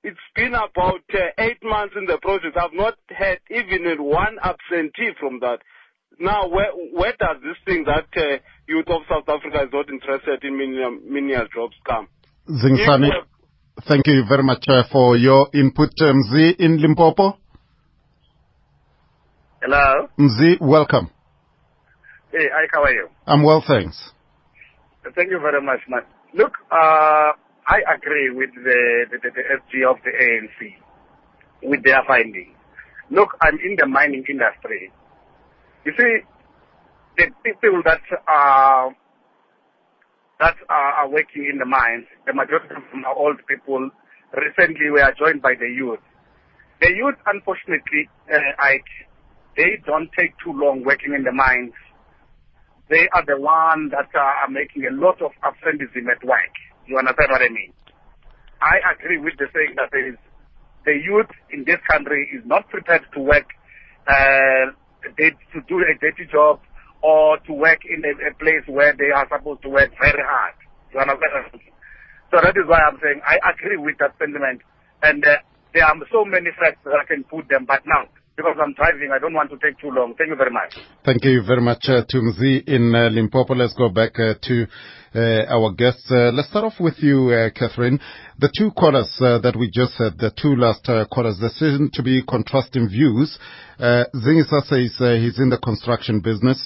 It's 0.02 0.26
been 0.34 0.54
about 0.54 1.06
uh, 1.14 1.30
eight 1.38 1.62
months 1.62 1.94
in 1.96 2.06
the 2.06 2.18
project. 2.18 2.56
I've 2.56 2.74
not 2.74 2.98
had 3.10 3.38
even 3.48 4.02
one 4.02 4.38
absentee 4.42 5.14
from 5.20 5.38
that. 5.46 5.60
Now, 6.18 6.48
where, 6.48 6.72
where 6.92 7.14
does 7.16 7.36
this 7.44 7.62
thing 7.64 7.84
that 7.84 8.10
uh, 8.16 8.42
youth 8.66 8.88
of 8.88 9.02
South 9.08 9.28
Africa 9.28 9.62
is 9.62 9.72
not 9.72 9.88
interested 9.88 10.42
in 10.42 10.58
menial, 10.58 10.98
menial 11.00 11.46
jobs 11.54 11.76
come? 11.86 12.08
Zingisani. 12.48 13.10
Thank 13.86 14.06
you 14.06 14.24
very 14.28 14.42
much 14.42 14.64
uh, 14.68 14.82
for 14.90 15.16
your 15.16 15.48
input, 15.54 15.90
uh, 16.00 16.12
Mzi 16.12 16.56
in 16.58 16.78
Limpopo. 16.80 17.38
Hello. 19.62 20.08
Mzi, 20.18 20.60
welcome. 20.60 21.08
Hey, 22.32 22.46
Ike, 22.46 22.70
how 22.74 22.82
are 22.84 22.92
you? 22.92 23.08
I'm 23.26 23.42
well, 23.42 23.62
thanks. 23.66 24.12
Thank 25.14 25.30
you 25.30 25.38
very 25.40 25.62
much, 25.62 25.80
man. 25.88 26.02
Look, 26.34 26.52
uh, 26.70 27.32
I 27.66 27.80
agree 27.96 28.30
with 28.30 28.50
the, 28.54 29.06
the, 29.10 29.18
the, 29.22 29.30
the 29.30 29.42
SG 29.42 29.90
of 29.90 29.96
the 30.04 30.10
ANC 30.10 30.74
with 31.62 31.82
their 31.82 32.02
finding. 32.06 32.54
Look, 33.10 33.30
I'm 33.40 33.54
in 33.54 33.76
the 33.78 33.86
mining 33.86 34.24
industry. 34.28 34.92
You 35.84 35.92
see, 35.96 36.18
the 37.16 37.26
people 37.42 37.82
that 37.84 38.00
are 38.28 38.94
that 40.40 40.56
are, 40.68 40.92
are 41.04 41.08
working 41.08 41.46
in 41.52 41.58
the 41.58 41.68
mines, 41.68 42.08
the 42.26 42.32
majority 42.32 42.74
of 42.74 42.82
them 42.90 43.04
are 43.04 43.14
old 43.14 43.36
people. 43.46 43.90
Recently, 44.32 44.90
we 44.90 45.00
are 45.00 45.12
joined 45.12 45.42
by 45.42 45.54
the 45.54 45.68
youth. 45.68 46.00
The 46.80 46.88
youth, 46.88 47.16
unfortunately, 47.26 48.08
uh, 48.32 48.40
I, 48.58 48.80
they 49.56 49.76
don't 49.84 50.08
take 50.18 50.32
too 50.42 50.56
long 50.56 50.82
working 50.82 51.12
in 51.12 51.24
the 51.24 51.32
mines. 51.32 51.76
They 52.88 53.06
are 53.12 53.24
the 53.24 53.38
ones 53.38 53.92
that 53.92 54.08
are 54.18 54.48
making 54.48 54.88
a 54.88 54.94
lot 54.96 55.20
of 55.20 55.30
absenteeism 55.44 56.08
at 56.08 56.24
work. 56.24 56.54
You 56.88 56.96
understand 56.98 57.30
what 57.30 57.42
I 57.42 57.52
mean? 57.52 57.72
I 58.62 58.80
agree 58.96 59.18
with 59.18 59.34
the 59.38 59.46
saying 59.52 59.76
that 59.76 59.92
is, 59.92 60.16
the 60.86 60.96
youth 60.96 61.28
in 61.52 61.64
this 61.68 61.76
country 61.92 62.28
is 62.32 62.40
not 62.46 62.68
prepared 62.70 63.04
to 63.12 63.20
work, 63.20 63.46
uh, 64.08 64.72
they, 65.18 65.30
to 65.52 65.60
do 65.68 65.84
a 65.84 65.92
dirty 66.00 66.24
job 66.32 66.60
or 67.02 67.38
to 67.46 67.52
work 67.52 67.80
in 67.88 68.04
a, 68.04 68.12
a 68.28 68.34
place 68.34 68.64
where 68.66 68.94
they 68.96 69.10
are 69.10 69.26
supposed 69.30 69.62
to 69.62 69.68
work 69.68 69.90
very 70.00 70.22
hard. 70.22 70.54
You 70.92 71.00
understand? 71.00 71.60
So 72.30 72.38
that 72.42 72.54
is 72.56 72.66
why 72.66 72.78
I'm 72.80 72.98
saying 73.02 73.20
I 73.26 73.38
agree 73.50 73.76
with 73.76 73.98
that 73.98 74.14
sentiment. 74.18 74.62
And 75.02 75.24
uh, 75.24 75.36
there 75.72 75.84
are 75.84 75.94
so 76.12 76.24
many 76.24 76.50
facts 76.58 76.78
that 76.84 76.98
I 77.00 77.04
can 77.06 77.24
put 77.24 77.48
them, 77.48 77.64
but 77.66 77.82
now, 77.86 78.06
because 78.36 78.56
I'm 78.62 78.74
driving, 78.74 79.10
I 79.12 79.18
don't 79.18 79.34
want 79.34 79.50
to 79.50 79.58
take 79.58 79.78
too 79.80 79.90
long. 79.90 80.14
Thank 80.16 80.30
you 80.30 80.36
very 80.36 80.50
much. 80.50 80.76
Thank 81.04 81.24
you 81.24 81.42
very 81.46 81.60
much, 81.60 81.84
uh, 81.88 82.02
Tumzi 82.04 82.66
in 82.66 82.94
uh, 82.94 83.08
Limpopo. 83.10 83.54
Let's 83.54 83.74
go 83.74 83.88
back 83.88 84.18
uh, 84.18 84.34
to 84.42 84.66
our 85.14 85.72
guests. 85.72 86.10
Uh, 86.10 86.30
let's 86.32 86.48
start 86.48 86.64
off 86.64 86.78
with 86.80 86.94
you, 86.98 87.30
uh, 87.30 87.50
Catherine. 87.50 88.00
The 88.38 88.52
two 88.56 88.70
callers 88.70 89.14
that 89.18 89.54
we 89.58 89.70
just 89.70 89.94
had, 89.98 90.18
the 90.18 90.30
two 90.30 90.56
last 90.56 90.88
quarters, 91.10 91.38
there 91.40 91.50
seem 91.50 91.90
to 91.92 92.02
be 92.02 92.22
contrasting 92.22 92.88
views. 92.88 93.38
Uh, 93.78 94.04
Zingisa 94.14 94.62
says 94.64 94.96
he's 94.98 95.38
in 95.38 95.50
the 95.50 95.58
construction 95.62 96.20
business. 96.20 96.58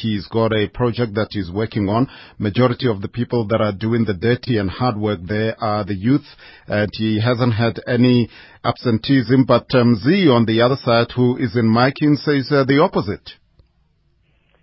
he's 0.00 0.26
got 0.26 0.52
a 0.52 0.68
project 0.68 1.14
that 1.14 1.28
he's 1.30 1.50
working 1.50 1.88
on. 1.88 2.08
Majority 2.38 2.88
of 2.88 3.00
the 3.02 3.08
people 3.08 3.46
that 3.48 3.60
are 3.60 3.72
doing 3.72 4.04
the 4.04 4.14
dirty 4.14 4.58
and 4.58 4.70
hard 4.70 4.96
work 4.96 5.20
there 5.22 5.54
are 5.62 5.84
the 5.84 5.94
youth, 5.94 6.26
and 6.66 6.90
he 6.94 7.20
hasn't 7.20 7.54
had 7.54 7.80
any 7.86 8.28
absenteeism. 8.64 9.44
But 9.46 9.66
um, 9.74 9.96
Z, 9.96 10.28
on 10.28 10.46
the 10.46 10.62
other 10.62 10.76
side, 10.76 11.12
who 11.14 11.36
is 11.36 11.56
in 11.56 11.66
miking, 11.66 12.16
says 12.16 12.48
the 12.48 12.80
opposite. 12.82 13.39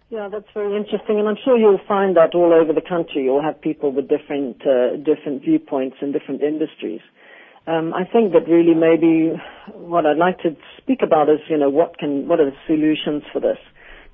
Yeah, 0.10 0.30
that's 0.32 0.48
very 0.54 0.78
interesting, 0.78 1.20
and 1.20 1.28
I'm 1.28 1.36
sure 1.44 1.58
you'll 1.58 1.84
find 1.86 2.16
that 2.16 2.34
all 2.34 2.54
over 2.54 2.72
the 2.72 2.80
country. 2.88 3.24
You'll 3.24 3.44
have 3.44 3.60
people 3.60 3.92
with 3.92 4.08
different 4.08 4.56
uh, 4.64 4.96
different 5.04 5.44
viewpoints 5.44 5.98
in 6.02 6.14
different 6.14 6.42
industries. 6.42 7.02
Um, 7.68 7.94
I 7.94 8.06
think 8.06 8.32
that 8.32 8.48
really 8.48 8.74
maybe 8.74 9.36
what 9.76 10.06
I'd 10.06 10.16
like 10.16 10.40
to 10.48 10.56
speak 10.78 11.00
about 11.04 11.28
is, 11.28 11.40
you 11.50 11.58
know, 11.58 11.70
what 11.70 11.98
can 11.98 12.30
what 12.30 12.40
are 12.40 12.50
the 12.50 12.56
solutions 12.68 13.24
for 13.34 13.42
this? 13.42 13.60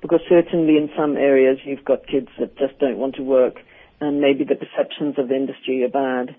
Because 0.02 0.18
certainly 0.28 0.78
in 0.78 0.90
some 0.98 1.16
areas 1.16 1.58
you've 1.64 1.84
got 1.84 2.08
kids 2.08 2.26
that 2.40 2.58
just 2.58 2.76
don't 2.80 2.98
want 2.98 3.14
to 3.14 3.22
work, 3.22 3.62
and 4.00 4.20
maybe 4.20 4.42
the 4.42 4.56
perceptions 4.58 5.14
of 5.16 5.28
the 5.28 5.36
industry 5.36 5.84
are 5.84 5.94
bad. 5.94 6.34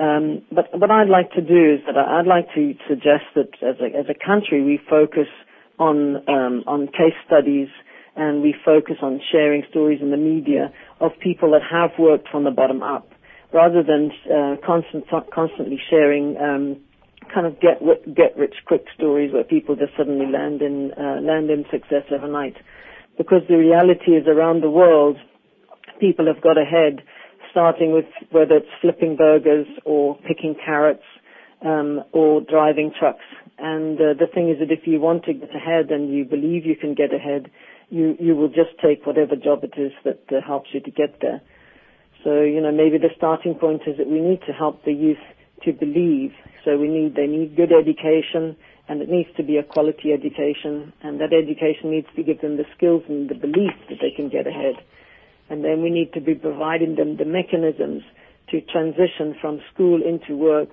Um, 0.00 0.40
but 0.50 0.72
what 0.72 0.90
I'd 0.90 1.12
like 1.12 1.30
to 1.32 1.42
do 1.42 1.74
is 1.76 1.84
that 1.84 1.98
I'd 1.98 2.26
like 2.26 2.48
to 2.54 2.72
suggest 2.88 3.28
that 3.36 3.52
as 3.60 3.76
a, 3.84 3.92
as 3.94 4.06
a 4.08 4.16
country 4.16 4.64
we 4.64 4.80
focus 4.88 5.28
on 5.78 6.24
um, 6.26 6.64
on 6.66 6.86
case 6.86 7.20
studies 7.26 7.68
and 8.16 8.42
we 8.42 8.54
focus 8.64 8.96
on 9.02 9.20
sharing 9.32 9.64
stories 9.70 10.00
in 10.00 10.10
the 10.10 10.16
media 10.16 10.72
of 11.00 11.12
people 11.22 11.50
that 11.52 11.62
have 11.68 11.90
worked 11.98 12.28
from 12.28 12.44
the 12.44 12.50
bottom 12.50 12.82
up, 12.82 13.08
rather 13.52 13.82
than 13.82 14.10
uh, 14.30 14.56
constant, 14.64 15.04
constantly 15.32 15.80
sharing 15.90 16.36
um, 16.36 16.80
kind 17.32 17.46
of 17.46 17.60
get 17.60 17.80
get 18.14 18.36
rich 18.36 18.54
quick 18.66 18.84
stories 18.94 19.32
where 19.32 19.44
people 19.44 19.76
just 19.76 19.92
suddenly 19.96 20.26
land 20.30 20.62
in 20.62 20.92
uh, 20.92 21.20
land 21.20 21.50
in 21.50 21.64
success 21.70 22.04
overnight. 22.10 22.56
Because 23.16 23.42
the 23.48 23.56
reality 23.56 24.12
is 24.12 24.26
around 24.26 24.62
the 24.62 24.70
world, 24.70 25.16
people 26.00 26.26
have 26.26 26.42
got 26.42 26.58
ahead, 26.58 27.02
starting 27.50 27.92
with 27.92 28.06
whether 28.30 28.56
it's 28.56 28.74
flipping 28.80 29.16
burgers 29.16 29.66
or 29.84 30.18
picking 30.26 30.56
carrots 30.64 31.04
um, 31.64 32.02
or 32.12 32.40
driving 32.40 32.92
trucks. 32.98 33.24
And 33.58 33.96
uh, 33.98 34.14
the 34.18 34.26
thing 34.32 34.50
is 34.50 34.58
that 34.58 34.72
if 34.72 34.86
you 34.86 35.00
want 35.00 35.24
to 35.24 35.32
get 35.32 35.54
ahead 35.54 35.90
and 35.90 36.12
you 36.12 36.24
believe 36.24 36.66
you 36.66 36.76
can 36.76 36.94
get 36.94 37.14
ahead, 37.14 37.50
you 37.90 38.16
you 38.18 38.34
will 38.36 38.48
just 38.48 38.78
take 38.82 39.06
whatever 39.06 39.36
job 39.36 39.64
it 39.64 39.74
is 39.78 39.92
that 40.04 40.20
uh, 40.30 40.40
helps 40.46 40.70
you 40.72 40.80
to 40.80 40.90
get 40.90 41.20
there. 41.20 41.40
So 42.22 42.42
you 42.42 42.60
know 42.60 42.72
maybe 42.72 42.98
the 42.98 43.10
starting 43.16 43.54
point 43.54 43.82
is 43.86 43.98
that 43.98 44.08
we 44.08 44.20
need 44.20 44.40
to 44.46 44.52
help 44.52 44.84
the 44.84 44.92
youth 44.92 45.22
to 45.64 45.72
believe. 45.72 46.32
So 46.64 46.76
we 46.78 46.88
need 46.88 47.14
they 47.14 47.26
need 47.26 47.56
good 47.56 47.72
education 47.72 48.56
and 48.88 49.00
it 49.00 49.08
needs 49.08 49.28
to 49.36 49.42
be 49.42 49.56
a 49.56 49.62
quality 49.62 50.12
education 50.12 50.92
and 51.02 51.20
that 51.20 51.32
education 51.32 51.90
needs 51.90 52.08
to 52.16 52.22
give 52.22 52.40
them 52.40 52.56
the 52.56 52.64
skills 52.76 53.02
and 53.08 53.28
the 53.28 53.34
belief 53.34 53.72
that 53.88 53.98
they 54.00 54.10
can 54.14 54.28
get 54.28 54.46
ahead. 54.46 54.76
And 55.50 55.64
then 55.64 55.82
we 55.82 55.90
need 55.90 56.12
to 56.14 56.20
be 56.20 56.34
providing 56.34 56.96
them 56.96 57.16
the 57.16 57.24
mechanisms 57.24 58.02
to 58.50 58.60
transition 58.60 59.34
from 59.40 59.60
school 59.72 60.00
into 60.02 60.36
work 60.36 60.68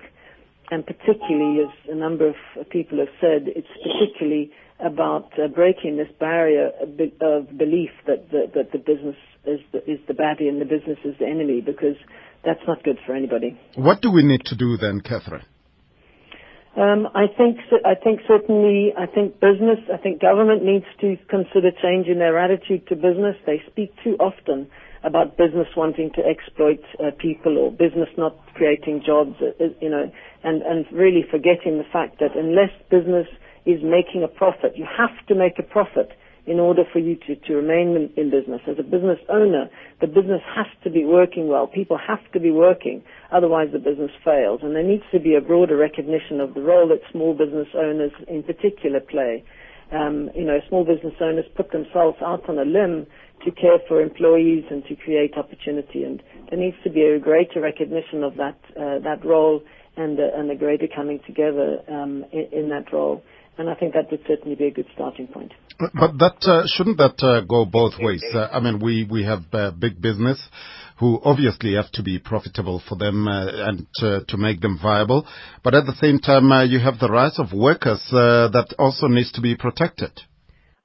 and 0.72 0.86
particularly, 0.86 1.60
as 1.60 1.90
a 1.90 1.94
number 1.94 2.26
of 2.28 2.34
people 2.70 2.96
have 2.98 3.12
said, 3.20 3.44
it's 3.44 3.68
particularly 3.82 4.50
about 4.82 5.30
uh, 5.38 5.48
breaking 5.48 5.96
this 5.96 6.08
barrier 6.18 6.70
of 6.80 7.58
belief 7.58 7.90
that 8.06 8.30
the, 8.30 8.50
that 8.54 8.72
the 8.72 8.78
business 8.78 9.16
is 9.46 9.60
the, 9.72 9.78
is 9.90 10.00
the 10.08 10.14
baddie 10.14 10.48
and 10.48 10.60
the 10.60 10.64
business 10.64 10.98
is 11.04 11.14
the 11.18 11.26
enemy, 11.26 11.60
because 11.60 11.96
that's 12.44 12.60
not 12.66 12.82
good 12.82 12.98
for 13.06 13.14
anybody. 13.14 13.58
What 13.74 14.02
do 14.02 14.10
we 14.10 14.22
need 14.22 14.44
to 14.46 14.56
do 14.56 14.76
then, 14.76 15.00
Catherine? 15.00 15.44
Um, 16.74 17.06
I 17.14 17.26
think 17.26 17.58
I 17.84 17.94
think 18.02 18.20
certainly 18.26 18.94
I 18.96 19.04
think 19.04 19.38
business 19.40 19.78
I 19.92 19.98
think 19.98 20.22
government 20.22 20.64
needs 20.64 20.86
to 21.02 21.16
consider 21.28 21.70
changing 21.82 22.18
their 22.18 22.38
attitude 22.38 22.86
to 22.88 22.96
business. 22.96 23.36
They 23.44 23.60
speak 23.70 23.92
too 24.02 24.16
often 24.18 24.70
about 25.04 25.36
business 25.36 25.66
wanting 25.76 26.10
to 26.14 26.22
exploit 26.24 26.80
uh, 26.98 27.10
people 27.18 27.58
or 27.58 27.70
business 27.70 28.08
not 28.16 28.36
creating 28.54 29.02
jobs, 29.04 29.34
uh, 29.42 29.46
uh, 29.62 29.68
you 29.80 29.90
know, 29.90 30.10
and, 30.44 30.62
and 30.62 30.86
really 30.92 31.24
forgetting 31.28 31.76
the 31.76 31.84
fact 31.92 32.20
that 32.20 32.36
unless 32.36 32.70
business 32.88 33.26
is 33.66 33.80
making 33.82 34.22
a 34.22 34.28
profit, 34.28 34.76
you 34.76 34.86
have 34.86 35.14
to 35.28 35.34
make 35.34 35.58
a 35.58 35.62
profit 35.62 36.10
in 36.44 36.58
order 36.58 36.82
for 36.92 36.98
you 36.98 37.14
to, 37.14 37.36
to 37.36 37.54
remain 37.54 37.94
in, 37.94 38.10
in 38.16 38.30
business. 38.30 38.60
As 38.66 38.76
a 38.78 38.82
business 38.82 39.18
owner, 39.28 39.70
the 40.00 40.08
business 40.08 40.42
has 40.56 40.66
to 40.82 40.90
be 40.90 41.04
working 41.04 41.46
well. 41.46 41.68
People 41.68 41.98
have 41.98 42.18
to 42.32 42.40
be 42.40 42.50
working, 42.50 43.02
otherwise 43.30 43.68
the 43.72 43.78
business 43.78 44.10
fails. 44.24 44.60
And 44.62 44.74
there 44.74 44.82
needs 44.82 45.04
to 45.12 45.20
be 45.20 45.36
a 45.36 45.40
broader 45.40 45.76
recognition 45.76 46.40
of 46.40 46.54
the 46.54 46.60
role 46.60 46.88
that 46.88 47.00
small 47.12 47.34
business 47.34 47.68
owners 47.76 48.10
in 48.26 48.42
particular 48.42 48.98
play. 48.98 49.44
Um, 49.92 50.30
you 50.34 50.44
know, 50.44 50.58
small 50.68 50.84
business 50.84 51.14
owners 51.20 51.44
put 51.54 51.70
themselves 51.70 52.16
out 52.22 52.48
on 52.48 52.58
a 52.58 52.64
limb 52.64 53.06
to 53.44 53.50
care 53.50 53.78
for 53.86 54.00
employees 54.00 54.64
and 54.70 54.84
to 54.86 54.96
create 54.96 55.36
opportunity. 55.36 56.02
And 56.04 56.22
there 56.50 56.58
needs 56.58 56.76
to 56.84 56.90
be 56.90 57.02
a 57.02 57.18
greater 57.18 57.60
recognition 57.60 58.24
of 58.24 58.36
that 58.36 58.58
uh, 58.70 58.98
that 59.00 59.24
role 59.24 59.62
and 59.96 60.18
uh, 60.18 60.22
and 60.34 60.50
a 60.50 60.56
greater 60.56 60.86
coming 60.88 61.20
together 61.26 61.78
um, 61.88 62.24
in, 62.32 62.46
in, 62.52 62.68
that 62.70 62.92
role. 62.92 63.22
And 63.58 63.68
I 63.68 63.74
think 63.74 63.92
that 63.94 64.10
would 64.10 64.24
certainly 64.26 64.56
be 64.56 64.66
a 64.66 64.70
good 64.70 64.86
starting 64.94 65.26
point. 65.26 65.52
But 65.78 66.18
that 66.18 66.36
uh, 66.42 66.62
shouldn't 66.66 66.98
that 66.98 67.22
uh, 67.22 67.42
go 67.42 67.64
both 67.64 67.94
ways? 67.98 68.24
Uh, 68.32 68.48
I 68.52 68.60
mean, 68.60 68.78
we 68.78 69.06
we 69.10 69.24
have 69.24 69.42
uh, 69.52 69.72
big 69.72 70.00
business 70.00 70.40
who 70.98 71.20
obviously 71.24 71.74
have 71.74 71.90
to 71.92 72.02
be 72.02 72.18
profitable 72.18 72.80
for 72.88 72.96
them 72.96 73.26
and 73.28 73.86
to 73.96 74.36
make 74.36 74.60
them 74.60 74.78
viable. 74.80 75.26
But 75.64 75.74
at 75.74 75.84
the 75.84 75.94
same 76.00 76.18
time, 76.20 76.50
you 76.70 76.78
have 76.78 76.98
the 76.98 77.10
rights 77.10 77.40
of 77.40 77.52
workers 77.52 78.00
that 78.12 78.74
also 78.78 79.08
needs 79.08 79.32
to 79.32 79.40
be 79.40 79.56
protected. 79.56 80.12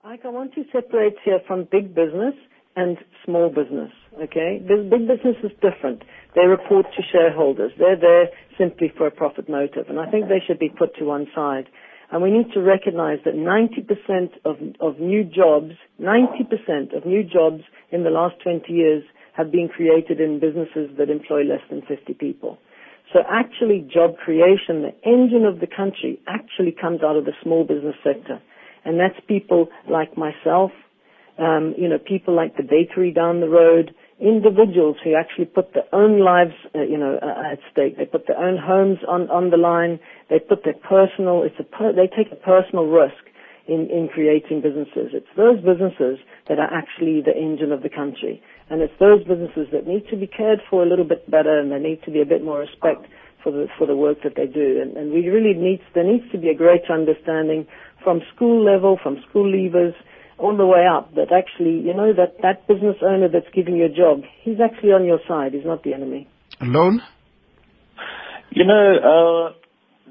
I 0.04 0.18
want 0.30 0.56
to 0.56 0.64
separate 0.72 1.16
here 1.24 1.40
from 1.48 1.68
big 1.72 1.94
business 1.94 2.34
and 2.76 2.98
small 3.26 3.50
business. 3.50 3.92
Okay, 4.24 4.60
big 4.66 4.90
business 4.90 5.38
is 5.44 5.52
different. 5.62 6.04
They 6.36 6.46
report 6.46 6.86
to 6.96 7.02
shareholders. 7.12 7.72
They're 7.78 8.00
there 8.00 8.30
simply 8.58 8.92
for 8.98 9.08
a 9.08 9.12
profit 9.12 9.48
motive, 9.50 9.90
and 9.90 10.00
I 10.00 10.10
think 10.10 10.28
they 10.28 10.42
should 10.46 10.60
be 10.60 10.70
put 10.70 10.96
to 10.98 11.06
one 11.06 11.28
side. 11.36 11.68
And 12.12 12.22
we 12.22 12.32
need 12.32 12.52
to 12.54 12.62
recognize 12.62 13.20
that 13.26 13.36
90% 13.36 14.30
of, 14.46 14.56
of 14.80 15.00
new 15.00 15.24
jobs, 15.24 15.74
90% 16.02 16.96
of 16.96 17.06
new 17.06 17.24
jobs 17.24 17.64
in 17.92 18.04
the 18.04 18.10
last 18.10 18.36
20 18.44 18.72
years 18.72 19.04
have 19.34 19.52
been 19.52 19.68
created 19.68 20.20
in 20.20 20.40
businesses 20.40 20.90
that 20.98 21.10
employ 21.10 21.44
less 21.44 21.62
than 21.70 21.82
50 21.82 22.14
people. 22.14 22.58
So 23.14 23.20
actually 23.30 23.88
job 23.94 24.18
creation, 24.18 24.84
the 24.84 24.96
engine 25.06 25.46
of 25.46 25.60
the 25.60 25.68
country 25.68 26.20
actually 26.28 26.76
comes 26.80 27.02
out 27.04 27.16
of 27.16 27.26
the 27.26 27.34
small 27.44 27.64
business 27.64 27.96
sector. 28.04 28.42
And 28.84 29.00
that's 29.00 29.20
people 29.28 29.68
like 29.90 30.18
myself, 30.18 30.72
um, 31.38 31.76
you 31.78 31.88
know, 31.88 32.00
people 32.00 32.36
like 32.36 32.58
the 32.58 32.64
bakery 32.64 33.12
down 33.12 33.42
the 33.42 33.50
road, 33.50 33.94
individuals 34.20 34.98
who 35.04 35.14
actually 35.16 35.46
put 35.46 35.74
their 35.74 35.88
own 35.94 36.20
lives, 36.20 36.54
uh, 36.74 36.82
you 36.82 36.98
know, 36.98 37.20
uh, 37.22 37.54
at 37.54 37.60
stake. 37.72 37.98
They 37.98 38.06
put 38.06 38.26
their 38.28 38.38
own 38.38 38.58
homes 38.58 39.00
on, 39.08 39.30
on 39.30 39.52
the 39.52 39.58
line. 39.58 40.00
They 40.30 40.40
put 40.40 40.64
their 40.64 40.74
personal, 40.74 41.44
it's 41.44 41.60
a 41.60 41.64
per, 41.64 41.94
they 41.94 42.08
take 42.08 42.32
a 42.32 42.36
personal 42.36 42.86
risk 42.88 43.22
in, 43.68 43.90
in 43.92 44.10
creating 44.12 44.62
businesses. 44.62 45.14
It's 45.14 45.30
those 45.36 45.62
businesses 45.62 46.18
that 46.50 46.58
are 46.58 46.72
actually 46.72 47.22
the 47.22 47.36
engine 47.36 47.72
of 47.72 47.84
the 47.84 47.90
country. 47.90 48.42
And 48.70 48.82
it's 48.82 48.94
those 49.00 49.24
businesses 49.24 49.68
that 49.72 49.86
need 49.86 50.08
to 50.10 50.18
be 50.18 50.26
cared 50.26 50.62
for 50.70 50.82
a 50.82 50.90
little 50.90 51.06
bit 51.06 51.30
better 51.30 51.60
and 51.60 51.72
there 51.72 51.80
needs 51.80 52.02
to 52.06 52.12
be 52.12 52.22
a 52.22 52.26
bit 52.26 52.44
more 52.44 52.60
respect 52.60 53.06
for 53.44 53.52
the, 53.52 53.68
for 53.78 53.86
the 53.86 53.96
work 53.96 54.24
that 54.24 54.36
they 54.36 54.48
do. 54.48 54.82
And, 54.82 54.98
and 54.98 55.14
we 55.14 55.28
really 55.28 55.54
need, 55.54 55.80
there 55.94 56.04
needs 56.04 56.26
to 56.32 56.38
be 56.38 56.50
a 56.50 56.56
greater 56.56 56.92
understanding 56.92 57.68
from 58.04 58.22
school 58.34 58.64
level, 58.64 58.98
from 59.02 59.22
school 59.30 59.46
leavers, 59.46 59.94
all 60.38 60.56
the 60.56 60.66
way 60.66 60.86
up 60.86 61.16
that 61.16 61.32
actually, 61.32 61.80
you 61.80 61.94
know, 61.94 62.14
that 62.14 62.42
that 62.42 62.68
business 62.68 62.98
owner 63.02 63.28
that's 63.28 63.54
giving 63.54 63.76
you 63.76 63.86
a 63.86 63.90
job, 63.90 64.22
he's 64.42 64.60
actually 64.60 64.92
on 64.92 65.06
your 65.06 65.20
side. 65.28 65.54
He's 65.54 65.66
not 65.66 65.84
the 65.84 65.94
enemy. 65.94 66.28
Loane? 66.62 67.02
You 68.52 68.66
know, 68.66 69.54
uh, 69.54 69.54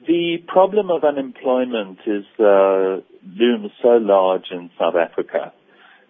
the 0.07 0.39
problem 0.47 0.91
of 0.91 1.05
unemployment 1.05 1.99
is 2.07 2.25
uh, 2.39 3.01
looms 3.25 3.73
so 3.83 3.99
large 4.01 4.47
in 4.51 4.71
South 4.79 4.95
Africa. 4.95 5.53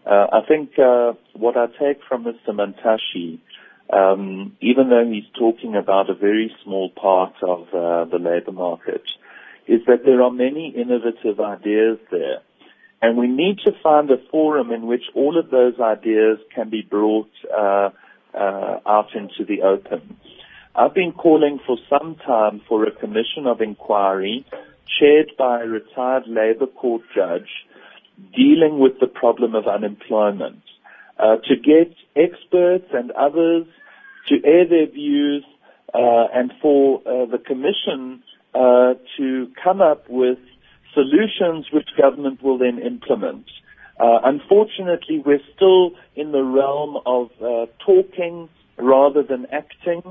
Uh, 0.04 0.26
I 0.32 0.40
think 0.46 0.78
uh, 0.78 1.12
what 1.34 1.56
I 1.56 1.66
take 1.66 2.00
from 2.08 2.24
Mr. 2.24 2.50
Mantashe, 2.50 3.40
um, 3.92 4.56
even 4.60 4.88
though 4.88 5.04
he's 5.08 5.24
talking 5.38 5.74
about 5.76 6.10
a 6.10 6.14
very 6.14 6.54
small 6.64 6.90
part 6.90 7.34
of 7.42 7.68
uh, 7.68 8.04
the 8.10 8.18
labour 8.18 8.52
market, 8.52 9.02
is 9.66 9.80
that 9.86 10.04
there 10.04 10.22
are 10.22 10.30
many 10.30 10.74
innovative 10.76 11.40
ideas 11.40 11.98
there. 12.10 12.40
And 13.02 13.16
we 13.16 13.26
need 13.26 13.58
to 13.64 13.72
find 13.82 14.10
a 14.10 14.16
forum 14.30 14.72
in 14.72 14.86
which 14.86 15.04
all 15.14 15.38
of 15.38 15.50
those 15.50 15.78
ideas 15.80 16.38
can 16.54 16.70
be 16.70 16.82
brought 16.82 17.30
uh, 17.52 17.90
uh, 18.34 18.80
out 18.86 19.14
into 19.14 19.44
the 19.46 19.62
open. 19.62 20.18
I've 20.74 20.94
been 20.94 21.12
calling 21.12 21.58
for 21.66 21.78
some 21.88 22.16
time 22.16 22.60
for 22.68 22.84
a 22.84 22.90
commission 22.90 23.46
of 23.46 23.60
inquiry 23.60 24.44
chaired 24.98 25.32
by 25.38 25.62
a 25.62 25.66
retired 25.66 26.24
Labour 26.26 26.66
Court 26.66 27.02
judge 27.14 27.48
dealing 28.34 28.78
with 28.78 28.98
the 29.00 29.06
problem 29.06 29.54
of 29.54 29.66
unemployment 29.66 30.62
uh, 31.18 31.36
to 31.48 31.56
get 31.56 31.94
experts 32.14 32.86
and 32.92 33.10
others 33.12 33.66
to 34.28 34.36
air 34.44 34.66
their 34.68 34.86
views 34.86 35.44
uh, 35.94 36.26
and 36.34 36.52
for 36.60 37.00
uh, 37.06 37.26
the 37.26 37.38
commission 37.38 38.22
uh, 38.54 38.94
to 39.16 39.50
come 39.62 39.80
up 39.80 40.08
with 40.08 40.38
solutions 40.96 41.66
which 41.72 41.88
government 42.00 42.42
will 42.42 42.58
then 42.58 42.78
implement. 42.80 43.44
Uh, 44.00 44.18
unfortunately, 44.24 45.22
we're 45.24 45.44
still 45.54 45.92
in 46.16 46.32
the 46.32 46.42
realm 46.42 46.96
of 47.06 47.30
uh, 47.40 47.66
talking 47.84 48.48
rather 48.78 49.22
than 49.22 49.46
acting. 49.52 50.02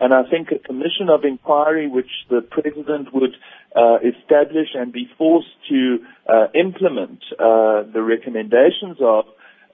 And 0.00 0.12
I 0.12 0.22
think 0.28 0.48
a 0.50 0.58
commission 0.58 1.08
of 1.08 1.24
inquiry, 1.24 1.88
which 1.88 2.10
the 2.28 2.40
president 2.40 3.12
would 3.14 3.34
uh, 3.76 3.98
establish 3.98 4.68
and 4.74 4.92
be 4.92 5.08
forced 5.16 5.54
to 5.68 5.98
uh, 6.28 6.46
implement 6.54 7.20
uh, 7.32 7.84
the 7.92 8.02
recommendations 8.02 8.98
of, 9.00 9.24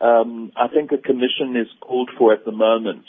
um, 0.01 0.53
I 0.57 0.69
think 0.69 0.93
a 0.93 0.99
commission 0.99 1.57
is 1.57 1.69
called 1.81 2.11
for 2.19 2.33
at 2.33 2.45
the 2.45 2.53
moment. 2.53 3.05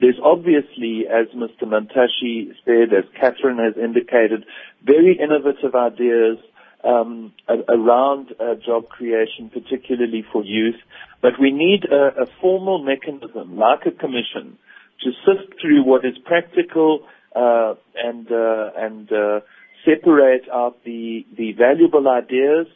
There's 0.00 0.18
obviously, 0.22 1.04
as 1.06 1.28
Mr. 1.34 1.64
Mantashe 1.64 2.52
said, 2.64 2.92
as 2.96 3.04
Catherine 3.18 3.58
has 3.58 3.74
indicated, 3.76 4.44
very 4.84 5.18
innovative 5.22 5.74
ideas 5.74 6.38
um, 6.84 7.32
around 7.48 8.34
uh, 8.38 8.54
job 8.54 8.88
creation, 8.88 9.50
particularly 9.52 10.24
for 10.32 10.44
youth. 10.44 10.76
But 11.22 11.32
we 11.40 11.50
need 11.50 11.84
a, 11.84 12.22
a 12.22 12.26
formal 12.40 12.82
mechanism, 12.82 13.56
like 13.56 13.86
a 13.86 13.90
commission, 13.90 14.58
to 15.02 15.10
sift 15.24 15.60
through 15.60 15.84
what 15.84 16.04
is 16.04 16.16
practical 16.24 17.06
uh, 17.34 17.74
and 17.96 18.30
uh, 18.30 18.70
and 18.76 19.10
uh, 19.10 19.40
separate 19.84 20.48
out 20.52 20.84
the 20.84 21.26
the 21.36 21.52
valuable 21.52 22.08
ideas, 22.08 22.66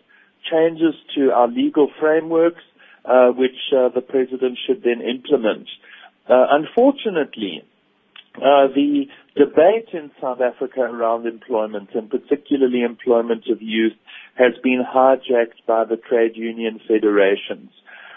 changes 0.51 0.95
to 1.15 1.31
our 1.33 1.49
legal 1.49 1.91
frameworks, 2.01 2.63
uh, 3.05 3.29
which 3.29 3.73
uh, 3.77 3.89
the 3.95 4.01
president 4.01 4.59
should 4.67 4.83
then 4.83 5.01
implement. 5.03 5.69
Uh, 8.39 8.69
the 8.73 9.07
debate 9.37 9.89
in 9.93 10.11
South 10.21 10.41
Africa 10.41 10.81
around 10.81 11.27
employment, 11.27 11.91
and 11.95 12.09
particularly 12.09 12.83
employment 12.83 13.45
of 13.51 13.61
youth, 13.61 13.95
has 14.37 14.53
been 14.63 14.85
hijacked 14.85 15.67
by 15.67 15.85
the 15.85 15.97
trade 15.97 16.37
union 16.37 16.81
federations. 16.87 17.71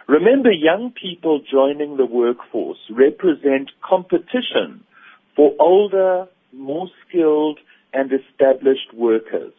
Remember, 0.07 0.51
young 0.51 0.91
people 0.91 1.41
joining 1.51 1.97
the 1.97 2.05
workforce 2.05 2.77
represent 2.91 3.71
competition 3.87 4.83
for 5.35 5.53
older, 5.59 6.27
more 6.53 6.87
skilled, 7.07 7.59
and 7.93 8.11
established 8.11 8.93
workers. 8.93 9.53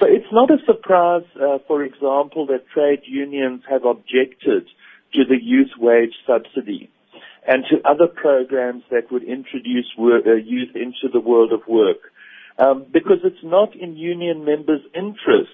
So 0.00 0.06
it's 0.06 0.32
not 0.32 0.50
a 0.50 0.58
surprise, 0.66 1.24
uh, 1.40 1.58
for 1.66 1.82
example, 1.82 2.46
that 2.46 2.68
trade 2.74 3.02
unions 3.06 3.62
have 3.70 3.84
objected 3.84 4.68
to 5.14 5.24
the 5.24 5.38
youth 5.40 5.70
wage 5.78 6.14
subsidy 6.26 6.90
and 7.46 7.64
to 7.70 7.88
other 7.88 8.06
programs 8.06 8.82
that 8.90 9.10
would 9.10 9.22
introduce 9.22 9.86
work, 9.98 10.24
uh, 10.26 10.34
youth 10.34 10.74
into 10.74 11.12
the 11.12 11.20
world 11.20 11.52
of 11.52 11.60
work. 11.68 11.98
Um, 12.58 12.86
because 12.92 13.18
it's 13.24 13.42
not 13.42 13.74
in 13.74 13.96
union 13.96 14.44
members' 14.44 14.82
interests 14.94 15.52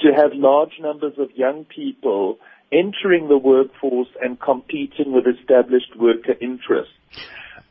to 0.00 0.12
have 0.12 0.32
large 0.34 0.72
numbers 0.80 1.14
of 1.18 1.30
young 1.34 1.64
people 1.64 2.38
entering 2.72 3.28
the 3.28 3.38
workforce 3.38 4.08
and 4.20 4.40
competing 4.40 5.12
with 5.12 5.24
established 5.26 5.96
worker 5.96 6.34
interests. 6.40 6.92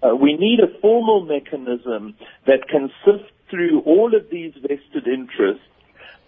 Uh, 0.01 0.15
we 0.15 0.33
need 0.37 0.59
a 0.59 0.79
formal 0.79 1.25
mechanism 1.25 2.15
that 2.47 2.67
can 2.69 2.89
sift 3.03 3.31
through 3.49 3.81
all 3.81 4.15
of 4.15 4.29
these 4.31 4.53
vested 4.53 5.07
interests 5.07 5.63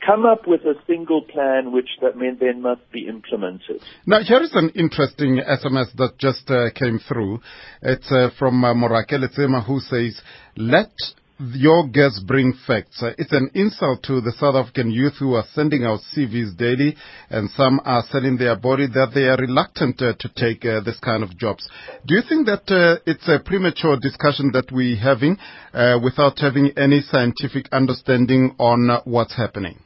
come 0.06 0.26
up 0.26 0.48
with 0.48 0.62
a 0.62 0.76
single 0.86 1.22
plan 1.22 1.72
which 1.72 1.90
that 2.02 2.14
then 2.40 2.62
must 2.62 2.90
be 2.92 3.08
implemented. 3.08 3.82
Now, 4.06 4.22
here 4.22 4.42
is 4.42 4.52
an 4.54 4.72
interesting 4.76 5.42
SMS 5.48 5.96
that 5.98 6.18
just 6.18 6.50
uh, 6.50 6.70
came 6.74 7.00
through. 7.00 7.40
It's 7.82 8.12
uh, 8.12 8.30
from 8.38 8.64
uh, 8.64 8.74
Morakele 8.74 9.28
Tsema 9.34 9.66
who 9.66 9.80
says, 9.80 10.22
let 10.56 10.92
your 11.40 11.88
guests 11.88 12.20
bring 12.26 12.54
facts. 12.66 13.02
Uh, 13.02 13.12
it's 13.18 13.32
an 13.32 13.52
insult 13.54 14.02
to 14.04 14.22
the 14.22 14.34
South 14.40 14.56
African 14.56 14.90
youth 14.90 15.14
who 15.20 15.36
are 15.36 15.46
sending 15.54 15.84
out 15.84 16.00
CVs 16.16 16.58
daily, 16.58 16.96
and 17.30 17.50
some 17.52 17.80
are 17.86 18.04
selling 18.10 18.38
their 18.38 18.56
body 18.56 18.88
that 18.88 19.12
they 19.14 19.26
are 19.26 19.38
reluctant 19.38 20.02
uh, 20.02 20.14
to 20.20 20.30
take 20.36 20.66
uh, 20.66 20.82
this 20.82 21.00
kind 21.00 21.24
of 21.24 21.38
jobs. 21.38 21.68
Do 22.06 22.16
you 22.16 22.22
think 22.28 22.48
that 22.48 22.70
uh, 22.74 23.00
it's 23.06 23.28
a 23.28 23.40
premature 23.40 23.98
discussion 24.00 24.52
that 24.54 24.72
we're 24.72 24.98
having 24.98 25.38
uh, 25.74 26.00
without 26.04 26.40
having 26.40 26.72
any 26.78 27.02
scientific 27.02 27.70
understanding 27.72 28.56
on 28.58 28.90
uh, 28.90 29.02
what's 29.06 29.36
happening? 29.36 29.80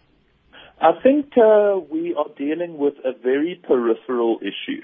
I 0.82 0.94
think 1.04 1.38
uh, 1.38 1.78
we 1.92 2.16
are 2.16 2.26
dealing 2.36 2.80
with 2.80 2.96
a 3.06 3.12
very 3.14 3.62
peripheral 3.68 4.40
issue. 4.42 4.82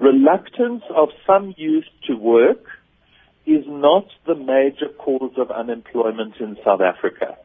Reluctance 0.00 0.82
of 0.96 1.10
some 1.26 1.52
youth 1.58 1.84
to 2.06 2.14
work 2.14 2.64
is 3.44 3.64
not 3.66 4.06
the 4.26 4.34
major 4.34 4.88
cause 4.98 5.34
of 5.36 5.50
unemployment 5.50 6.36
in 6.40 6.56
South 6.64 6.80
Africa. 6.80 7.36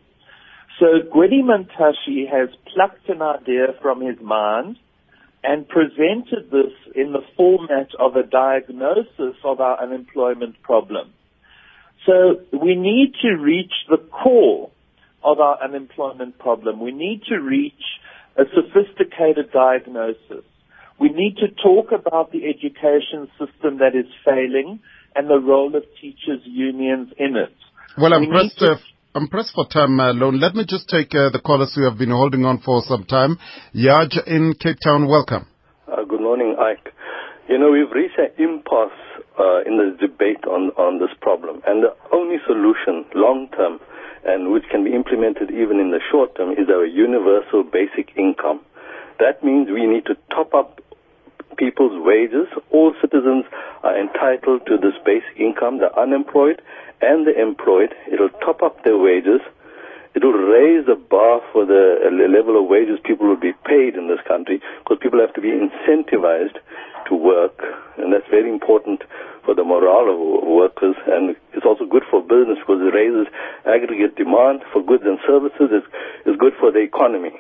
So 0.80 0.86
Gwede 1.14 1.44
Mantashe 1.44 2.30
has 2.32 2.48
plucked 2.74 3.10
an 3.10 3.22
idea 3.22 3.68
from 3.82 4.00
his 4.00 4.22
mind 4.22 4.78
and 5.44 5.68
presented 5.68 6.52
this 6.52 6.72
in 6.96 7.12
the 7.12 7.24
format 7.36 7.90
of 8.00 8.16
a 8.16 8.24
diagnosis 8.24 9.36
of 9.44 9.60
our 9.60 9.84
unemployment 9.84 10.62
problem. 10.62 11.14
So 12.06 12.40
we 12.54 12.76
need 12.76 13.16
to 13.22 13.36
reach 13.36 13.74
the 13.90 13.98
core 13.98 14.72
of 15.26 15.40
our 15.40 15.62
unemployment 15.62 16.38
problem. 16.40 16.80
We 16.80 16.92
need 16.92 17.24
to 17.30 17.38
reach 17.38 17.74
a 18.38 18.44
sophisticated 18.54 19.52
diagnosis. 19.52 20.46
We 21.00 21.10
need 21.10 21.38
to 21.38 21.48
talk 21.62 21.92
about 21.92 22.32
the 22.32 22.46
education 22.46 23.28
system 23.40 23.80
that 23.80 23.96
is 23.96 24.06
failing 24.24 24.80
and 25.16 25.28
the 25.28 25.40
role 25.40 25.76
of 25.76 25.84
teachers' 26.00 26.44
unions 26.46 27.10
in 27.18 27.36
it. 27.36 27.56
Well, 27.98 28.14
I'm 28.14 28.22
we 28.22 28.28
pressed, 28.28 28.60
to... 28.60 28.72
uh, 28.74 28.78
I'm 29.16 29.28
pressed 29.28 29.54
for 29.56 29.66
time, 29.68 30.00
uh, 30.00 30.14
Loane. 30.14 30.40
Let 30.40 30.56
me 30.56 30.64
just 30.68 30.88
take 30.88 31.16
uh, 31.16 31.32
the 31.32 31.42
callers 31.44 31.74
who 31.76 31.84
have 31.84 31.98
been 31.98 32.12
holding 32.12 32.46
on 32.46 32.60
for 32.60 32.82
some 32.88 33.04
time. 33.06 33.38
Yaj 33.74 34.16
in 34.28 34.54
Cape 34.60 34.78
Town, 34.84 35.08
welcome. 35.08 35.48
Uh, 35.88 36.04
good 36.08 36.22
morning, 36.22 36.56
Ike. 36.60 36.94
You 37.50 37.58
know, 37.60 37.72
we've 37.72 37.92
reached 37.92 38.18
an 38.18 38.32
impasse 38.38 38.92
uh, 39.40 39.62
in 39.66 39.78
the 39.78 39.98
debate 40.00 40.44
on, 40.46 40.72
on 40.78 41.00
this 41.00 41.16
problem, 41.22 41.62
and 41.66 41.84
the 41.84 41.96
only 42.12 42.38
solution, 42.48 43.06
long 43.16 43.48
term, 43.56 43.80
and 44.26 44.52
which 44.52 44.64
can 44.70 44.84
be 44.84 44.94
implemented 44.94 45.52
even 45.52 45.80
in 45.80 45.92
the 45.92 46.02
short 46.12 46.36
term, 46.36 46.52
is 46.52 46.70
our 46.70 46.86
universal 46.86 47.64
basic 47.64 48.12
income. 48.18 48.60
That 49.20 49.44
means 49.44 49.70
we 49.70 49.86
need 49.86 50.06
to 50.08 50.18
top 50.30 50.54
up 50.54 50.82
people's 51.58 51.96
wages. 52.04 52.48
All 52.72 52.94
citizens 53.00 53.46
are 53.84 53.98
entitled 53.98 54.66
to 54.68 54.78
this 54.78 54.96
basic 55.06 55.40
income, 55.40 55.80
the 55.80 55.94
unemployed 55.98 56.62
and 57.02 57.26
the 57.26 57.40
employed. 57.40 57.94
It'll 58.12 58.30
top 58.44 58.62
up 58.62 58.84
their 58.84 58.98
wages. 58.98 59.42
It'll 60.16 60.32
raise 60.32 60.86
the 60.86 60.96
bar 60.96 61.42
for 61.52 61.66
the 61.66 62.00
uh, 62.08 62.32
level 62.32 62.60
of 62.62 62.70
wages 62.70 63.00
people 63.04 63.28
will 63.28 63.40
be 63.40 63.52
paid 63.66 63.96
in 63.96 64.08
this 64.08 64.24
country 64.26 64.62
because 64.80 64.98
people 65.02 65.20
have 65.20 65.34
to 65.34 65.42
be 65.42 65.52
incentivized 65.52 66.56
to 67.10 67.16
work. 67.16 67.60
And 67.98 68.14
that's 68.14 68.28
very 68.30 68.50
important 68.50 69.04
for 69.46 69.54
the 69.54 69.64
morale 69.64 70.10
of 70.10 70.20
workers. 70.44 70.98
And 71.08 71.38
it's 71.54 71.66
also 71.66 71.86
good 71.86 72.04
for 72.10 72.22
business 72.22 72.58
because 72.60 72.82
it 72.82 72.92
raises 72.92 73.30
aggregate 73.64 74.18
demand 74.18 74.66
for 74.74 74.82
goods 74.82 75.06
and 75.06 75.22
services. 75.24 75.70
It's, 75.72 75.88
it's 76.26 76.38
good 76.42 76.58
for 76.60 76.74
the 76.74 76.82
economy. 76.82 77.38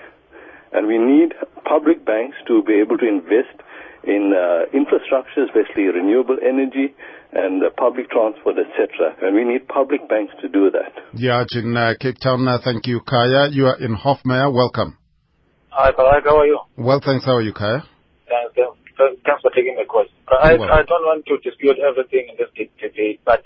And 0.72 0.88
we 0.88 0.97
need 1.01 1.34
public 1.66 2.06
banks 2.06 2.38
to 2.47 2.62
be 2.62 2.80
able 2.80 2.97
to 3.01 3.08
invest 3.08 3.58
in 4.06 4.34
uh, 4.38 4.70
infrastructure, 4.72 5.43
especially 5.49 5.89
renewable 5.89 6.38
energy 6.41 6.93
and 7.34 7.64
uh, 7.64 7.70
public 7.76 8.10
transport, 8.10 8.56
etc. 8.62 9.18
And 9.22 9.36
we 9.36 9.43
need 9.43 9.68
public 9.68 10.08
banks 10.08 10.34
to 10.41 10.47
do 10.47 10.70
that. 10.72 10.93
Yeah, 11.14 11.43
in 11.51 11.76
uh, 11.76 11.93
Cape 11.99 12.20
Town, 12.22 12.47
uh, 12.47 12.60
thank 12.64 12.88
you, 12.88 13.01
Kaya. 13.01 13.49
You 13.49 13.66
are 13.66 13.78
in 13.82 13.95
Hofmeyr. 13.95 14.53
Welcome. 14.53 14.97
Hi, 15.70 15.91
Parag. 15.91 16.24
How 16.24 16.38
are 16.39 16.45
you? 16.45 16.60
Well, 16.78 17.01
thanks. 17.03 17.26
How 17.26 17.36
are 17.36 17.41
you, 17.41 17.53
Kaya? 17.53 17.84
thanks, 18.30 18.53
thanks, 18.56 18.74
thanks 18.98 19.41
for 19.41 19.52
taking 19.52 19.76
my 19.76 19.86
question. 19.86 20.16
I, 20.28 20.56
I 20.56 20.82
don't 20.88 21.06
want 21.06 21.26
to 21.28 21.38
dispute 21.43 21.78
everything 21.80 22.32
in 22.32 22.36
this 22.39 22.52
debate, 22.56 23.22
but 23.26 23.43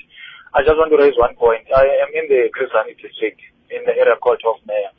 I 0.53 0.61
just 0.61 0.77
want 0.77 0.89
to 0.93 0.99
raise 1.01 1.17
one 1.17 1.35
point. 1.35 1.65
I 1.69 1.85
am 2.05 2.09
in 2.13 2.25
the 2.29 2.49
Chris 2.53 2.69
Hani 2.73 2.97
district, 2.97 3.41
in 3.69 3.85
the 3.85 3.93
area 3.93 4.17
called 4.17 4.41
Hofmeyr. 4.41 4.89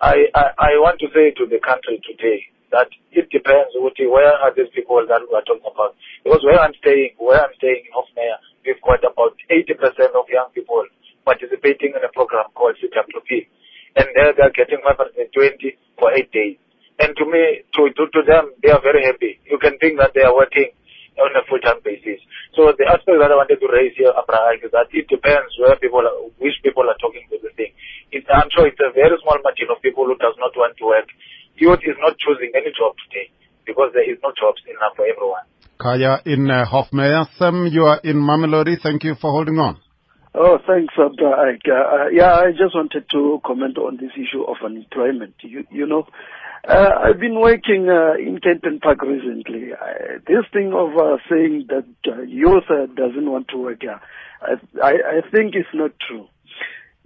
I, 0.00 0.30
I, 0.34 0.44
I 0.58 0.70
want 0.78 1.00
to 1.00 1.08
say 1.10 1.32
to 1.36 1.44
the 1.48 1.58
country 1.58 2.00
today 2.04 2.46
that 2.70 2.88
it 3.12 3.28
depends 3.32 3.72
where 3.74 4.34
are 4.38 4.54
these 4.54 4.70
people 4.74 5.02
that 5.08 5.20
we 5.26 5.34
are 5.34 5.42
talking 5.42 5.66
about. 5.66 5.96
Because 6.24 6.44
where 6.44 6.60
I'm 6.60 6.74
staying, 6.78 7.16
where 7.18 7.40
I'm 7.40 7.54
staying 7.56 7.88
in 7.88 7.92
Hofmeyr, 7.92 8.36
we've 8.64 8.80
got 8.82 9.02
about 9.02 9.34
80% 9.50 9.74
of 10.14 10.28
young 10.28 10.50
people 10.54 10.84
participating 11.24 11.94
in 11.96 12.02
a 12.04 12.12
program 12.12 12.46
called 12.54 12.76
CWP. 12.78 13.48
And 13.96 14.06
there 14.14 14.32
they're 14.36 14.54
getting 14.54 14.78
520 14.84 15.76
for 15.98 16.12
eight 16.14 16.30
days. 16.32 16.56
And 16.98 17.14
to 17.14 17.24
me, 17.24 17.62
to, 17.78 17.80
to, 17.94 18.02
to 18.10 18.20
them, 18.26 18.50
they 18.62 18.70
are 18.70 18.82
very 18.82 19.06
happy. 19.06 19.38
You 19.46 19.58
can 19.58 19.78
think 19.78 19.98
that 20.02 20.12
they 20.14 20.22
are 20.22 20.34
working 20.34 20.74
on 21.18 21.34
a 21.34 21.42
full-time 21.46 21.82
basis. 21.82 22.22
So 22.54 22.74
the 22.74 22.86
aspect 22.86 23.18
that 23.22 23.30
I 23.30 23.38
wanted 23.38 23.58
to 23.58 23.68
raise 23.70 23.94
here, 23.94 24.10
Abraham, 24.10 24.58
is 24.62 24.70
that 24.74 24.90
it 24.94 25.06
depends 25.06 25.54
where 25.58 25.74
people, 25.78 26.02
are, 26.02 26.18
which 26.38 26.58
people 26.62 26.86
are 26.86 26.98
talking 26.98 27.26
to 27.30 27.38
the 27.38 27.50
thing. 27.54 27.74
It, 28.10 28.26
I'm 28.30 28.50
sure 28.50 28.66
it's 28.66 28.82
a 28.82 28.90
very 28.94 29.14
small 29.22 29.38
margin 29.42 29.70
of 29.70 29.82
people 29.82 30.06
who 30.06 30.18
does 30.18 30.34
not 30.38 30.54
want 30.58 30.78
to 30.78 30.84
work. 30.90 31.06
Youth 31.58 31.82
is 31.86 31.98
not 31.98 32.18
choosing 32.18 32.50
any 32.54 32.70
job 32.74 32.94
today 33.06 33.30
because 33.66 33.90
there 33.94 34.06
is 34.06 34.18
no 34.22 34.30
jobs 34.38 34.62
enough 34.66 34.94
for 34.94 35.06
everyone. 35.06 35.46
Kaya 35.78 36.22
in 36.26 36.50
uh, 36.50 36.66
Hofmeyr. 36.66 37.26
Sam, 37.38 37.66
you 37.70 37.86
are 37.86 38.00
in 38.02 38.18
Mamelodi. 38.18 38.78
Thank 38.82 39.04
you 39.04 39.14
for 39.14 39.30
holding 39.30 39.58
on. 39.58 39.78
Oh, 40.34 40.58
thanks, 40.66 40.94
Abda 40.98 41.22
Uh, 41.22 41.72
uh, 41.72 42.08
yeah, 42.12 42.34
I 42.34 42.50
just 42.52 42.74
wanted 42.74 43.04
to 43.10 43.40
comment 43.44 43.78
on 43.78 43.96
this 43.96 44.12
issue 44.14 44.42
of 44.42 44.56
unemployment. 44.64 45.34
You, 45.42 45.64
you 45.70 45.86
know, 45.86 46.06
uh, 46.66 46.90
I've 47.04 47.20
been 47.20 47.40
working 47.40 47.88
uh, 47.88 48.14
in 48.14 48.38
Kenton 48.42 48.80
Park 48.80 49.02
recently. 49.02 49.72
Uh, 49.72 50.18
this 50.26 50.44
thing 50.52 50.72
of 50.74 50.96
uh, 50.98 51.18
saying 51.30 51.66
that 51.68 51.86
uh, 52.10 52.22
youth 52.22 52.64
uh, 52.70 52.86
doesn't 52.94 53.30
want 53.30 53.48
to 53.48 53.58
work, 53.58 53.82
uh, 53.84 53.98
I, 54.42 54.82
I, 54.82 54.90
I 54.90 55.30
think 55.30 55.54
it's 55.54 55.68
not 55.74 55.92
true. 56.06 56.26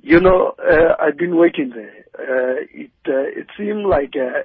You 0.00 0.20
know, 0.20 0.54
uh, 0.58 0.96
I've 0.98 1.16
been 1.16 1.36
working 1.36 1.70
there. 1.70 2.04
Uh, 2.18 2.60
it 2.72 2.90
uh, 3.06 3.40
it 3.40 3.46
seemed 3.56 3.86
like 3.86 4.14
uh, 4.16 4.42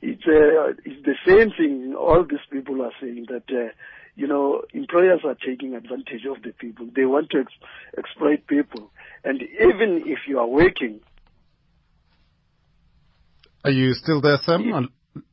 it's 0.00 0.22
uh, 0.26 0.72
it's 0.84 1.04
the 1.04 1.16
same 1.26 1.50
thing. 1.50 1.94
All 1.94 2.24
these 2.24 2.38
people 2.50 2.80
are 2.82 2.92
saying 3.00 3.26
that 3.28 3.44
uh, 3.54 3.72
you 4.16 4.26
know 4.26 4.62
employers 4.72 5.20
are 5.24 5.36
taking 5.46 5.74
advantage 5.74 6.24
of 6.24 6.42
the 6.42 6.52
people. 6.52 6.88
They 6.96 7.04
want 7.04 7.30
to 7.30 7.40
ex- 7.40 7.52
exploit 7.98 8.46
people, 8.46 8.90
and 9.24 9.42
even 9.42 10.02
if 10.06 10.20
you 10.26 10.38
are 10.38 10.46
working, 10.46 11.00
Are 13.62 13.70
you 13.70 13.92
still 13.92 14.20
there, 14.22 14.38
Sam? 14.44 14.72
Uh, 14.72 14.80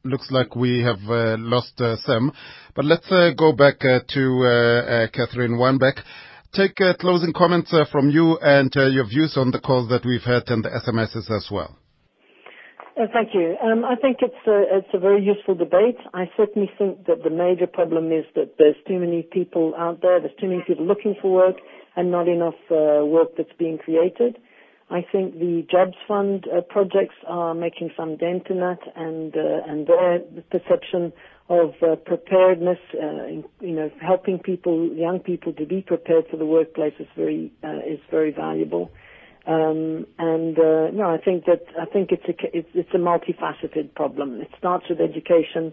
Looks 0.03 0.31
like 0.31 0.55
we 0.55 0.81
have 0.81 0.99
uh, 1.07 1.37
lost 1.37 1.79
uh, 1.79 1.95
Sam. 1.97 2.31
But 2.75 2.85
let's 2.85 3.09
uh, 3.11 3.29
go 3.37 3.53
back 3.53 3.85
uh, 3.85 3.99
to 4.09 4.23
uh, 4.43 4.49
uh, 4.49 5.07
Catherine 5.13 5.53
Wijnberg. 5.53 6.01
Take 6.51 6.81
uh, 6.81 6.93
closing 6.95 7.31
comments 7.31 7.71
uh, 7.71 7.85
from 7.91 8.09
you 8.09 8.37
and 8.41 8.75
uh, 8.75 8.87
your 8.87 9.07
views 9.07 9.37
on 9.37 9.51
the 9.51 9.59
calls 9.59 9.89
that 9.89 10.03
we've 10.03 10.23
had 10.23 10.43
and 10.47 10.65
the 10.65 10.69
SMSs 10.69 11.29
as 11.31 11.47
well. 11.51 11.77
Uh, 12.99 13.05
Thank 13.13 13.29
you. 13.33 13.55
Um, 13.63 13.85
I 13.85 13.95
think 13.95 14.17
it's 14.21 14.47
a, 14.47 14.77
it's 14.77 14.89
a 14.93 14.99
very 14.99 15.23
useful 15.23 15.53
debate. 15.55 15.97
I 16.13 16.25
certainly 16.35 16.69
think 16.77 17.05
that 17.05 17.23
the 17.23 17.29
major 17.29 17.67
problem 17.67 18.11
is 18.11 18.25
that 18.35 18.55
there's 18.57 18.75
too 18.87 18.99
many 18.99 19.21
people 19.31 19.73
out 19.77 20.01
there, 20.01 20.19
there's 20.19 20.35
too 20.41 20.47
many 20.47 20.63
people 20.67 20.85
looking 20.85 21.15
for 21.21 21.31
work 21.31 21.57
and 21.95 22.11
not 22.11 22.27
enough 22.27 22.59
uh, 22.71 23.05
work 23.05 23.29
that's 23.37 23.53
being 23.59 23.77
created. 23.77 24.37
I 24.89 25.05
think 25.11 25.33
the 25.37 25.65
Jobs 25.69 25.97
Fund 26.07 26.45
uh, 26.47 26.61
projects 26.61 27.15
are 27.27 27.53
making 27.53 27.91
some 27.97 28.15
dent 28.15 28.47
in 28.49 28.61
that 28.61 28.79
and, 28.95 29.35
uh, 29.35 29.71
and 29.71 29.85
their 29.85 30.19
perception 30.49 31.11
of 31.49 31.73
uh, 31.81 31.95
preparedness, 31.97 32.79
uh, 32.93 33.25
in, 33.25 33.43
you 33.59 33.73
know, 33.73 33.91
helping 34.01 34.39
people, 34.39 34.87
young 34.93 35.19
people 35.19 35.51
to 35.53 35.65
be 35.65 35.81
prepared 35.81 36.25
for 36.31 36.37
the 36.37 36.45
workplace 36.45 36.93
is 36.99 37.07
very, 37.17 37.51
uh, 37.63 37.79
is 37.85 37.99
very 38.09 38.31
valuable. 38.31 38.89
Um, 39.45 40.05
and 40.19 40.59
uh, 40.59 40.91
no, 40.91 41.09
I 41.09 41.17
think 41.23 41.45
that 41.45 41.63
I 41.79 41.85
think 41.85 42.11
it's 42.11 42.25
a 42.27 42.57
it's, 42.57 42.67
it's 42.73 42.93
a 42.93 42.97
multifaceted 42.97 43.95
problem. 43.95 44.41
It 44.41 44.49
starts 44.57 44.89
with 44.89 44.99
education. 44.99 45.71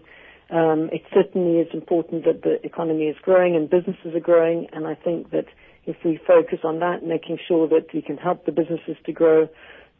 Um, 0.49 0.89
it 0.93 1.01
certainly 1.13 1.59
is 1.59 1.67
important 1.73 2.23
that 2.23 2.41
the 2.41 2.65
economy 2.65 3.05
is 3.05 3.17
growing 3.21 3.55
and 3.57 3.69
businesses 3.69 4.15
are 4.15 4.21
growing, 4.21 4.67
and 4.71 4.87
I 4.87 4.95
think 4.95 5.31
that 5.31 5.47
if 5.85 5.97
we 6.03 6.19
focus 6.25 6.59
on 6.63 6.79
that, 6.79 7.03
making 7.03 7.37
sure 7.47 7.67
that 7.69 7.87
we 7.93 8.01
can 8.01 8.17
help 8.17 8.45
the 8.45 8.51
businesses 8.51 8.97
to 9.05 9.11
grow, 9.11 9.47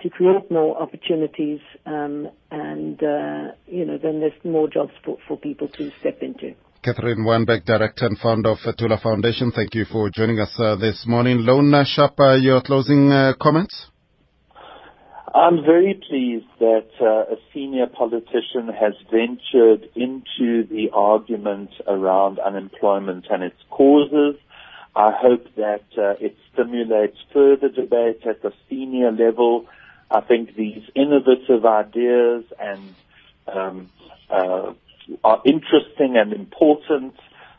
to 0.01 0.09
create 0.09 0.49
more 0.51 0.77
opportunities, 0.81 1.59
um, 1.85 2.29
and 2.51 3.01
uh, 3.01 3.51
you 3.67 3.85
know, 3.85 3.97
then 3.97 4.19
there's 4.19 4.33
more 4.43 4.69
jobs 4.69 4.91
for, 5.03 5.17
for 5.27 5.37
people 5.37 5.67
to 5.69 5.91
step 5.99 6.21
into. 6.21 6.53
Catherine 6.83 7.25
Wijnberg, 7.25 7.65
Director 7.65 8.05
and 8.05 8.17
Founder 8.19 8.51
of 8.51 8.59
Fetola 8.59 9.01
Foundation, 9.01 9.51
thank 9.51 9.73
you 9.73 9.85
for 9.85 10.09
joining 10.11 10.39
us 10.39 10.55
uh, 10.59 10.75
this 10.75 11.05
morning. 11.07 11.39
Loane 11.39 11.83
Sharp, 11.85 12.19
uh, 12.19 12.35
your 12.35 12.61
closing 12.61 13.11
uh, 13.11 13.33
comments? 13.41 13.87
I'm 15.35 15.63
very 15.65 15.99
pleased 16.07 16.45
that 16.59 16.87
uh, 17.01 17.33
a 17.33 17.37
senior 17.53 17.87
politician 17.87 18.69
has 18.69 18.93
ventured 19.11 19.89
into 19.93 20.63
the 20.69 20.91
argument 20.93 21.71
around 21.87 22.39
unemployment 22.39 23.25
and 23.29 23.43
its 23.43 23.57
causes. 23.69 24.39
I 24.95 25.11
hope 25.11 25.53
that 25.55 25.83
uh, 25.97 26.15
it 26.21 26.37
stimulates 26.53 27.17
further 27.33 27.69
debate 27.69 28.25
at 28.25 28.41
the 28.41 28.53
senior 28.69 29.11
level. 29.11 29.67
I 30.09 30.21
think 30.21 30.55
these 30.55 30.83
innovative 30.95 31.65
ideas 31.65 32.45
and 32.59 32.95
um, 33.47 33.89
uh, 34.29 34.73
are 35.23 35.41
interesting 35.45 36.17
and 36.17 36.31
important. 36.33 37.15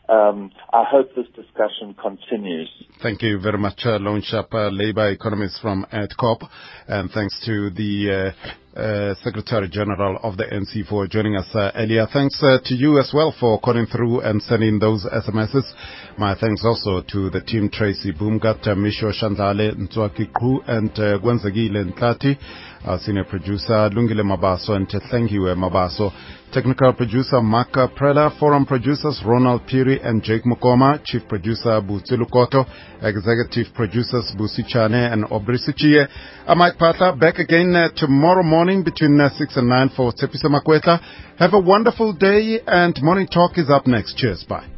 Um, 0.09 0.51
I 0.71 0.83
hope 0.89 1.13
this 1.15 1.27
discussion 1.35 1.95
continues. 2.01 2.69
Thank 3.03 3.21
you 3.21 3.39
very 3.39 3.57
much, 3.57 3.81
uh, 3.85 3.97
Loane 3.97 4.21
Sharp, 4.21 4.53
uh, 4.53 4.69
Labour 4.69 5.09
economist 5.11 5.59
from 5.61 5.85
Adcorp. 5.91 6.47
And 6.87 7.11
thanks 7.11 7.39
to 7.45 7.69
the 7.71 8.33
uh, 8.75 8.79
uh, 8.79 9.15
Secretary 9.23 9.67
General 9.67 10.19
of 10.23 10.37
the 10.37 10.45
NC 10.45 10.87
for 10.87 11.07
joining 11.07 11.35
us 11.35 11.47
uh, 11.53 11.71
earlier. 11.75 12.07
Thanks 12.13 12.41
uh, 12.41 12.59
to 12.63 12.75
you 12.75 12.99
as 12.99 13.11
well 13.13 13.33
for 13.37 13.59
calling 13.59 13.87
through 13.87 14.21
and 14.21 14.41
sending 14.41 14.79
those 14.79 15.05
SMSs. 15.05 15.65
My 16.17 16.35
thanks 16.39 16.63
also 16.63 17.01
to 17.01 17.29
the 17.29 17.41
team 17.41 17.69
Tracy 17.69 18.13
Boomgat, 18.13 18.67
uh, 18.67 18.75
Misho 18.75 19.11
Shandale, 19.11 19.75
Ntswaki 19.75 20.31
Crew, 20.31 20.61
and 20.67 20.91
uh, 20.91 21.19
Gwenzagile 21.19 21.91
Ntlati, 21.91 22.37
our 22.85 22.99
senior 22.99 23.23
producer 23.23 23.89
Lungile 23.93 24.23
Mabaso, 24.23 24.71
and 24.75 24.87
Tetlengiwe 24.87 25.55
Mabaso. 25.55 26.11
Technical 26.51 26.93
producer 26.93 27.41
Mark 27.41 27.73
Prella, 27.95 28.31
forum 28.39 28.65
producers 28.65 29.21
Ronald 29.25 29.61
Piri 29.67 29.99
and 30.01 30.23
Jake 30.23 30.43
Mokoma, 30.45 31.03
chief 31.03 31.21
producer 31.27 31.81
Butsilu 31.81 32.29
Koto, 32.31 32.65
executive 33.01 33.73
producers 33.73 34.33
Busi 34.37 34.65
Chane 34.65 34.93
and 35.11 35.25
Obri 35.25 35.57
Sichie. 35.57 36.07
I'm 36.47 36.57
Mike 36.59 36.77
Phaahla, 36.77 37.19
back 37.19 37.39
again 37.39 37.75
uh, 37.75 37.89
tomorrow 37.95 38.43
morning 38.43 38.83
between 38.83 39.19
uh, 39.19 39.29
6 39.29 39.57
and 39.57 39.67
9 39.67 39.89
for 39.95 40.13
Tepisa 40.13 40.45
Makweta. 40.45 40.99
Have 41.37 41.53
a 41.53 41.59
wonderful 41.59 42.13
day 42.13 42.59
and 42.65 42.97
Morning 43.01 43.27
Talk 43.27 43.57
is 43.57 43.69
up 43.69 43.85
next. 43.85 44.15
Cheers, 44.17 44.45
bye. 44.47 44.76